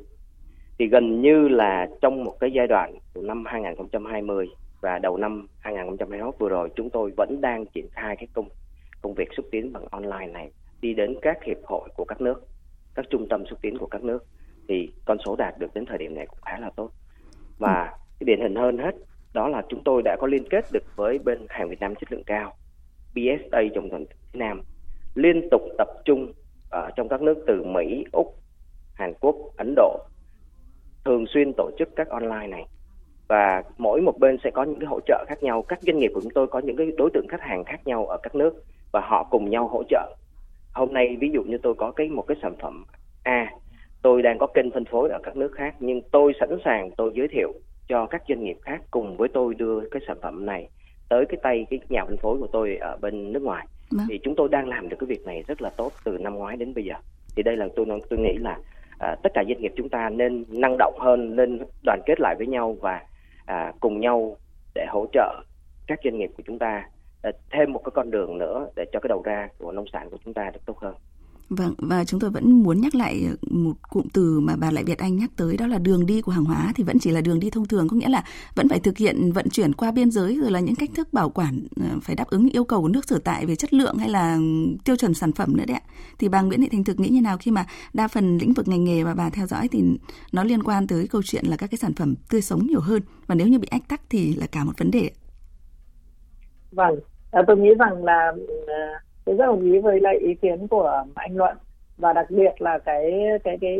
Thì 0.80 0.88
gần 0.88 1.22
như 1.22 1.48
là 1.48 1.88
trong 2.02 2.24
một 2.24 2.39
cái 2.39 2.52
giai 2.52 2.67
đoạn 2.67 2.93
từ 3.13 3.22
năm 3.22 3.43
2020 3.46 4.50
và 4.82 5.00
đầu 5.00 5.17
năm 5.17 5.48
2021 5.60 6.36
vừa 6.39 6.50
rồi 6.50 6.69
chúng 6.76 6.89
tôi 6.89 7.12
vẫn 7.17 7.41
đang 7.41 7.65
triển 7.65 7.88
khai 7.91 8.15
cái 8.15 8.28
công 8.34 8.50
công 9.02 9.13
việc 9.13 9.30
xúc 9.38 9.46
tiến 9.52 9.74
bằng 9.74 9.86
online 9.91 10.28
này 10.34 10.52
đi 10.82 10.93
đến 10.93 11.15
các 11.22 11.43
hiệp 11.43 11.58
hội 11.63 11.89
của 11.96 12.06
các 12.06 12.22
nước, 12.22 12.43
các 12.96 13.06
trung 13.10 13.28
tâm 13.30 13.46
xúc 13.46 13.60
tiến 13.62 13.78
của 13.78 13.88
các 13.88 14.04
nước 14.04 14.26
thì 14.67 14.93
con 15.06 15.17
số 15.26 15.36
đạt 15.36 15.60
được 15.60 15.73
đến 15.73 15.86
thời 15.86 15.97
điểm 15.97 16.15
này 16.15 16.26
cũng 16.28 16.39
khá 16.41 16.58
là 16.60 16.69
tốt. 16.76 16.89
Và 17.60 17.93
cái 18.19 18.26
điển 18.26 18.41
hình 18.41 18.56
hơn 18.56 18.78
hết 18.78 18.95
đó 19.34 19.47
là 19.47 19.62
chúng 19.69 19.84
tôi 19.86 20.02
đã 20.06 20.17
có 20.19 20.28
liên 20.28 20.49
kết 20.49 20.65
được 20.71 20.84
với 20.95 21.19
bên 21.19 21.45
hàng 21.49 21.69
Việt 21.69 21.80
Nam 21.80 21.95
chất 21.95 22.12
lượng 22.12 22.23
cao 22.23 22.54
BSA 23.15 23.62
trong 23.76 23.89
toàn 23.89 24.06
Việt 24.06 24.39
Nam 24.39 24.62
liên 25.15 25.47
tục 25.52 25.62
tập 25.78 25.88
trung 26.06 26.34
ở 26.71 26.89
trong 26.95 27.10
các 27.10 27.21
nước 27.21 27.43
từ 27.47 27.63
Mỹ, 27.63 28.06
Úc, 28.12 28.36
Hàn 28.93 29.13
Quốc, 29.19 29.36
Ấn 29.58 29.73
Độ 29.76 29.99
thường 31.06 31.26
xuyên 31.28 31.54
tổ 31.58 31.71
chức 31.80 31.89
các 31.95 32.10
online 32.10 32.47
này. 32.47 32.65
Và 33.28 33.63
mỗi 33.78 34.02
một 34.02 34.19
bên 34.19 34.38
sẽ 34.43 34.52
có 34.52 34.63
những 34.63 34.80
cái 34.80 34.88
hỗ 34.88 34.99
trợ 35.06 35.26
khác 35.28 35.43
nhau 35.43 35.62
các 35.62 35.80
doanh 35.82 35.97
nghiệp 35.97 36.12
của 36.13 36.21
chúng 36.21 36.34
tôi 36.36 36.47
có 36.47 36.60
những 36.60 36.76
cái 36.76 36.88
đối 36.97 37.10
tượng 37.13 37.28
khách 37.30 37.41
hàng 37.41 37.63
khác 37.63 37.88
nhau 37.88 38.08
ở 38.08 38.17
các 38.23 38.36
nước 38.36 38.63
và 38.91 39.02
họ 39.04 39.28
cùng 39.32 39.49
nhau 39.49 39.67
hỗ 39.67 39.84
trợ. 39.89 40.15
Hôm 40.73 40.93
nay 40.93 41.17
ví 41.19 41.30
dụ 41.34 41.43
như 41.43 41.58
tôi 41.63 41.76
có 41.78 41.91
cái 41.91 42.10
một 42.10 42.26
cái 42.28 42.38
sản 42.41 42.56
phẩm 42.62 42.86
a 43.23 43.52
tôi 44.04 44.22
đang 44.22 44.38
có 44.39 44.48
kênh 44.48 44.72
phân 44.72 44.86
phối 44.86 45.10
ở 45.10 45.20
các 45.24 45.38
nước 45.38 45.52
khác 45.56 45.76
nhưng 45.80 46.02
tôi 46.12 46.34
sẵn 46.39 46.50
sàng 46.66 46.92
tôi 46.98 47.12
giới 47.16 47.28
thiệu 47.28 47.54
cho 47.88 48.06
các 48.06 48.24
doanh 48.30 48.44
nghiệp 48.44 48.58
khác 48.62 48.82
cùng 48.92 49.18
với 49.18 49.30
tôi 49.34 49.54
đưa 49.54 49.80
cái 49.92 50.02
sản 50.08 50.18
phẩm 50.22 50.46
này 50.46 50.70
tới 51.10 51.26
cái 51.30 51.38
tay 51.44 51.66
cái 51.70 51.80
nhà 51.89 52.06
phân 52.06 52.18
phối 52.18 52.38
của 52.39 52.48
tôi 52.48 52.76
ở 52.76 52.98
bên 53.02 53.34
nước 53.34 53.44
ngoài 53.44 53.66
Đó. 53.68 53.98
Vâng. 53.98 54.08
thì 54.10 54.20
chúng 54.24 54.36
tôi 54.36 54.50
đang 54.52 54.68
làm 54.68 54.89
được 54.89 54.98
cái 55.00 55.08
việc 55.08 55.26
này 55.26 55.44
rất 55.48 55.62
là 55.62 55.70
tốt 55.78 55.92
từ 56.04 56.18
năm 56.18 56.36
ngoái 56.36 56.58
đến 56.58 56.74
bây 56.74 56.84
giờ 56.84 56.94
thì 57.36 57.44
đây 57.44 57.58
là 57.58 57.68
tôi 57.76 57.86
tôi 58.10 58.20
nghĩ 58.20 58.38
là 58.38 58.58
à, 59.00 59.16
tất 59.24 59.32
cả 59.34 59.44
doanh 59.48 59.62
nghiệp 59.62 59.72
chúng 59.76 59.89
ta 59.89 60.10
nên 60.10 60.46
năng 60.50 60.76
động 60.80 60.98
hơn 61.00 61.36
nên 61.36 61.60
đoàn 61.86 62.02
kết 62.06 62.20
lại 62.20 62.36
với 62.38 62.48
nhau 62.48 62.78
và 62.82 63.02
à, 63.46 63.74
cùng 63.80 64.00
nhau 64.00 64.38
để 64.76 64.86
hỗ 64.89 65.06
trợ 65.13 65.44
các 65.88 66.00
doanh 66.04 66.18
nghiệp 66.18 66.32
của 66.38 66.44
chúng 66.46 66.60
ta 66.60 66.89
à, 67.22 67.32
thêm 67.52 67.74
một 67.74 67.82
cái 67.84 67.92
con 67.96 68.12
đường 68.12 68.38
nữa 68.38 68.68
để 68.76 68.86
cho 68.92 69.00
cái 69.00 69.08
đầu 69.10 69.22
ra 69.26 69.48
của 69.58 69.72
nông 69.72 69.86
sản 69.94 70.10
của 70.10 70.18
chúng 70.26 70.34
ta 70.34 70.50
được 70.54 70.66
tốt 70.66 70.78
hơn. 70.78 70.96
Vâng, 71.58 71.74
và 71.78 72.06
chúng 72.06 72.20
tôi 72.20 72.30
vẫn 72.30 72.63
muốn 72.63 72.82
nhắc 72.82 72.96
lại 72.96 73.28
một 73.42 73.74
cụm 73.89 74.08
từ 74.13 74.39
mà 74.39 74.56
bà 74.56 74.72
Lại 74.72 74.84
Việt 74.84 74.98
Anh 74.98 75.16
nhắc 75.16 75.32
tới 75.36 75.58
đó 75.58 75.68
là 75.68 75.78
đường 75.78 76.06
đi 76.06 76.22
của 76.22 76.32
hàng 76.32 76.44
hóa 76.44 76.72
thì 76.76 76.84
vẫn 76.84 77.00
chỉ 77.00 77.12
là 77.12 77.22
đường 77.22 77.39
đi 77.39 77.50
thông 77.50 77.68
thường, 77.68 77.88
có 77.88 77.98
nghĩa 77.98 78.10
là 78.10 78.24
vẫn 78.56 78.70
phải 78.70 78.80
thực 78.80 78.98
hiện 78.98 79.32
vận 79.32 79.50
chuyển 79.50 79.74
qua 79.74 79.92
biên 79.92 80.12
giới 80.12 80.39
rồi 80.39 80.52
là 80.52 80.60
những 80.60 80.76
cách 80.76 80.89
thức 80.96 81.13
bảo 81.13 81.30
quản 81.30 81.68
ờ, 81.76 82.00
phải 82.02 82.16
đáp 82.16 82.28
ứng 82.28 82.50
yêu 82.50 82.63
cầu 82.63 82.82
của 82.82 82.88
nước 82.88 83.06
sở 83.06 83.20
tại 83.24 83.46
về 83.46 83.56
chất 83.56 83.74
lượng 83.74 83.98
hay 83.98 84.10
là 84.10 84.39
tiêu 84.86 84.96
chuẩn 84.96 85.13
sản 85.13 85.32
phẩm 85.32 85.58
nữa 85.58 85.63
đấy 85.68 85.78
ạ. 85.78 85.89
Thì 86.20 86.30
bà 86.30 86.42
Nguyễn 86.42 86.62
Thị 86.62 86.70
Thành 86.72 86.84
Thực 86.84 87.00
nghĩ 87.00 87.10
như 87.10 87.22
nào 87.22 87.38
khi 87.38 87.52
mà 87.52 87.66
đa 87.94 88.08
phần 88.08 88.38
lĩnh 88.38 88.54
vực 88.54 88.68
ngành 88.68 88.84
nghề 88.84 89.04
mà 89.04 89.13
bà 89.16 89.30
theo 89.30 89.48
dõi 89.48 89.68
thì 89.68 89.84
nó 90.32 90.44
liên 90.44 90.63
quan 90.63 90.88
tới 90.88 91.08
câu 91.08 91.22
chuyện 91.26 91.46
là 91.46 91.58
các 91.58 91.68
cái 91.72 91.78
sản 91.78 91.94
phẩm 91.94 92.16
tươi 92.30 92.42
sống 92.42 92.68
nhiều 92.68 92.82
hơn 92.82 93.02
và 93.28 93.36
nếu 93.36 93.48
như 93.48 93.60
bị 93.60 93.68
ách 93.72 93.88
tắc 93.88 94.02
thì 94.10 94.36
là 94.36 94.48
cả 94.48 94.63
một 94.63 94.74
vấn 94.78 94.92
đề. 94.92 95.12
Vâng, 96.72 97.00
à, 97.32 97.42
tôi 97.48 97.58
nghĩ 97.58 97.70
rằng 97.80 98.04
là 98.04 98.32
ờ, 98.68 98.74
tôi 99.26 99.36
rất 99.36 99.46
đồng 99.46 99.62
ý 99.62 99.80
với 99.80 100.00
lại 100.00 100.18
ý 100.18 100.34
kiến 100.34 100.68
của 100.68 101.04
anh 101.16 101.38
Luận. 101.38 101.58
Và 101.98 102.14
đặc 102.14 102.26
biệt 102.30 102.62
là 102.62 102.80
cái 102.86 103.12
cái 103.44 103.58
cái 103.62 103.80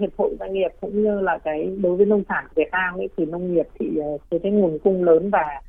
hiệp 0.00 0.10
hội 0.18 0.36
doanh 0.40 0.52
nghiệp 0.52 0.70
cũng 0.80 1.02
như 1.02 1.20
là 1.20 1.38
cái 1.38 1.76
đối 1.82 1.96
với 1.96 2.06
nông 2.06 2.22
sản 2.28 2.44
Việt 2.54 2.68
Nam 2.72 2.94
ấy 2.94 3.08
thì 3.16 3.26
nông 3.26 3.54
nghiệp 3.54 3.66
thì 3.78 3.96
ờ, 3.96 4.18
cái 4.30 4.40
cái 4.42 4.52
nguồn 4.52 4.78
cung 4.78 5.04
lớn 5.04 5.30
và 5.30 5.60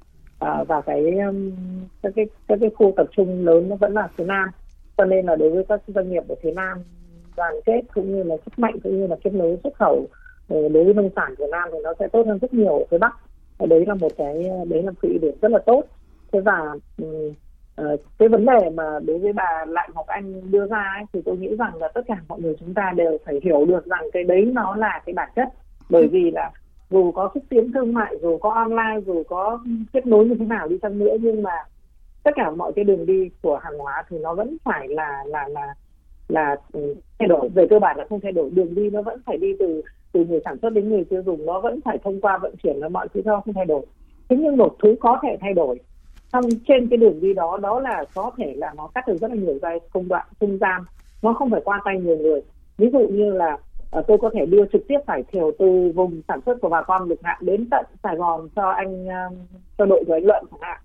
uh, 0.46 0.68
và 0.68 0.82
cái 0.82 1.04
các 2.04 2.14
cái 2.16 2.26
các 2.48 2.58
cái 2.62 2.70
khu 2.76 2.94
tập 2.98 3.08
trung 3.12 3.46
lớn 3.46 3.70
nó 3.70 3.76
vẫn 3.76 3.94
là 3.94 4.10
phía 4.16 4.24
Nam. 4.24 4.50
Cho 4.98 5.06
nên 5.06 5.26
là 5.26 5.36
đối 5.36 5.50
với 5.50 5.64
các 5.70 5.82
doanh 5.88 6.10
nghiệp 6.10 6.24
ở 6.30 6.36
phía 6.44 6.52
Nam 6.52 6.84
đoàn 7.38 7.54
kết 7.66 7.82
cũng 7.94 8.16
như 8.16 8.24
là 8.24 8.36
sức 8.46 8.60
mạnh 8.60 8.80
cũng 8.84 9.00
như 9.00 9.08
là 9.08 9.16
kết 9.24 9.34
nối 9.34 9.58
xuất 9.64 9.74
khẩu 9.76 10.08
ờ, 10.48 10.70
đối 10.70 10.84
với 10.84 10.94
nông 10.94 11.10
sản 11.16 11.36
Việt 11.38 11.50
Nam 11.52 11.70
thì 11.72 11.78
nó 11.84 11.94
sẽ 12.00 12.08
tốt 12.08 12.28
hơn 12.28 12.40
rất 12.42 12.54
nhiều 12.54 12.78
ở 12.78 12.86
phía 12.92 12.98
Bắc. 12.98 13.16
Và 13.58 13.66
đấy 13.66 13.86
là 13.88 13.94
một 13.94 14.12
cái 14.18 14.44
đấy 14.70 14.84
là 14.84 14.92
một 14.92 15.00
cái 15.02 15.18
điểm 15.22 15.36
rất 15.42 15.52
là 15.52 15.60
tốt. 15.66 15.84
Thế 16.32 16.40
và 16.40 16.76
Ờ, 17.76 17.98
cái 18.20 18.30
vấn 18.30 18.46
đề 18.46 18.70
mà 18.70 19.00
đối 19.06 19.20
với 19.20 19.34
bà 19.34 19.66
lại 19.68 19.90
ngọc 19.96 20.08
anh 20.08 20.52
đưa 20.52 20.68
ra 20.68 20.94
ấy, 20.98 21.04
thì 21.14 21.22
tôi 21.26 21.38
nghĩ 21.38 21.56
rằng 21.60 21.76
là 21.76 21.88
tất 21.94 22.02
cả 22.08 22.16
mọi 22.28 22.42
người 22.42 22.56
chúng 22.60 22.74
ta 22.74 22.94
đều 22.96 23.18
phải 23.26 23.40
hiểu 23.44 23.66
được 23.66 23.86
rằng 23.86 24.04
cái 24.14 24.24
đấy 24.24 24.46
nó 24.54 24.76
là 24.76 25.02
cái 25.06 25.14
bản 25.14 25.30
chất. 25.36 25.48
Bởi 25.90 26.08
vì 26.08 26.32
là 26.32 26.52
dù 26.90 27.12
có 27.12 27.32
xúc 27.34 27.44
tiến 27.50 27.72
thương 27.72 27.94
mại 27.94 28.16
dù 28.22 28.38
có 28.38 28.50
online 28.50 29.00
dù 29.06 29.24
có 29.28 29.60
kết 29.94 30.08
nối 30.08 30.26
như 30.26 30.36
thế 30.40 30.46
nào 30.46 30.68
đi 30.68 30.78
chăng 30.82 31.00
nữa 31.00 31.16
nhưng 31.22 31.44
mà 31.44 31.52
tất 32.24 32.32
cả 32.36 32.52
mọi 32.52 32.74
cái 32.76 32.86
đường 32.86 33.06
đi 33.06 33.30
của 33.42 33.58
hàng 33.58 33.78
hóa 33.78 34.04
thì 34.10 34.18
nó 34.20 34.34
vẫn 34.34 34.58
phải 34.64 34.88
là 34.88 35.24
là 35.28 35.48
là 35.48 35.74
là 36.28 36.56
ừ, 36.72 36.96
thay 37.20 37.28
đổi. 37.28 37.50
Về 37.50 37.68
cơ 37.70 37.80
bản 37.80 37.98
là 37.98 38.06
không 38.10 38.20
thay 38.20 38.32
đổi. 38.32 38.50
Đường 38.50 38.76
đi 38.76 38.90
nó 38.90 39.02
vẫn 39.02 39.22
phải 39.26 39.38
đi 39.38 39.48
từ 39.60 39.82
từ 40.12 40.26
người 40.26 40.40
sản 40.46 40.58
xuất 40.62 40.70
đến 40.70 40.90
người 40.90 41.04
tiêu 41.04 41.24
dùng 41.26 41.46
nó 41.46 41.60
vẫn 41.60 41.80
phải 41.86 41.98
thông 42.04 42.22
qua 42.22 42.38
vận 42.38 42.56
chuyển 42.64 42.78
là 42.78 42.90
mọi 42.90 43.08
thứ 43.14 43.22
nó 43.26 43.42
không 43.46 43.54
thay 43.54 43.66
đổi. 43.66 43.86
Thế 44.30 44.38
nhưng 44.40 44.58
một 44.58 44.76
thứ 44.84 44.96
có 45.00 45.20
thể 45.24 45.38
thay 45.42 45.54
đổi 45.54 45.80
xong 46.34 46.46
trên 46.67 46.88
cái 46.88 46.98
đường 46.98 47.20
đi 47.22 47.34
đó 47.34 47.58
đó 47.62 47.80
là 47.80 48.06
có 48.15 48.32
thể 48.38 48.54
là 48.58 48.74
nó 48.78 48.88
cắt 48.96 49.08
được 49.08 49.17
rất 49.22 49.32
là 49.32 49.36
nhiều 49.36 49.60
giai 49.62 49.80
công 49.94 50.08
đoạn 50.08 50.28
trung 50.39 50.58
gian. 50.58 50.82
Nó 51.22 51.34
không 51.34 51.52
phải 51.52 51.62
qua 51.63 51.82
tay 51.86 52.00
nhiều 52.00 52.17
người. 52.17 52.41
Ví 52.78 52.89
dụ 52.94 53.08
như 53.08 53.34
là 53.34 53.58
uh, 54.00 54.08
tôi 54.08 54.17
có 54.17 54.30
thể 54.34 54.46
đưa 54.46 54.65
trực 54.74 54.88
tiếp 54.88 55.00
vải 55.08 55.24
thiều 55.32 55.52
từ 55.60 55.91
vùng 55.96 56.22
sản 56.28 56.39
xuất 56.46 56.62
của 56.62 56.70
bà 56.70 56.82
con 56.82 57.10
được 57.10 57.20
hạn 57.24 57.38
đến 57.41 57.67
tận 57.72 57.86
Sài 58.04 58.15
Gòn 58.15 58.50
cho 58.56 58.70
anh 58.70 59.06
uh, 59.06 59.34
cho 59.78 59.86
đội 59.86 60.04
của 60.08 60.13
anh 60.13 60.26
Luận 60.26 60.46
chẳng 60.52 60.60
hạn. 60.62 60.82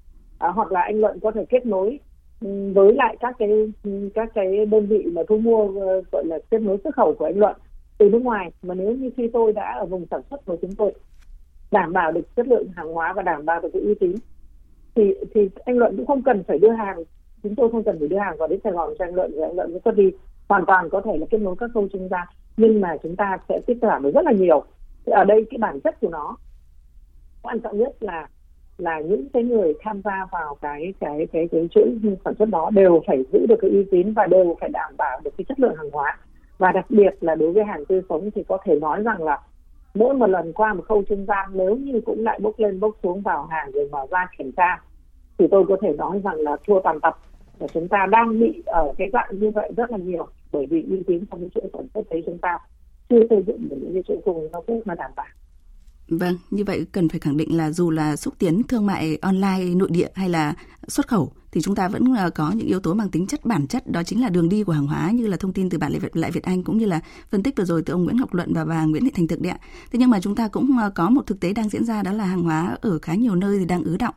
Uh, 0.48 0.54
hoặc 0.54 0.72
là 0.72 0.80
anh 0.80 1.00
Luận 1.00 1.18
có 1.22 1.30
thể 1.30 1.44
kết 1.44 1.66
nối 1.66 1.98
ừ, 2.40 2.72
với 2.74 2.92
lại 2.92 3.16
các 3.20 3.37
cái 3.38 3.48
ừ, 3.85 4.11
các 4.14 4.28
cái 4.35 4.66
đơn 4.66 4.87
vị 4.87 5.04
mà 5.12 5.22
thu 5.28 5.38
mua 5.38 5.64
uh, 5.64 6.04
gọi 6.12 6.24
là 6.26 6.38
kết 6.50 6.62
nối 6.62 6.78
xuất 6.85 6.94
khẩu 6.94 7.14
của 7.18 7.24
anh 7.24 7.38
Luận 7.38 7.56
từ 7.98 8.09
nước 8.09 8.22
ngoài. 8.22 8.50
Mà 8.62 8.74
nếu 8.74 8.92
như 8.92 9.11
khi 9.16 9.30
tôi 9.32 9.52
đã 9.52 9.76
ở 9.78 9.87
vùng 9.87 10.06
sản 10.11 10.20
xuất 10.30 10.44
của 10.44 10.56
chúng 10.62 10.74
tôi 10.74 10.92
đảm 11.70 11.92
bảo 11.92 12.12
được 12.12 12.37
chất 12.37 12.48
lượng 12.48 12.68
hàng 12.76 12.92
hóa 12.92 13.12
và 13.12 13.22
đảm 13.22 13.46
bảo 13.46 13.61
được 13.61 13.68
cái 13.72 13.82
uy 13.82 13.94
tín 14.00 14.14
thì 14.96 15.14
thì 15.35 15.48
anh 15.64 15.78
luận 15.78 15.96
cũng 15.96 16.06
không 16.06 16.22
cần 16.22 16.44
phải 16.48 16.59
đưa 16.59 16.70
hàng. 16.70 17.02
Chúng 17.42 17.54
tôi 17.54 17.70
không 17.70 17.85
cần 17.85 17.98
phải 17.98 18.09
đưa 18.09 18.18
hàng 18.18 18.37
vào 18.38 18.48
đến 18.48 18.61
sài 18.64 18.72
gòn 18.72 18.94
cho 18.98 19.04
anh 19.04 19.14
luận 19.14 19.40
anh 19.42 19.56
luận 19.56 19.78
có 19.85 19.90
đi. 19.90 20.12
Hoàn 20.48 20.66
toàn 20.66 20.90
có 20.90 21.00
thể 21.00 21.16
là 21.18 21.26
kết 21.30 21.40
nối 21.40 21.56
các 21.59 21.70
khâu 21.74 21.88
trung 21.92 22.09
gian 22.09 22.26
nhưng 22.56 22.80
mà 22.80 22.96
chúng 23.02 23.16
ta 23.16 23.38
sẽ 23.48 23.61
tiết 23.66 23.78
giảm 23.82 24.02
được 24.02 24.11
rất 24.14 24.24
là 24.24 24.32
nhiều. 24.32 24.64
Thì 25.06 25.12
ở 25.12 25.24
đây 25.24 25.46
cái 25.50 25.59
bản 25.59 25.80
chất 25.80 26.00
của 26.00 26.09
nó, 26.09 26.37
quan 27.42 27.61
trọng 27.61 27.78
nhất 27.78 27.96
là 28.00 28.28
là 28.78 29.00
những 29.00 29.28
cái 29.32 29.42
người 29.42 29.74
tham 29.80 30.02
gia 30.04 30.26
vào 30.32 30.54
cái 30.62 30.94
cái 31.00 31.26
cái 31.32 31.48
cái 31.52 31.68
chuỗi 31.70 31.98
sản 32.24 32.35
xuất 32.38 32.48
đó 32.48 32.70
đều 32.74 33.02
phải 33.06 33.24
giữ 33.32 33.46
được 33.46 33.56
cái 33.61 33.70
uy 33.70 33.85
tín 33.90 34.12
và 34.12 34.26
đều 34.26 34.56
phải 34.61 34.68
đảm 34.68 34.94
bảo 34.98 35.20
được 35.24 35.30
cái 35.38 35.44
chất 35.48 35.61
lượng 35.61 35.74
hàng 35.76 35.90
hóa. 35.92 36.18
Và 36.59 36.72
đặc 36.72 36.87
biệt 36.88 37.14
là 37.20 37.35
đối 37.35 37.52
với 37.52 37.64
hàng 37.64 37.85
tươi 37.85 38.02
sống 38.09 38.30
thì 38.35 38.42
có 38.48 38.59
thể 38.64 38.80
nói 38.80 39.02
rằng 39.02 39.22
là 39.22 39.40
mỗi 39.94 40.14
một 40.14 40.26
lần 40.26 40.52
qua 40.52 40.74
một 40.74 40.85
khâu 40.88 41.02
trung 41.09 41.24
gian 41.28 41.50
nếu 41.52 41.76
như 41.76 42.00
cũng 42.06 42.24
lại 42.24 42.38
bốc 42.42 42.59
lên, 42.59 42.80
bốc 42.80 42.96
xuống 43.02 43.20
vào 43.20 43.46
hàng 43.46 43.70
rồi 43.70 43.88
mở 43.92 44.06
ra 44.11 44.26
kiểm 44.38 44.52
tra 44.52 44.82
thì 45.38 45.44
tôi 45.51 45.64
có 45.68 45.77
thể 45.83 45.92
nói 45.92 46.20
rằng 46.25 46.37
là 46.37 46.57
thua 46.66 46.81
toàn 46.85 47.01
tập. 47.01 47.18
Và 47.59 47.66
chúng 47.75 47.88
ta 47.88 48.07
đang 48.11 48.40
bị 48.40 48.62
ở 48.66 48.92
cái 48.99 49.09
dạng 49.12 49.40
như 49.40 49.51
vậy 49.51 49.72
rất 49.77 49.90
là 49.90 49.99
nhiều 49.99 50.27
bởi 50.53 50.66
vì 50.70 50.83
uy 50.90 51.03
tín 51.07 51.25
trong 51.31 51.40
cái 51.40 51.51
chuỗi 51.55 51.70
sản 51.72 51.87
xuất 51.94 52.03
đấy 52.11 52.22
chúng 52.27 52.38
ta 52.38 52.59
chưa 53.09 53.20
xây 53.31 53.42
dựng 53.46 53.68
được 53.68 53.77
những 53.81 53.92
cái 53.92 54.03
chuỗi 54.09 54.16
cung 54.25 54.49
nó 54.53 54.61
cũng 54.61 54.83
mà 54.85 54.94
đảm 54.94 55.11
bảo. 55.16 55.27
Vâng, 56.09 56.37
như 56.51 56.64
vậy 56.64 56.87
cần 56.92 57.09
phải 57.09 57.20
khẳng 57.20 57.37
định 57.37 57.57
là 57.57 57.70
dù 57.70 57.90
là 57.90 58.16
xúc 58.16 58.35
tiến 58.38 58.62
thương 58.62 58.87
mại 58.87 59.18
online 59.22 59.75
nội 59.77 59.88
địa 59.92 60.09
hay 60.14 60.29
là 60.29 60.55
xuất 60.88 61.09
khẩu 61.09 61.33
thì 61.53 61.61
chúng 61.62 61.75
ta 61.75 61.88
vẫn 61.88 62.05
ờ, 62.18 62.31
có 62.31 62.53
những 62.57 62.66
yếu 62.66 62.81
tố 62.81 62.94
mang 62.94 63.09
tính 63.09 63.27
chất 63.27 63.44
bản 63.44 63.66
chất 63.66 63.87
đó 63.87 64.03
chính 64.03 64.22
là 64.22 64.29
đường 64.29 64.49
đi 64.49 64.64
của 64.64 64.72
hàng 64.72 64.87
hóa 64.87 65.11
như 65.11 65.27
là 65.27 65.37
thông 65.37 65.53
tin 65.53 65.70
từ 65.70 65.79
bạn 65.79 65.92
lại 66.14 66.31
Việt 66.31 66.42
Anh 66.42 66.62
cũng 66.62 66.79
như 66.79 66.87
là 66.87 67.01
phân 67.31 67.42
tích 67.42 67.57
vừa 67.57 67.64
rồi 67.64 67.83
từ 67.87 67.92
ông 67.92 68.05
Nguyễn 68.05 68.16
Ngọc 68.16 68.35
Luận 68.35 68.53
và 68.55 68.64
bà 68.64 68.85
Nguyễn 68.85 69.05
Thị 69.05 69.11
Thành 69.14 69.27
Thực 69.27 69.40
đấy 69.40 69.53
ạ. 69.53 69.59
Thế 69.92 69.99
nhưng 69.99 70.11
mà 70.11 70.20
chúng 70.20 70.35
ta 70.35 70.49
cũng 70.49 70.79
ờ, 70.79 70.90
có 70.90 71.11
một 71.11 71.27
thực 71.27 71.40
tế 71.40 71.53
đang 71.53 71.68
diễn 71.68 71.85
ra 71.85 72.03
đó 72.03 72.12
là 72.12 72.25
hàng 72.25 72.42
hóa 72.42 72.77
ở 72.81 72.99
khá 72.99 73.14
nhiều 73.14 73.35
nơi 73.35 73.59
thì 73.59 73.64
đang 73.64 73.85
ứ 73.85 73.96
động 73.96 74.14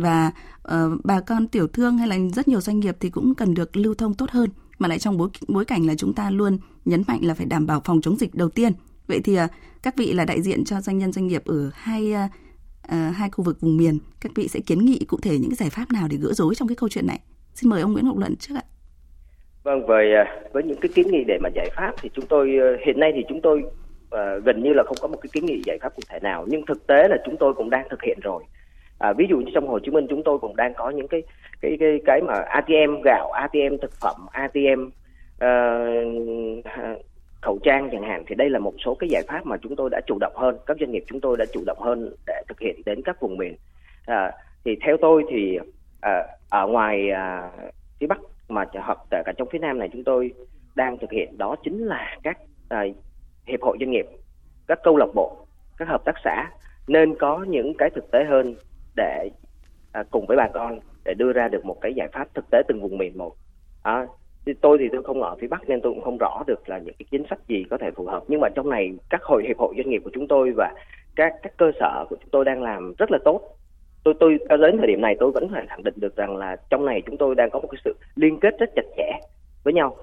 và 0.00 0.30
uh, 0.74 0.74
bà 1.04 1.20
con 1.20 1.48
tiểu 1.48 1.66
thương 1.66 1.98
hay 1.98 2.08
là 2.08 2.16
rất 2.34 2.48
nhiều 2.48 2.60
doanh 2.60 2.80
nghiệp 2.80 2.96
thì 3.00 3.10
cũng 3.10 3.34
cần 3.34 3.54
được 3.54 3.76
lưu 3.76 3.94
thông 3.94 4.14
tốt 4.14 4.30
hơn 4.30 4.50
mà 4.78 4.88
lại 4.88 4.98
trong 4.98 5.16
bối 5.16 5.28
bối 5.48 5.64
cảnh 5.64 5.86
là 5.86 5.94
chúng 5.94 6.14
ta 6.14 6.30
luôn 6.30 6.58
nhấn 6.84 7.02
mạnh 7.08 7.20
là 7.22 7.34
phải 7.34 7.46
đảm 7.46 7.66
bảo 7.66 7.80
phòng 7.84 8.00
chống 8.00 8.16
dịch 8.16 8.34
đầu 8.34 8.48
tiên. 8.48 8.72
Vậy 9.06 9.20
thì 9.24 9.34
ờ, 9.34 9.46
các 9.82 9.96
vị 9.96 10.12
là 10.12 10.24
đại 10.24 10.42
diện 10.42 10.64
cho 10.64 10.80
doanh 10.80 10.98
nhân 10.98 11.12
doanh 11.12 11.26
nghiệp 11.26 11.42
ở 11.46 11.70
hai 11.74 12.14
uh, 12.14 12.92
hai 13.14 13.30
khu 13.30 13.44
vực 13.44 13.60
vùng 13.60 13.76
miền, 13.76 13.98
các 14.20 14.32
vị 14.34 14.48
sẽ 14.48 14.60
kiến 14.60 14.84
nghị 14.84 15.04
cụ 15.08 15.18
thể 15.22 15.38
những 15.38 15.54
giải 15.54 15.70
pháp 15.70 15.92
nào 15.92 16.08
để 16.10 16.16
gỡ 16.16 16.32
rối 16.32 16.54
trong 16.54 16.68
cái 16.68 16.76
câu 16.76 16.88
chuyện 16.88 17.06
này? 17.06 17.20
Xin 17.54 17.70
mời 17.70 17.80
ông 17.80 17.92
Nguyễn 17.92 18.06
Ngọc 18.06 18.18
Luận 18.18 18.36
trước 18.36 18.54
ạ. 18.54 18.62
Vâng, 19.62 19.86
với 19.86 20.06
với 20.52 20.62
những 20.62 20.80
cái 20.80 20.90
kiến 20.94 21.06
nghị 21.10 21.24
để 21.26 21.38
mà 21.42 21.48
giải 21.54 21.70
pháp 21.76 21.92
thì 22.02 22.10
chúng 22.14 22.26
tôi 22.26 22.50
hiện 22.86 23.00
nay 23.00 23.12
thì 23.14 23.22
chúng 23.28 23.40
tôi 23.42 23.62
uh, 24.14 24.44
gần 24.44 24.62
như 24.62 24.72
là 24.72 24.82
không 24.86 24.96
có 25.00 25.08
một 25.08 25.18
cái 25.22 25.30
kiến 25.32 25.46
nghị 25.46 25.62
giải 25.66 25.78
pháp 25.82 25.94
cụ 25.96 26.02
thể 26.08 26.18
nào 26.22 26.46
nhưng 26.48 26.66
thực 26.66 26.86
tế 26.86 27.08
là 27.08 27.16
chúng 27.24 27.36
tôi 27.40 27.54
cũng 27.54 27.70
đang 27.70 27.86
thực 27.90 28.02
hiện 28.02 28.18
rồi 28.22 28.44
à, 29.00 29.12
ví 29.12 29.26
dụ 29.30 29.36
như 29.36 29.50
trong 29.54 29.68
Hồ 29.68 29.78
Chí 29.78 29.90
Minh 29.90 30.06
chúng 30.10 30.22
tôi 30.22 30.38
cũng 30.38 30.56
đang 30.56 30.74
có 30.74 30.90
những 30.90 31.08
cái 31.08 31.22
cái 31.60 31.76
cái 31.80 32.00
cái 32.04 32.20
mà 32.20 32.34
ATM 32.34 33.02
gạo, 33.04 33.30
ATM 33.32 33.76
thực 33.82 33.92
phẩm, 34.00 34.26
ATM 34.30 34.86
uh, 34.86 34.90
ờ, 35.40 36.98
khẩu 37.40 37.58
trang 37.62 37.88
chẳng 37.92 38.02
hạn 38.02 38.24
thì 38.26 38.34
đây 38.34 38.50
là 38.50 38.58
một 38.58 38.74
số 38.84 38.94
cái 38.94 39.10
giải 39.10 39.22
pháp 39.28 39.46
mà 39.46 39.56
chúng 39.56 39.76
tôi 39.76 39.90
đã 39.90 40.00
chủ 40.06 40.18
động 40.20 40.32
hơn 40.36 40.58
các 40.66 40.76
doanh 40.80 40.90
nghiệp 40.90 41.04
chúng 41.06 41.20
tôi 41.20 41.36
đã 41.36 41.44
chủ 41.52 41.62
động 41.66 41.78
hơn 41.80 42.14
để 42.26 42.42
thực 42.48 42.60
hiện 42.60 42.82
đến 42.86 43.02
các 43.04 43.20
vùng 43.20 43.36
miền. 43.36 43.56
À, 44.06 44.32
thì 44.64 44.76
theo 44.86 44.96
tôi 45.00 45.24
thì 45.30 45.58
à, 46.00 46.26
ở 46.50 46.66
ngoài 46.66 47.10
à, 47.10 47.50
phía 48.00 48.06
bắc 48.06 48.18
mà 48.48 48.64
hoặc 48.74 48.98
cả 49.10 49.32
trong 49.36 49.48
phía 49.52 49.58
nam 49.58 49.78
này 49.78 49.88
chúng 49.92 50.04
tôi 50.04 50.32
đang 50.74 50.98
thực 50.98 51.10
hiện 51.10 51.38
đó 51.38 51.56
chính 51.64 51.86
là 51.86 52.16
các 52.22 52.38
à, 52.68 52.84
hiệp 53.46 53.62
hội 53.62 53.76
doanh 53.80 53.90
nghiệp 53.90 54.06
các 54.66 54.78
câu 54.82 54.96
lạc 54.96 55.08
bộ 55.14 55.46
các 55.78 55.88
hợp 55.88 56.04
tác 56.04 56.14
xã 56.24 56.50
nên 56.88 57.14
có 57.18 57.44
những 57.48 57.74
cái 57.78 57.90
thực 57.90 58.10
tế 58.10 58.24
hơn 58.24 58.54
để 58.96 59.30
à, 59.92 60.02
cùng 60.10 60.26
với 60.26 60.36
bà 60.36 60.48
con 60.54 60.80
để 61.04 61.14
đưa 61.14 61.32
ra 61.32 61.48
được 61.48 61.64
một 61.64 61.80
cái 61.80 61.94
giải 61.94 62.08
pháp 62.12 62.34
thực 62.34 62.44
tế 62.50 62.62
từng 62.68 62.80
vùng 62.82 62.98
miền 62.98 63.18
một. 63.18 63.34
À, 63.82 64.06
thì 64.46 64.52
tôi 64.60 64.78
thì 64.80 64.88
tôi 64.92 65.02
không 65.02 65.22
ở 65.22 65.36
phía 65.40 65.46
bắc 65.46 65.68
nên 65.68 65.80
tôi 65.80 65.92
cũng 65.92 66.04
không 66.04 66.18
rõ 66.18 66.42
được 66.46 66.68
là 66.68 66.78
những 66.78 66.94
cái 66.98 67.06
chính 67.10 67.24
sách 67.30 67.38
gì 67.48 67.64
có 67.70 67.78
thể 67.78 67.90
phù 67.90 68.06
hợp. 68.06 68.22
Nhưng 68.28 68.40
mà 68.40 68.48
trong 68.48 68.70
này 68.70 68.92
các 69.10 69.22
hội 69.22 69.44
hiệp 69.46 69.58
hội 69.58 69.74
doanh 69.76 69.90
nghiệp 69.90 70.02
của 70.04 70.10
chúng 70.14 70.28
tôi 70.28 70.52
và 70.56 70.74
các 71.16 71.34
các 71.42 71.52
cơ 71.56 71.72
sở 71.80 72.04
của 72.10 72.16
chúng 72.20 72.30
tôi 72.30 72.44
đang 72.44 72.62
làm 72.62 72.94
rất 72.98 73.10
là 73.10 73.18
tốt. 73.24 73.56
Tôi 74.04 74.14
tôi 74.20 74.38
đến 74.48 74.78
thời 74.78 74.86
điểm 74.86 75.00
này 75.00 75.16
tôi 75.20 75.30
vẫn 75.30 75.48
phải 75.52 75.66
khẳng 75.68 75.82
định 75.82 75.94
được 75.96 76.16
rằng 76.16 76.36
là 76.36 76.56
trong 76.70 76.84
này 76.84 77.02
chúng 77.06 77.16
tôi 77.16 77.34
đang 77.34 77.50
có 77.50 77.60
một 77.60 77.68
cái 77.70 77.80
sự 77.84 77.94
liên 78.14 78.40
kết 78.40 78.54
rất 78.58 78.70
chặt 78.76 78.86
chẽ 78.96 79.12
với 79.64 79.74
nhau. 79.74 79.96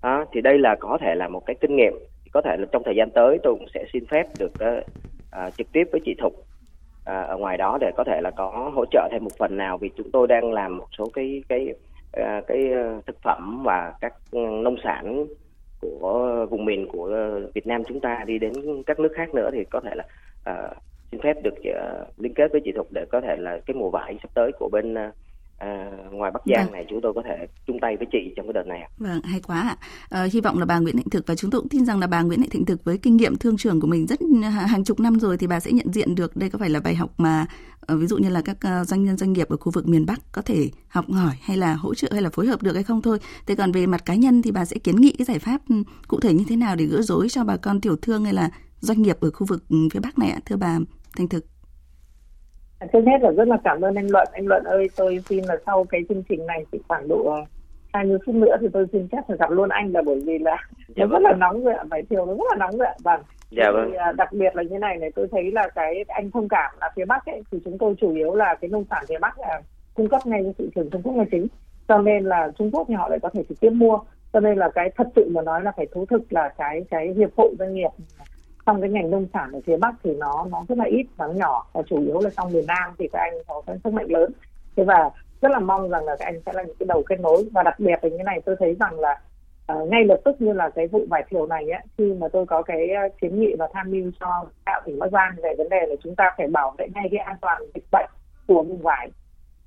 À, 0.00 0.24
thì 0.32 0.40
đây 0.40 0.58
là 0.58 0.76
có 0.80 0.98
thể 1.00 1.14
là 1.14 1.28
một 1.28 1.46
cái 1.46 1.56
kinh 1.60 1.76
nghiệm. 1.76 1.92
Có 2.32 2.42
thể 2.42 2.56
là 2.56 2.66
trong 2.72 2.82
thời 2.84 2.96
gian 2.96 3.10
tới 3.10 3.38
tôi 3.42 3.54
cũng 3.54 3.68
sẽ 3.74 3.84
xin 3.92 4.06
phép 4.06 4.26
được 4.38 4.52
uh, 4.52 4.84
uh, 5.46 5.54
trực 5.56 5.72
tiếp 5.72 5.84
với 5.92 6.00
chị 6.04 6.14
Thục 6.18 6.32
À, 7.08 7.22
ở 7.22 7.36
ngoài 7.36 7.56
đó 7.56 7.78
để 7.80 7.92
có 7.96 8.04
thể 8.04 8.20
là 8.20 8.30
có 8.30 8.70
hỗ 8.74 8.84
trợ 8.90 9.08
thêm 9.12 9.24
một 9.24 9.30
phần 9.38 9.56
nào 9.56 9.78
vì 9.78 9.90
chúng 9.96 10.10
tôi 10.10 10.26
đang 10.26 10.52
làm 10.52 10.76
một 10.76 10.86
số 10.98 11.04
cái 11.14 11.42
cái 11.48 11.74
à, 12.12 12.42
cái 12.46 12.72
à, 12.72 13.00
thực 13.06 13.22
phẩm 13.22 13.62
và 13.64 13.92
các 14.00 14.14
ừ, 14.30 14.38
nông 14.62 14.76
sản 14.84 15.26
của 15.80 16.46
vùng 16.50 16.64
miền 16.64 16.88
của 16.92 17.38
Việt 17.54 17.66
Nam 17.66 17.82
chúng 17.84 18.00
ta 18.00 18.24
đi 18.26 18.38
đến 18.38 18.52
các 18.86 19.00
nước 19.00 19.12
khác 19.14 19.34
nữa 19.34 19.50
thì 19.52 19.64
có 19.70 19.80
thể 19.80 19.94
là 19.94 20.04
uh, 20.50 20.76
xin 21.10 21.20
phép 21.20 21.36
được 21.42 21.54
uh, 21.54 22.08
liên 22.18 22.34
kết 22.34 22.52
với 22.52 22.60
chị 22.64 22.72
Thục 22.72 22.88
để 22.92 23.04
có 23.12 23.20
thể 23.20 23.36
là 23.38 23.58
cái 23.66 23.74
mùa 23.74 23.90
vải 23.90 24.18
sắp 24.22 24.30
tới 24.34 24.52
của 24.58 24.68
bên 24.72 24.94
uh, 24.94 25.14
à, 25.58 25.90
ngoài 26.10 26.30
Bắc 26.34 26.42
Giang 26.46 26.64
vâng. 26.64 26.72
này 26.72 26.86
chúng 26.90 27.00
tôi 27.02 27.12
có 27.14 27.22
thể 27.24 27.46
chung 27.66 27.78
tay 27.80 27.96
với 27.96 28.06
chị 28.12 28.32
trong 28.36 28.46
cái 28.46 28.52
đợt 28.52 28.66
này. 28.66 28.90
Vâng, 28.98 29.22
hay 29.22 29.40
quá 29.40 29.60
ạ. 29.60 29.76
À, 30.08 30.26
hy 30.32 30.40
vọng 30.40 30.58
là 30.58 30.64
bà 30.64 30.78
Nguyễn 30.78 30.96
Hạnh 30.96 31.10
Thực 31.10 31.26
và 31.26 31.34
chúng 31.34 31.50
tôi 31.50 31.60
cũng 31.60 31.68
tin 31.68 31.84
rằng 31.84 31.98
là 31.98 32.06
bà 32.06 32.22
Nguyễn 32.22 32.40
Hạnh 32.40 32.64
Thực 32.64 32.84
với 32.84 32.98
kinh 32.98 33.16
nghiệm 33.16 33.36
thương 33.36 33.56
trường 33.56 33.80
của 33.80 33.86
mình 33.86 34.06
rất 34.06 34.20
hàng 34.68 34.84
chục 34.84 35.00
năm 35.00 35.20
rồi 35.20 35.36
thì 35.36 35.46
bà 35.46 35.60
sẽ 35.60 35.72
nhận 35.72 35.92
diện 35.92 36.14
được 36.14 36.36
đây 36.36 36.50
có 36.50 36.58
phải 36.58 36.70
là 36.70 36.80
bài 36.80 36.94
học 36.94 37.10
mà 37.18 37.46
uh, 37.92 38.00
ví 38.00 38.06
dụ 38.06 38.18
như 38.18 38.28
là 38.28 38.42
các 38.44 38.84
doanh 38.84 39.04
nhân 39.04 39.16
doanh 39.16 39.32
nghiệp 39.32 39.48
ở 39.48 39.56
khu 39.56 39.72
vực 39.72 39.88
miền 39.88 40.06
Bắc 40.06 40.20
có 40.32 40.42
thể 40.42 40.70
học 40.88 41.04
hỏi 41.10 41.34
hay 41.42 41.56
là 41.56 41.74
hỗ 41.74 41.94
trợ 41.94 42.08
hay 42.12 42.22
là 42.22 42.30
phối 42.30 42.46
hợp 42.46 42.62
được 42.62 42.74
hay 42.74 42.82
không 42.82 43.02
thôi. 43.02 43.18
Thế 43.46 43.54
còn 43.54 43.72
về 43.72 43.86
mặt 43.86 44.04
cá 44.04 44.14
nhân 44.14 44.42
thì 44.42 44.50
bà 44.50 44.64
sẽ 44.64 44.78
kiến 44.78 44.96
nghị 44.96 45.14
cái 45.18 45.24
giải 45.24 45.38
pháp 45.38 45.60
ừ, 45.68 45.74
cụ 46.08 46.20
thể 46.20 46.34
như 46.34 46.44
thế 46.48 46.56
nào 46.56 46.76
để 46.76 46.84
gỡ 46.84 47.02
rối 47.02 47.28
cho 47.28 47.44
bà 47.44 47.56
con 47.56 47.80
tiểu 47.80 47.96
thương 48.02 48.24
hay 48.24 48.32
là 48.32 48.50
doanh 48.80 49.02
nghiệp 49.02 49.20
ở 49.20 49.30
khu 49.30 49.46
vực 49.46 49.68
ừ, 49.68 49.76
phía 49.92 50.00
Bắc 50.00 50.18
này 50.18 50.30
ạ, 50.30 50.40
thưa 50.44 50.56
bà 50.56 50.78
Thành 51.16 51.28
Thực? 51.28 51.57
Trước 52.92 53.00
hết 53.06 53.22
là 53.22 53.30
rất 53.30 53.48
là 53.48 53.56
cảm 53.64 53.80
ơn 53.80 53.94
anh 53.94 54.06
luận. 54.10 54.28
Anh 54.32 54.46
luận 54.46 54.64
ơi 54.64 54.90
tôi 54.96 55.20
xin 55.28 55.44
là 55.44 55.56
sau 55.66 55.84
cái 55.84 56.00
chương 56.08 56.22
trình 56.28 56.46
này 56.46 56.64
thì 56.72 56.78
khoảng 56.88 57.08
độ 57.08 57.36
20 57.92 58.18
ờ, 58.18 58.18
phút 58.26 58.34
nữa 58.34 58.56
thì 58.60 58.66
tôi 58.72 58.86
xin 58.92 59.08
phép 59.12 59.18
phải 59.28 59.36
gặp 59.36 59.50
luôn 59.50 59.68
anh 59.68 59.92
là 59.92 60.02
bởi 60.02 60.20
vì 60.26 60.38
là 60.38 60.56
dạ 60.88 60.94
nó 60.96 61.06
vâng. 61.06 61.22
rất 61.22 61.30
là 61.30 61.36
nóng 61.36 61.64
rồi 61.64 61.74
ạ 61.74 61.84
vải 61.90 62.02
thiều 62.02 62.26
nó 62.26 62.34
rất 62.34 62.44
là 62.50 62.56
nóng 62.56 62.78
rồi 62.78 62.86
ạ. 62.86 62.94
Vâng. 63.02 63.20
Dạ 63.50 63.70
vâng. 63.74 63.88
thì, 63.90 63.96
ờ, 63.96 64.12
đặc 64.12 64.32
biệt 64.32 64.56
là 64.56 64.62
như 64.62 64.78
này 64.78 64.96
này 64.96 65.10
tôi 65.14 65.28
thấy 65.32 65.52
là 65.52 65.68
cái 65.74 66.04
anh 66.08 66.30
thông 66.30 66.48
cảm 66.48 66.74
là 66.80 66.90
phía 66.96 67.04
bắc 67.04 67.26
ấy 67.26 67.42
thì 67.52 67.58
chúng 67.64 67.78
tôi 67.78 67.94
chủ 68.00 68.14
yếu 68.14 68.34
là 68.34 68.54
cái 68.60 68.68
nông 68.68 68.84
sản 68.90 69.04
phía 69.08 69.18
bắc 69.18 69.38
là 69.38 69.60
cung 69.94 70.08
cấp 70.08 70.26
ngay 70.26 70.42
cho 70.44 70.52
thị 70.58 70.70
trường 70.74 70.90
trung 70.90 71.02
quốc 71.02 71.16
là 71.16 71.24
chính. 71.30 71.46
Cho 71.88 71.98
nên 71.98 72.24
là 72.24 72.50
trung 72.58 72.70
quốc 72.70 72.84
thì 72.88 72.94
họ 72.94 73.08
lại 73.08 73.18
có 73.22 73.28
thể 73.28 73.42
trực 73.48 73.60
tiếp 73.60 73.70
mua. 73.70 73.98
Cho 74.32 74.40
nên 74.40 74.58
là 74.58 74.68
cái 74.74 74.90
thật 74.96 75.06
sự 75.16 75.30
mà 75.34 75.42
nói 75.42 75.62
là 75.62 75.72
phải 75.76 75.86
thú 75.92 76.06
thực 76.06 76.32
là 76.32 76.48
cái 76.58 76.84
cái 76.90 77.14
hiệp 77.16 77.30
hội 77.36 77.54
doanh 77.58 77.74
nghiệp 77.74 77.88
trong 78.68 78.80
cái 78.80 78.90
ngành 78.90 79.10
nông 79.10 79.26
sản 79.32 79.52
ở 79.52 79.60
phía 79.66 79.76
bắc 79.76 79.94
thì 80.04 80.14
nó 80.14 80.46
nó 80.50 80.64
rất 80.68 80.78
là 80.78 80.84
ít 80.84 81.06
nó 81.18 81.28
nhỏ 81.28 81.66
và 81.72 81.82
chủ 81.82 82.00
yếu 82.00 82.20
là 82.20 82.30
trong 82.36 82.52
miền 82.52 82.64
nam 82.66 82.92
thì 82.98 83.08
các 83.12 83.18
anh 83.18 83.32
có 83.46 83.62
cái 83.66 83.76
sức 83.84 83.92
mạnh 83.92 84.06
lớn. 84.08 84.32
Thế 84.76 84.84
và 84.84 85.10
rất 85.42 85.52
là 85.52 85.58
mong 85.58 85.88
rằng 85.88 86.04
là 86.04 86.16
các 86.18 86.24
anh 86.24 86.40
sẽ 86.46 86.52
là 86.54 86.62
những 86.62 86.76
cái 86.78 86.86
đầu 86.86 87.02
kết 87.08 87.20
nối. 87.20 87.48
Và 87.52 87.62
đặc 87.62 87.80
biệt 87.80 87.98
là 88.02 88.08
như 88.08 88.22
này 88.24 88.40
tôi 88.44 88.56
thấy 88.58 88.76
rằng 88.80 89.00
là 89.00 89.20
uh, 89.72 89.88
ngay 89.88 90.04
lập 90.04 90.20
tức 90.24 90.40
như 90.40 90.52
là 90.52 90.70
cái 90.70 90.86
vụ 90.86 91.06
vải 91.10 91.24
thiều 91.30 91.46
này 91.46 91.70
ấy, 91.70 91.82
khi 91.98 92.14
mà 92.20 92.28
tôi 92.32 92.46
có 92.46 92.62
cái 92.62 92.88
ờ, 92.88 93.08
kiến 93.20 93.40
nghị 93.40 93.54
và 93.58 93.68
tham 93.72 93.90
mưu 93.90 94.10
cho 94.20 94.44
đạo 94.66 94.80
tỉnh 94.84 94.98
bắc 94.98 95.12
giang 95.12 95.32
về 95.42 95.54
vấn 95.58 95.68
đề 95.68 95.86
là 95.88 95.94
chúng 96.02 96.14
ta 96.16 96.30
phải 96.36 96.48
bảo 96.48 96.74
vệ 96.78 96.86
ngay 96.94 97.08
cái 97.10 97.20
an 97.20 97.36
toàn 97.40 97.62
dịch 97.74 97.84
bệnh 97.92 98.10
của 98.46 98.62
vùng 98.62 98.82
vải. 98.82 99.10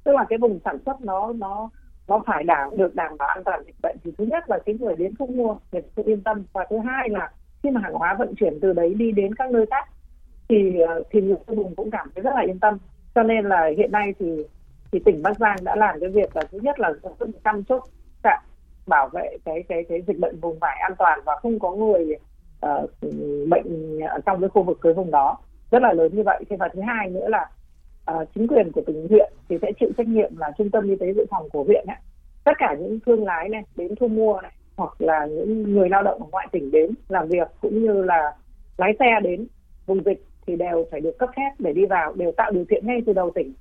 Tức 0.03 0.11
là 0.15 0.25
cái 0.29 0.39
vùng 0.39 0.59
sản 0.65 0.77
xuất 0.85 1.01
nó 1.01 1.33
nó 1.33 1.69
nó 2.07 2.23
phải 2.27 2.43
đảm 2.43 2.69
được 2.77 2.95
đảm 2.95 3.17
bảo 3.19 3.27
an 3.27 3.43
toàn 3.43 3.63
dịch 3.65 3.75
bệnh. 3.83 3.97
Thì 4.03 4.11
thứ 4.17 4.25
nhất 4.25 4.49
là 4.49 4.59
cái 4.65 4.75
người 4.79 4.95
đến 4.95 5.13
thu 5.19 5.25
mua 5.27 5.55
người 5.71 5.81
sẽ 5.97 6.03
yên 6.03 6.23
tâm. 6.23 6.43
Và 6.53 6.65
thứ 6.69 6.77
hai 6.77 7.09
là 7.09 7.31
khi 7.63 7.69
mà 7.69 7.81
hàng 7.83 7.93
hóa 7.93 8.15
vận 8.19 8.35
chuyển 8.35 8.59
từ 8.61 8.73
đấy 8.73 8.93
đi 8.93 9.11
đến 9.11 9.35
các 9.35 9.51
nơi 9.51 9.65
khác 9.65 9.89
thì 10.49 10.79
ờ, 10.79 11.03
thì 11.11 11.21
người 11.21 11.35
tiêu 11.47 11.55
dùng 11.55 11.75
cũng 11.75 11.91
cảm 11.91 12.09
thấy 12.15 12.21
rất 12.21 12.31
là 12.35 12.41
yên 12.41 12.59
tâm. 12.59 12.77
Cho 13.15 13.23
nên 13.23 13.45
là 13.45 13.69
hiện 13.77 13.91
nay 13.91 14.13
thì 14.19 14.43
thì 14.91 14.99
tỉnh 15.05 15.23
Bắc 15.23 15.39
Giang 15.39 15.55
đã 15.63 15.75
làm 15.75 15.99
cái 15.99 16.09
việc 16.09 16.35
là 16.35 16.41
thứ 16.51 16.59
nhất 16.61 16.79
là 16.79 16.93
hơn 17.19 17.31
trăm 17.43 17.63
chốt 17.63 17.83
chặn 18.23 18.39
bảo 18.87 19.09
vệ 19.09 19.37
cái 19.45 19.63
cái 19.69 19.83
cái 19.89 20.01
dịch 20.07 20.19
bệnh 20.19 20.39
vùng 20.39 20.59
vải 20.59 20.77
an 20.81 20.91
toàn 20.97 21.19
và 21.25 21.39
không 21.41 21.59
có 21.59 21.71
người 21.71 22.15
uh, 22.65 22.89
bệnh 23.49 23.99
trong 24.25 24.39
cái 24.39 24.49
khu 24.49 24.63
vực 24.63 24.77
cái 24.81 24.93
vùng 24.93 25.11
đó. 25.11 25.37
Rất 25.71 25.81
là 25.81 25.93
lớn 25.93 26.15
như 26.15 26.23
vậy. 26.23 26.43
Thế 26.49 26.55
và 26.59 26.69
thứ 26.73 26.81
hai 26.81 27.09
nữa 27.09 27.27
là 27.29 27.49
uh, 28.11 28.27
chính 28.35 28.47
quyền 28.47 28.71
của 28.71 28.81
tỉnh 28.87 29.07
huyện 29.09 29.33
thì 29.49 29.57
sẽ 29.61 29.71
chịu 29.79 29.89
trách 29.97 30.07
nhiệm 30.07 30.37
là 30.37 30.51
trung 30.57 30.69
tâm 30.71 30.89
y 30.89 30.95
tế 30.95 31.13
dự 31.13 31.25
phòng 31.29 31.49
của 31.49 31.63
huyện 31.63 31.85
ấy. 31.87 31.97
tất 32.43 32.53
cả 32.57 32.75
những 32.79 32.99
thương 33.05 33.25
lái 33.25 33.49
này 33.49 33.63
đến 33.75 33.95
thu 33.99 34.07
mua 34.07 34.41
này 34.41 34.51
hoặc 34.75 35.01
là 35.01 35.25
những 35.25 35.63
người 35.73 35.89
lao 35.89 36.03
động 36.03 36.21
ở 36.21 36.27
ngoại 36.31 36.47
tỉnh 36.51 36.71
đến 36.71 36.91
làm 37.09 37.27
việc 37.27 37.47
cũng 37.61 37.83
như 37.83 38.03
là 38.03 38.33
lái 38.77 38.93
xe 38.99 39.19
đến 39.23 39.47
vùng 39.85 40.03
dịch 40.03 40.25
thì 40.47 40.55
đều 40.55 40.85
phải 40.91 41.01
được 41.01 41.17
cấp 41.17 41.29
phép 41.37 41.51
để 41.59 41.73
đi 41.73 41.85
vào 41.85 42.13
đều 42.13 42.31
tạo 42.31 42.51
điều 42.51 42.65
kiện 42.65 42.87
ngay 42.87 43.01
từ 43.05 43.13
đầu 43.13 43.31
tỉnh. 43.35 43.53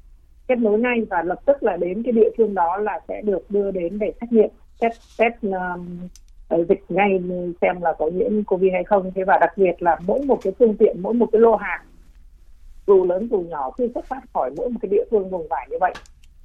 Kết 0.48 0.58
nối 0.58 0.78
ngay 0.78 1.06
và 1.10 1.22
lập 1.22 1.38
tức 1.46 1.62
là 1.62 1.76
đến 1.76 2.02
cái 2.02 2.12
địa 2.12 2.30
phương 2.36 2.54
đó 2.54 2.76
là 2.76 3.00
sẽ 3.08 3.22
được 3.22 3.50
đưa 3.50 3.70
đến 3.70 3.98
để 3.98 4.12
xét 4.20 4.32
nghiệm 4.32 4.50
test 4.80 5.18
test 5.18 5.34
um, 5.42 6.08
ờ, 6.48 6.64
dịch 6.64 6.84
ngay 6.88 7.20
xem 7.60 7.80
là 7.82 7.92
có 7.98 8.10
nhiễm 8.10 8.44
covid 8.44 8.72
hay 8.72 8.84
không. 8.84 9.10
Thế 9.14 9.24
và 9.24 9.38
đặc 9.40 9.50
biệt 9.56 9.82
là 9.82 9.98
mỗi 10.06 10.22
một 10.22 10.38
cái 10.42 10.52
phương 10.58 10.76
tiện 10.76 10.96
mỗi 11.02 11.14
một 11.14 11.26
cái 11.32 11.40
lô 11.40 11.56
hàng 11.56 11.80
dù 12.86 13.04
lớn 13.04 13.28
dù 13.30 13.40
nhỏ 13.40 13.70
khi 13.70 13.88
xuất 13.94 14.04
phát 14.04 14.20
khỏi 14.34 14.50
mỗi 14.56 14.70
một 14.70 14.78
cái 14.82 14.88
địa 14.88 15.04
phương 15.10 15.30
vùng 15.30 15.48
vải 15.48 15.66
như 15.70 15.76
vậy 15.80 15.92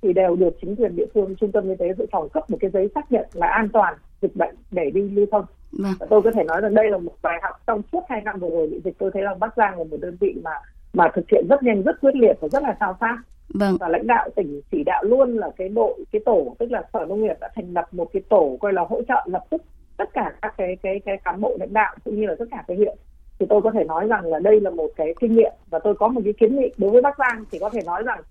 thì 0.02 0.14
đều 0.14 0.36
được 0.36 0.50
chính 0.62 0.76
quyền 0.76 0.96
địa 0.96 1.06
phương 1.14 1.36
trung 1.36 1.52
tâm 1.52 1.70
y 1.70 1.76
tế 1.80 1.94
dự 1.98 2.06
phòng 2.12 2.30
cấp 2.30 2.50
một 2.50 2.58
cái 2.62 2.72
giấy 2.72 2.90
xác 2.96 3.12
nhận 3.12 3.26
là 3.34 3.48
an 3.48 3.70
toàn 3.74 3.94
dịch 4.22 4.36
bệnh 4.36 4.56
để 4.72 4.90
đi 4.94 5.02
lưu 5.02 5.26
thông 5.32 5.46
vâng. 5.72 5.94
tôi 6.10 6.22
có 6.22 6.32
thể 6.32 6.44
nói 6.44 6.62
rằng 6.62 6.74
đây 6.74 6.90
là 6.92 6.98
một 6.98 7.14
bài 7.22 7.40
học 7.42 7.56
trong 7.68 7.82
suốt 7.92 8.04
hai 8.10 8.22
năm 8.22 8.40
vừa 8.40 8.50
rồi 8.50 8.68
bị 8.68 8.82
dịch 8.84 8.96
tôi 8.98 9.12
thấy 9.14 9.24
là 9.24 9.36
bắc 9.40 9.54
giang 9.58 9.78
là 9.78 9.84
một 9.84 9.98
đơn 10.00 10.18
vị 10.20 10.36
mà 10.44 10.52
mà 10.94 11.12
thực 11.16 11.26
hiện 11.32 11.48
rất 11.50 11.64
nhanh 11.64 11.84
rất 11.84 12.02
quyết 12.02 12.16
liệt 12.16 12.34
và 12.42 12.48
rất 12.48 12.64
là 12.64 12.78
sao 12.80 12.98
sát 13.00 13.18
vâng. 13.54 13.78
và 13.80 13.88
lãnh 13.88 14.08
đạo 14.08 14.30
tỉnh 14.36 14.62
chỉ 14.72 14.84
đạo 14.84 15.04
luôn 15.04 15.38
là 15.38 15.50
cái 15.58 15.70
đội 15.70 16.06
cái 16.12 16.22
tổ 16.26 16.56
tức 16.60 16.72
là 16.72 16.84
sở 16.94 17.06
nông 17.06 17.22
nghiệp 17.22 17.38
đã 17.42 17.50
thành 17.56 17.74
lập 17.74 17.94
một 17.94 18.10
cái 18.14 18.22
tổ 18.30 18.58
coi 18.62 18.74
là 18.74 18.86
hỗ 18.90 19.02
trợ 19.08 19.26
lập 19.26 19.44
tức 19.50 19.62
tất 19.98 20.14
cả 20.14 20.34
các 20.42 20.54
cái 20.58 20.78
cái 20.84 21.00
cái 21.06 21.18
cán 21.24 21.42
bộ 21.42 21.58
lãnh 21.60 21.74
đạo 21.74 21.96
cũng 22.04 22.20
như 22.20 22.28
là 22.28 22.36
tất 22.40 22.46
cả 22.52 22.64
cái 22.68 22.78
huyện 22.78 22.98
thì 23.40 23.46
tôi 23.50 23.62
có 23.62 23.72
thể 23.72 23.84
nói 23.84 24.08
rằng 24.08 24.26
là 24.26 24.40
đây 24.40 24.62
là 24.62 24.70
một 24.70 24.88
cái 24.96 25.14
kinh 25.20 25.36
nghiệm 25.36 25.52
và 25.70 25.80
tôi 25.80 25.96
có 25.96 26.08
một 26.08 26.22
cái 26.24 26.34
kiến 26.34 26.56
nghị 26.56 26.74
đối 26.78 26.92
với 26.92 27.02
bắc 27.02 27.18
giang 27.18 27.44
thì 27.52 27.60
có 27.60 27.70
thể 27.70 27.80
nói 27.86 28.04
rằng 28.04 28.22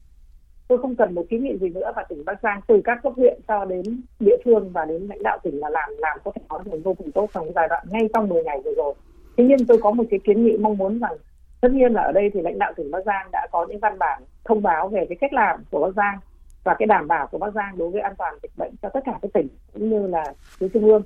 tôi 0.69 0.79
không 0.79 0.97
cần 0.97 1.15
một 1.15 1.23
kiến 1.31 1.45
nghị 1.45 1.59
gì 1.59 1.69
nữa 1.69 1.93
và 1.97 2.05
tỉnh 2.09 2.25
Bắc 2.25 2.43
Giang, 2.43 2.61
từ 2.67 2.81
các 2.85 2.99
cấp 3.03 3.13
huyện 3.17 3.41
cho 3.49 3.65
đến 3.65 4.03
địa 4.21 4.37
phương 4.45 4.71
và 4.73 4.85
đến 4.85 5.07
lãnh 5.07 5.23
đạo 5.23 5.39
tỉnh 5.43 5.59
là 5.61 5.71
làm 5.71 5.91
làm 5.99 6.19
có 6.25 6.33
thể 6.35 6.43
nói 6.49 6.61
là 6.65 6.77
vô 6.85 6.95
cùng 6.95 7.13
tốt 7.13 7.31
trong 7.35 7.53
giai 7.55 7.69
đoạn 7.69 7.87
ngay 7.91 8.09
trong 8.15 8.29
10 8.29 8.45
ngày 8.45 8.61
vừa 8.65 8.75
rồi. 8.77 8.95
Tuy 9.37 9.45
nhiên 9.45 9.59
tôi 9.69 9.79
có 9.83 9.91
một 9.91 10.05
cái 10.11 10.21
kiến 10.25 10.45
nghị 10.45 10.57
mong 10.57 10.79
muốn 10.79 10.99
rằng, 10.99 11.13
tất 11.61 11.73
nhiên 11.73 11.93
là 11.93 12.03
ở 12.03 12.13
đây 12.13 12.31
thì 12.35 12.41
lãnh 12.41 12.59
đạo 12.59 12.73
tỉnh 12.77 12.91
Bắc 12.91 13.05
Giang 13.07 13.29
đã 13.33 13.47
có 13.53 13.67
những 13.67 13.79
văn 13.79 13.99
bản 13.99 14.23
thông 14.45 14.63
báo 14.63 14.89
về 14.89 15.07
cái 15.09 15.17
cách 15.21 15.33
làm 15.33 15.61
của 15.71 15.81
Bắc 15.81 15.95
Giang 15.97 16.19
và 16.65 16.75
cái 16.79 16.87
đảm 16.87 17.09
bảo 17.09 17.27
của 17.27 17.39
Bắc 17.39 17.55
Giang 17.55 17.79
đối 17.79 17.91
với 17.91 18.01
an 18.01 18.15
toàn 18.19 18.39
dịch 18.43 18.53
bệnh 18.57 18.73
cho 18.83 18.89
tất 18.89 19.01
cả 19.05 19.19
các 19.23 19.31
tỉnh 19.35 19.49
cũng 19.73 19.91
như 19.91 20.07
là 20.07 20.25
phía 20.59 20.69
trung 20.69 20.85
ương 20.85 21.03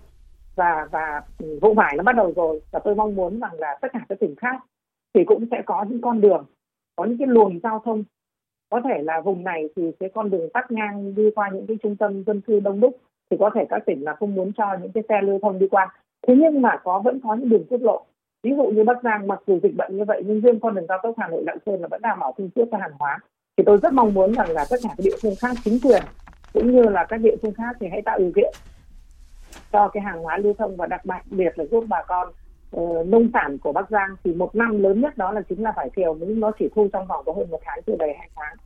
và 0.56 0.88
và 0.90 1.22
ừ, 1.38 1.58
vụ 1.62 1.74
vải 1.74 1.96
nó 1.96 2.02
bắt 2.02 2.16
đầu 2.16 2.32
rồi 2.36 2.60
và 2.70 2.80
tôi 2.84 2.94
mong 2.94 3.14
muốn 3.14 3.40
rằng 3.40 3.54
là 3.58 3.78
tất 3.80 3.88
cả 3.92 4.00
các 4.08 4.20
tỉnh 4.20 4.34
khác 4.36 4.64
thì 5.14 5.24
cũng 5.24 5.44
sẽ 5.50 5.62
có 5.66 5.84
những 5.88 6.00
con 6.00 6.20
đường, 6.20 6.44
có 6.96 7.04
những 7.04 7.18
cái 7.18 7.26
luồng 7.26 7.60
giao 7.62 7.82
thông 7.84 8.04
có 8.70 8.80
thể 8.84 9.02
là 9.02 9.20
vùng 9.20 9.44
này 9.44 9.68
thì 9.76 9.82
cái 10.00 10.10
con 10.14 10.30
đường 10.30 10.48
tắt 10.54 10.70
ngang 10.70 11.14
đi 11.14 11.30
qua 11.34 11.50
những 11.52 11.66
cái 11.66 11.76
trung 11.82 11.96
tâm 11.96 12.24
dân 12.26 12.40
cư 12.40 12.60
đông 12.60 12.80
đúc 12.80 12.96
thì 13.30 13.36
có 13.40 13.50
thể 13.54 13.64
các 13.70 13.82
tỉnh 13.86 14.04
là 14.04 14.14
không 14.14 14.34
muốn 14.34 14.52
cho 14.52 14.76
những 14.82 14.92
cái 14.92 15.02
xe 15.08 15.22
lưu 15.22 15.38
thông 15.42 15.58
đi 15.58 15.68
qua. 15.68 15.94
Thế 16.26 16.34
nhưng 16.36 16.62
mà 16.62 16.76
có, 16.84 17.00
vẫn 17.00 17.20
có 17.20 17.34
những 17.34 17.48
đường 17.48 17.64
quốc 17.70 17.80
lộ. 17.82 18.04
Ví 18.42 18.50
dụ 18.56 18.64
như 18.64 18.84
bắc 18.84 19.02
giang 19.02 19.26
mặc 19.26 19.40
dù 19.46 19.58
dịch 19.62 19.76
bệnh 19.76 19.96
như 19.96 20.04
vậy 20.04 20.22
nhưng 20.26 20.40
riêng 20.40 20.60
con 20.60 20.74
đường 20.74 20.86
cao 20.86 20.98
tốc 21.02 21.14
hà 21.18 21.28
nội 21.28 21.42
lạng 21.46 21.58
sơn 21.66 21.80
là 21.80 21.88
vẫn 21.88 22.02
đảm 22.02 22.18
bảo 22.20 22.34
thông 22.38 22.50
suốt 22.56 22.64
cho 22.72 22.78
hàng 22.78 22.92
hóa. 22.98 23.18
Thì 23.56 23.64
tôi 23.66 23.78
rất 23.82 23.92
mong 23.92 24.14
muốn 24.14 24.32
rằng 24.32 24.50
là 24.50 24.64
tất 24.70 24.76
cả 24.82 24.88
các 24.88 25.04
địa 25.04 25.16
phương 25.22 25.34
khác 25.40 25.56
chính 25.64 25.78
quyền 25.84 26.02
cũng 26.52 26.72
như 26.72 26.82
là 26.82 27.04
các 27.04 27.16
địa 27.16 27.36
phương 27.42 27.54
khác 27.54 27.76
thì 27.80 27.88
hãy 27.90 28.02
tạo 28.02 28.18
điều 28.18 28.32
kiện 28.36 28.54
cho 29.72 29.88
cái 29.88 30.02
hàng 30.02 30.22
hóa 30.22 30.38
lưu 30.38 30.54
thông 30.58 30.76
và 30.76 30.86
đặc 30.86 31.00
biệt 31.30 31.58
là 31.58 31.64
giúp 31.64 31.84
bà 31.88 32.02
con 32.08 32.28
uh, 32.76 33.06
nông 33.06 33.30
sản 33.32 33.58
của 33.58 33.72
Bắc 33.72 33.90
Giang 33.90 34.16
thì 34.24 34.34
một 34.34 34.54
năm 34.54 34.82
lớn 34.82 35.00
nhất 35.00 35.18
đó 35.18 35.32
là 35.32 35.40
chính 35.48 35.62
là 35.62 35.72
vải 35.76 35.90
thiều 35.96 36.14
nhưng 36.14 36.40
nó 36.40 36.52
chỉ 36.58 36.68
thu 36.74 36.88
trong 36.92 37.06
vòng 37.06 37.22
có 37.26 37.32
hơn 37.32 37.50
một 37.50 37.60
tháng 37.64 37.78
chưa 37.86 37.96
đầy 37.98 38.14
hai 38.18 38.30
tháng. 38.36 38.56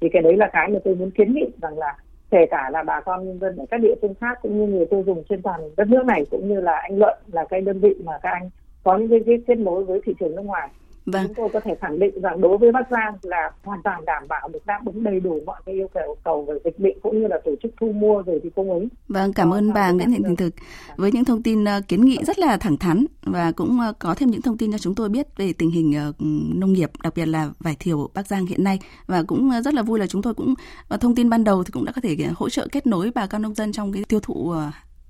Thì 0.00 0.08
cái 0.12 0.22
đấy 0.22 0.36
là 0.36 0.50
cái 0.52 0.68
mà 0.68 0.78
tôi 0.84 0.94
muốn 0.94 1.10
kiến 1.10 1.34
nghị 1.34 1.46
rằng 1.62 1.78
là 1.78 1.96
kể 2.30 2.46
cả 2.50 2.70
là 2.72 2.82
bà 2.82 3.00
con 3.00 3.26
nhân 3.26 3.38
dân 3.38 3.56
ở 3.56 3.64
các 3.70 3.80
địa 3.80 3.94
phương 4.02 4.14
khác 4.14 4.38
cũng 4.42 4.58
như 4.58 4.66
người 4.66 4.86
tiêu 4.86 5.02
dùng 5.06 5.22
trên 5.28 5.42
toàn 5.42 5.60
đất 5.76 5.88
nước 5.88 6.06
này 6.06 6.26
cũng 6.30 6.48
như 6.48 6.60
là 6.60 6.72
anh 6.72 6.98
luận 6.98 7.18
là 7.32 7.44
cái 7.50 7.60
đơn 7.60 7.80
vị 7.80 7.94
mà 8.04 8.12
các 8.22 8.30
anh 8.30 8.50
có 8.82 8.96
những 8.96 9.10
cái, 9.10 9.20
cái 9.26 9.36
kết 9.46 9.58
nối 9.58 9.84
với 9.84 10.00
thị 10.04 10.14
trường 10.20 10.36
nước 10.36 10.42
ngoài. 10.42 10.68
Vâng. 11.06 11.26
Chúng 11.26 11.34
tôi 11.34 11.48
có 11.52 11.60
thể 11.60 11.74
khẳng 11.80 11.98
định 11.98 12.20
rằng 12.20 12.40
đối 12.40 12.58
với 12.58 12.72
Bắc 12.72 12.90
Giang 12.90 13.14
là 13.22 13.50
hoàn 13.64 13.82
toàn 13.82 14.04
đảm 14.04 14.28
bảo 14.28 14.48
được 14.48 14.66
đáp 14.66 14.80
ứng 14.86 15.04
đầy 15.04 15.20
đủ 15.20 15.40
mọi 15.46 15.60
cái 15.66 15.74
yêu 15.74 15.88
cầu 15.94 16.16
cầu 16.24 16.44
về 16.44 16.54
dịch 16.64 16.78
bệnh 16.78 17.00
cũng 17.02 17.20
như 17.20 17.26
là 17.26 17.38
tổ 17.44 17.50
chức 17.62 17.72
thu 17.80 17.92
mua 17.92 18.22
rồi 18.22 18.40
thì 18.42 18.50
cung 18.50 18.70
ứng. 18.70 18.88
Vâng, 19.08 19.32
cảm 19.32 19.52
ơn 19.54 19.72
bà 19.72 19.90
Nguyễn 19.90 20.10
Thị 20.10 20.22
Thành 20.24 20.36
Thực 20.36 20.54
với 20.96 21.12
những 21.12 21.24
thông 21.24 21.42
tin 21.42 21.64
uh, 21.64 21.88
kiến 21.88 22.04
nghị 22.04 22.18
rất 22.26 22.38
là 22.38 22.56
thẳng 22.56 22.76
thắn 22.76 23.04
và 23.22 23.52
cũng 23.52 23.78
uh, 23.90 23.98
có 23.98 24.14
thêm 24.14 24.30
những 24.30 24.42
thông 24.42 24.56
tin 24.56 24.72
cho 24.72 24.78
chúng 24.78 24.94
tôi 24.94 25.08
biết 25.08 25.26
về 25.36 25.52
tình 25.52 25.70
hình 25.70 25.94
uh, 26.08 26.16
nông 26.58 26.72
nghiệp, 26.72 26.90
đặc 27.02 27.12
biệt 27.16 27.26
là 27.26 27.50
vải 27.60 27.76
thiều 27.80 28.10
Bắc 28.14 28.26
Giang 28.26 28.46
hiện 28.46 28.64
nay 28.64 28.78
và 29.06 29.22
cũng 29.22 29.50
rất 29.64 29.74
là 29.74 29.82
vui 29.82 29.98
là 29.98 30.06
chúng 30.06 30.22
tôi 30.22 30.34
cũng 30.34 30.54
thông 31.00 31.14
tin 31.14 31.30
ban 31.30 31.44
đầu 31.44 31.64
thì 31.64 31.70
cũng 31.70 31.84
đã 31.84 31.92
có 31.92 32.00
thể 32.00 32.16
hỗ 32.36 32.48
trợ 32.48 32.68
kết 32.72 32.86
nối 32.86 33.10
bà 33.14 33.26
con 33.26 33.42
nông 33.42 33.54
dân 33.54 33.72
trong 33.72 33.92
cái 33.92 34.04
tiêu 34.08 34.20
thụ 34.20 34.54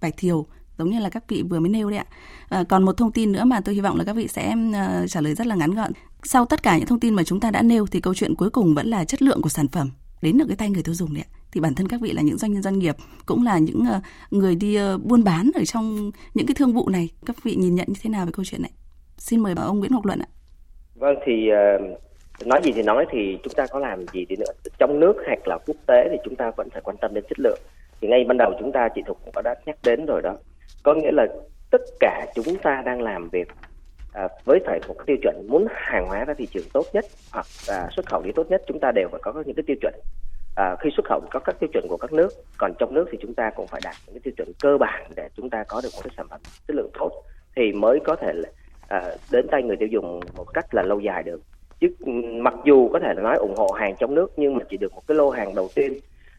vải 0.00 0.12
thiều 0.16 0.46
giống 0.81 0.90
như 0.90 1.01
là 1.01 1.09
các 1.09 1.25
vị 1.29 1.43
vừa 1.51 1.61
mới 1.61 1.71
nêu 1.71 1.90
đấy 1.90 1.99
ạ. 1.99 2.07
À, 2.49 2.64
còn 2.69 2.83
một 2.83 2.97
thông 2.97 3.12
tin 3.12 3.33
nữa 3.33 3.45
mà 3.45 3.61
tôi 3.61 3.75
hy 3.75 3.81
vọng 3.81 3.97
là 3.99 4.05
các 4.05 4.16
vị 4.16 4.29
sẽ 4.29 4.55
uh, 4.69 5.11
trả 5.11 5.21
lời 5.21 5.35
rất 5.35 5.47
là 5.47 5.55
ngắn 5.55 5.75
gọn. 5.75 5.93
Sau 6.23 6.45
tất 6.47 6.62
cả 6.62 6.79
những 6.79 6.87
thông 6.87 7.01
tin 7.01 7.14
mà 7.14 7.23
chúng 7.25 7.40
ta 7.40 7.51
đã 7.51 7.62
nêu 7.62 7.87
thì 7.87 8.01
câu 8.01 8.14
chuyện 8.14 8.35
cuối 8.35 8.51
cùng 8.51 8.75
vẫn 8.75 8.87
là 8.87 9.05
chất 9.05 9.23
lượng 9.23 9.43
của 9.43 9.49
sản 9.49 9.69
phẩm 9.69 9.90
đến 10.23 10.38
được 10.38 10.45
cái 10.49 10.57
tay 10.57 10.71
người 10.71 10.83
tiêu 10.83 10.95
dùng 10.95 11.14
đấy 11.14 11.25
ạ. 11.31 11.33
Thì 11.53 11.61
bản 11.61 11.75
thân 11.75 11.88
các 11.88 12.01
vị 12.01 12.12
là 12.12 12.23
những 12.23 12.38
doanh 12.38 12.53
nhân 12.53 12.62
doanh 12.62 12.79
nghiệp 12.79 12.97
cũng 13.27 13.45
là 13.45 13.59
những 13.59 13.81
uh, 13.81 14.33
người 14.33 14.55
đi 14.55 14.79
uh, 14.95 15.05
buôn 15.05 15.25
bán 15.25 15.51
ở 15.55 15.64
trong 15.64 16.11
những 16.35 16.47
cái 16.47 16.55
thương 16.55 16.73
vụ 16.73 16.88
này, 16.88 17.09
các 17.27 17.37
vị 17.43 17.55
nhìn 17.55 17.75
nhận 17.75 17.88
như 17.88 18.01
thế 18.03 18.11
nào 18.11 18.27
về 18.27 18.33
câu 18.33 18.45
chuyện 18.45 18.62
này? 18.62 18.73
Xin 19.19 19.40
mời 19.40 19.55
bà 19.55 19.62
ông 19.62 19.79
Nguyễn 19.79 19.93
Ngọc 19.93 20.07
Luận 20.07 20.19
ạ. 20.19 20.29
Vâng 20.95 21.16
thì 21.27 21.49
uh, 21.53 22.47
nói 22.47 22.61
gì 22.64 22.73
thì 22.73 22.83
nói 22.83 23.07
thì 23.11 23.38
chúng 23.43 23.55
ta 23.57 23.66
có 23.66 23.79
làm 23.79 24.07
gì 24.12 24.25
thì 24.29 24.37
nữa 24.37 24.53
trong 24.79 25.01
nước 25.01 25.12
hoặc 25.27 25.49
là 25.49 25.59
quốc 25.66 25.77
tế 25.87 26.09
thì 26.11 26.16
chúng 26.25 26.37
ta 26.37 26.51
vẫn 26.57 26.71
phải 26.71 26.83
quan 26.85 26.97
tâm 27.01 27.14
đến 27.14 27.25
chất 27.29 27.40
lượng 27.40 27.59
thì 28.01 28.09
ngay 28.09 28.25
ban 28.29 28.37
đầu 28.37 28.53
chúng 28.61 28.73
ta 28.73 28.88
chị 28.95 29.03
Thục 29.07 29.19
cũng 29.25 29.45
đã 29.45 29.55
nhắc 29.66 29.77
đến 29.83 30.07
rồi 30.07 30.23
đó 30.23 30.37
có 30.83 30.95
nghĩa 30.95 31.12
là 31.12 31.27
tất 31.71 31.81
cả 32.01 32.27
chúng 32.35 32.57
ta 32.62 32.83
đang 32.87 33.03
làm 33.03 33.29
việc 33.29 33.49
à, 34.12 34.29
với 34.45 34.61
phải 34.66 34.81
một 34.88 34.95
cái 34.99 35.05
tiêu 35.07 35.16
chuẩn 35.23 35.47
muốn 35.49 35.66
hàng 35.71 36.07
hóa 36.07 36.25
ra 36.25 36.35
thị 36.35 36.47
trường 36.47 36.66
tốt 36.73 36.85
nhất 36.93 37.05
hoặc 37.33 37.47
à, 37.69 37.88
xuất 37.97 38.07
khẩu 38.07 38.23
đi 38.23 38.31
tốt 38.33 38.51
nhất 38.51 38.62
chúng 38.66 38.81
ta 38.81 38.93
đều 38.95 39.09
phải 39.12 39.21
có 39.25 39.43
những 39.47 39.57
cái 39.57 39.64
tiêu 39.66 39.77
chuẩn. 39.81 39.95
À, 40.57 40.77
khi 40.81 40.90
xuất 40.97 41.07
khẩu 41.07 41.21
có 41.31 41.40
các 41.40 41.57
tiêu 41.61 41.71
chuẩn 41.73 41.87
của 41.88 41.97
các 41.97 42.12
nước 42.12 42.29
còn 42.59 42.73
trong 42.79 42.95
nước 42.95 43.09
thì 43.12 43.19
chúng 43.21 43.35
ta 43.35 43.51
cũng 43.57 43.66
phải 43.66 43.81
đạt 43.85 43.95
những 44.07 44.14
cái 44.14 44.21
tiêu 44.25 44.35
chuẩn 44.37 44.53
cơ 44.61 44.79
bản 44.79 45.11
để 45.16 45.29
chúng 45.37 45.51
ta 45.51 45.64
có 45.69 45.81
được 45.83 45.88
một 45.95 46.01
cái 46.05 46.14
sản 46.16 46.27
phẩm 46.29 46.40
chất 46.69 46.77
lượng 46.77 46.90
tốt 46.99 47.23
thì 47.57 47.73
mới 47.73 48.01
có 48.05 48.16
thể 48.16 48.33
là 48.33 48.49
à, 48.88 49.03
đến 49.33 49.47
tay 49.51 49.62
người 49.62 49.77
tiêu 49.77 49.88
dùng 49.88 50.21
một 50.37 50.45
cách 50.55 50.75
là 50.75 50.83
lâu 50.83 51.01
dài 51.01 51.23
được. 51.23 51.40
Chứ 51.81 51.88
mặc 52.43 52.55
dù 52.64 52.88
có 52.93 52.99
thể 52.99 53.14
là 53.16 53.23
nói 53.23 53.37
ủng 53.37 53.55
hộ 53.57 53.73
hàng 53.73 53.95
trong 53.99 54.14
nước 54.14 54.33
nhưng 54.37 54.55
mà 54.55 54.64
chỉ 54.71 54.77
được 54.77 54.95
một 54.95 55.03
cái 55.07 55.16
lô 55.16 55.31
hàng 55.31 55.55
đầu 55.55 55.69
tiên 55.75 55.93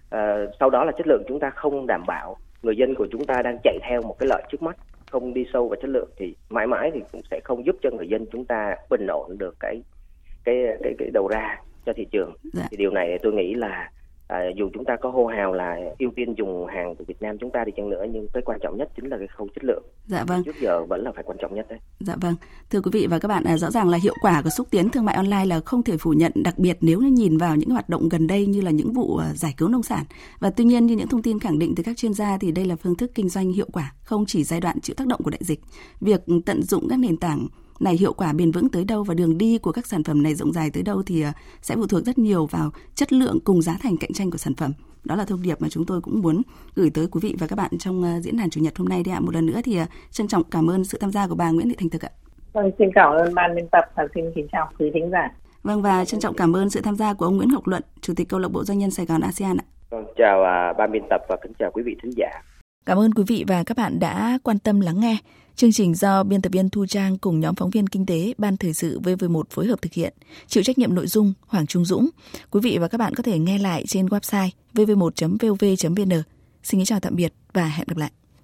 à, 0.09 0.37
sau 0.59 0.69
đó 0.69 0.83
là 0.83 0.91
chất 0.97 1.07
lượng 1.07 1.23
chúng 1.27 1.39
ta 1.39 1.49
không 1.49 1.87
đảm 1.87 2.03
bảo 2.07 2.37
người 2.61 2.77
dân 2.77 2.95
của 2.95 3.07
chúng 3.11 3.25
ta 3.25 3.41
đang 3.41 3.57
chạy 3.63 3.77
theo 3.89 4.01
một 4.01 4.15
cái 4.19 4.27
lợi 4.27 4.43
trước 4.51 4.61
mắt 4.61 4.77
không 5.11 5.33
đi 5.33 5.45
sâu 5.53 5.69
vào 5.69 5.75
chất 5.81 5.87
lượng 5.87 6.09
thì 6.17 6.35
mãi 6.49 6.67
mãi 6.67 6.91
thì 6.93 6.99
cũng 7.11 7.21
sẽ 7.31 7.39
không 7.43 7.65
giúp 7.65 7.75
cho 7.81 7.89
người 7.91 8.07
dân 8.07 8.25
chúng 8.31 8.45
ta 8.45 8.75
bình 8.89 9.07
ổn 9.07 9.37
được 9.37 9.55
cái 9.59 9.81
cái 10.43 10.55
cái 10.83 10.93
cái 10.97 11.09
đầu 11.13 11.27
ra 11.27 11.57
cho 11.85 11.93
thị 11.95 12.05
trường 12.11 12.33
dạ. 12.53 12.67
thì 12.71 12.77
điều 12.77 12.91
này 12.91 13.17
tôi 13.23 13.33
nghĩ 13.33 13.53
là 13.53 13.91
à, 14.31 14.39
dù 14.57 14.69
chúng 14.73 14.85
ta 14.85 14.95
có 15.01 15.09
hô 15.09 15.25
hào 15.25 15.53
là 15.53 15.77
ưu 15.99 16.11
tiên 16.15 16.33
dùng 16.37 16.67
hàng 16.67 16.95
của 16.95 17.03
Việt 17.07 17.21
Nam 17.21 17.37
chúng 17.37 17.51
ta 17.51 17.63
đi 17.65 17.71
chăng 17.77 17.89
nữa 17.89 18.05
nhưng 18.13 18.27
cái 18.33 18.43
quan 18.45 18.59
trọng 18.63 18.77
nhất 18.77 18.89
chính 18.95 19.09
là 19.09 19.17
cái 19.17 19.27
khâu 19.27 19.47
chất 19.55 19.63
lượng. 19.63 19.83
Dạ 20.05 20.23
vâng. 20.23 20.43
Trước 20.43 20.55
giờ 20.61 20.83
vẫn 20.89 21.03
là 21.03 21.11
phải 21.15 21.23
quan 21.23 21.37
trọng 21.41 21.55
nhất 21.55 21.65
đấy. 21.69 21.79
Dạ 21.99 22.15
vâng. 22.21 22.35
Thưa 22.69 22.81
quý 22.81 22.91
vị 22.93 23.07
và 23.09 23.19
các 23.19 23.27
bạn, 23.27 23.43
à, 23.43 23.57
rõ 23.57 23.71
ràng 23.71 23.89
là 23.89 23.97
hiệu 24.03 24.13
quả 24.21 24.41
của 24.41 24.49
xúc 24.49 24.67
tiến 24.71 24.89
thương 24.89 25.05
mại 25.05 25.15
online 25.15 25.45
là 25.45 25.59
không 25.65 25.83
thể 25.83 25.97
phủ 25.97 26.13
nhận, 26.13 26.31
đặc 26.35 26.57
biệt 26.57 26.77
nếu 26.81 26.99
như 26.99 27.11
nhìn 27.11 27.37
vào 27.37 27.55
những 27.55 27.69
hoạt 27.69 27.89
động 27.89 28.09
gần 28.09 28.27
đây 28.27 28.45
như 28.45 28.61
là 28.61 28.71
những 28.71 28.93
vụ 28.93 29.17
à, 29.17 29.33
giải 29.33 29.53
cứu 29.57 29.69
nông 29.69 29.83
sản. 29.83 30.03
Và 30.39 30.49
tuy 30.49 30.63
nhiên 30.63 30.85
như 30.85 30.95
những 30.95 31.07
thông 31.07 31.21
tin 31.21 31.39
khẳng 31.39 31.59
định 31.59 31.73
từ 31.75 31.83
các 31.83 31.97
chuyên 31.97 32.13
gia 32.13 32.37
thì 32.37 32.51
đây 32.51 32.65
là 32.65 32.75
phương 32.75 32.95
thức 32.95 33.11
kinh 33.15 33.29
doanh 33.29 33.51
hiệu 33.51 33.67
quả, 33.73 33.93
không 34.03 34.25
chỉ 34.27 34.43
giai 34.43 34.61
đoạn 34.61 34.79
chịu 34.79 34.93
tác 34.97 35.07
động 35.07 35.21
của 35.23 35.31
đại 35.31 35.41
dịch. 35.43 35.59
Việc 36.01 36.21
tận 36.45 36.63
dụng 36.63 36.87
các 36.89 36.99
nền 36.99 37.17
tảng 37.17 37.47
này 37.83 37.97
hiệu 37.97 38.13
quả 38.13 38.33
bền 38.33 38.51
vững 38.51 38.69
tới 38.69 38.85
đâu 38.85 39.03
và 39.03 39.13
đường 39.13 39.37
đi 39.37 39.57
của 39.57 39.71
các 39.71 39.87
sản 39.87 40.03
phẩm 40.03 40.23
này 40.23 40.35
rộng 40.35 40.53
dài 40.53 40.69
tới 40.69 40.83
đâu 40.83 41.03
thì 41.05 41.21
à, 41.21 41.33
sẽ 41.61 41.75
phụ 41.75 41.87
thuộc 41.87 42.05
rất 42.05 42.17
nhiều 42.17 42.45
vào 42.45 42.71
chất 42.95 43.13
lượng 43.13 43.39
cùng 43.43 43.61
giá 43.61 43.77
thành 43.83 43.97
cạnh 43.97 44.13
tranh 44.13 44.31
của 44.31 44.37
sản 44.37 44.55
phẩm. 44.55 44.73
Đó 45.03 45.15
là 45.15 45.25
thông 45.25 45.41
điệp 45.41 45.61
mà 45.61 45.69
chúng 45.69 45.85
tôi 45.85 46.01
cũng 46.01 46.21
muốn 46.21 46.41
gửi 46.75 46.89
tới 46.89 47.07
quý 47.11 47.19
vị 47.23 47.35
và 47.39 47.47
các 47.47 47.55
bạn 47.55 47.77
trong 47.79 48.03
à, 48.03 48.19
diễn 48.19 48.37
đàn 48.37 48.49
chủ 48.49 48.61
nhật 48.61 48.77
hôm 48.77 48.89
nay 48.89 49.03
đấy 49.03 49.13
ạ. 49.13 49.19
Một 49.19 49.33
lần 49.33 49.45
nữa 49.45 49.61
thì 49.63 49.77
à, 49.77 49.87
trân 50.11 50.27
trọng 50.27 50.43
cảm 50.43 50.69
ơn 50.69 50.83
sự 50.83 50.97
tham 51.01 51.11
gia 51.11 51.27
của 51.27 51.35
bà 51.35 51.51
Nguyễn 51.51 51.69
Thị 51.69 51.75
Thành 51.79 51.89
Thực 51.89 52.05
ạ. 52.05 52.09
Vâng, 52.53 52.71
xin 52.79 52.89
cảm 52.95 53.11
ơn 53.11 53.35
ban 53.35 53.55
biên 53.55 53.67
tập 53.71 53.85
và 53.95 54.07
xin 54.15 54.23
kính 54.35 54.47
chào 54.51 54.69
quý 54.79 54.91
thính 54.93 55.09
giả. 55.11 55.31
Vâng 55.63 55.81
và 55.81 56.05
trân 56.05 56.19
trọng 56.19 56.35
cảm 56.35 56.55
ơn 56.55 56.69
sự 56.69 56.81
tham 56.81 56.95
gia 56.95 57.13
của 57.13 57.25
ông 57.25 57.37
Nguyễn 57.37 57.49
Ngọc 57.51 57.67
Luận, 57.67 57.81
Chủ 58.01 58.13
tịch 58.15 58.29
Câu 58.29 58.39
lạc 58.39 58.49
bộ 58.51 58.63
Doanh 58.63 58.77
nhân 58.77 58.91
Sài 58.91 59.05
Gòn 59.05 59.21
ASEAN 59.21 59.57
ạ. 59.57 59.65
Vâng, 59.89 60.05
chào 60.17 60.43
ban 60.77 60.91
biên 60.91 61.03
tập 61.09 61.21
và 61.29 61.37
kính 61.43 61.51
chào 61.59 61.71
quý 61.73 61.83
vị 61.85 61.95
thính 62.03 62.11
giả. 62.17 62.29
Cảm 62.85 62.97
ơn 62.97 63.13
quý 63.13 63.23
vị 63.27 63.45
và 63.47 63.63
các 63.65 63.77
bạn 63.77 63.99
đã 63.99 64.39
quan 64.43 64.59
tâm 64.59 64.79
lắng 64.79 64.99
nghe. 64.99 65.17
Chương 65.61 65.71
trình 65.71 65.95
do 65.95 66.23
biên 66.23 66.41
tập 66.41 66.51
viên 66.53 66.69
Thu 66.69 66.85
Trang 66.85 67.17
cùng 67.17 67.39
nhóm 67.39 67.55
phóng 67.55 67.69
viên 67.69 67.87
kinh 67.87 68.05
tế 68.05 68.33
Ban 68.37 68.57
Thời 68.57 68.73
sự 68.73 68.99
VV1 68.99 69.43
phối 69.49 69.67
hợp 69.67 69.81
thực 69.81 69.93
hiện. 69.93 70.13
Chịu 70.47 70.63
trách 70.63 70.77
nhiệm 70.77 70.95
nội 70.95 71.07
dung 71.07 71.33
Hoàng 71.47 71.67
Trung 71.67 71.85
Dũng. 71.85 72.09
Quý 72.51 72.59
vị 72.63 72.77
và 72.77 72.87
các 72.87 72.97
bạn 72.97 73.15
có 73.15 73.23
thể 73.23 73.39
nghe 73.39 73.57
lại 73.57 73.83
trên 73.87 74.05
website 74.05 74.49
vv1.vov.vn. 74.73 76.23
Xin 76.63 76.79
kính 76.79 76.85
chào 76.85 76.99
tạm 76.99 77.15
biệt 77.15 77.33
và 77.53 77.65
hẹn 77.65 77.87
gặp 77.87 77.97
lại. 77.97 78.11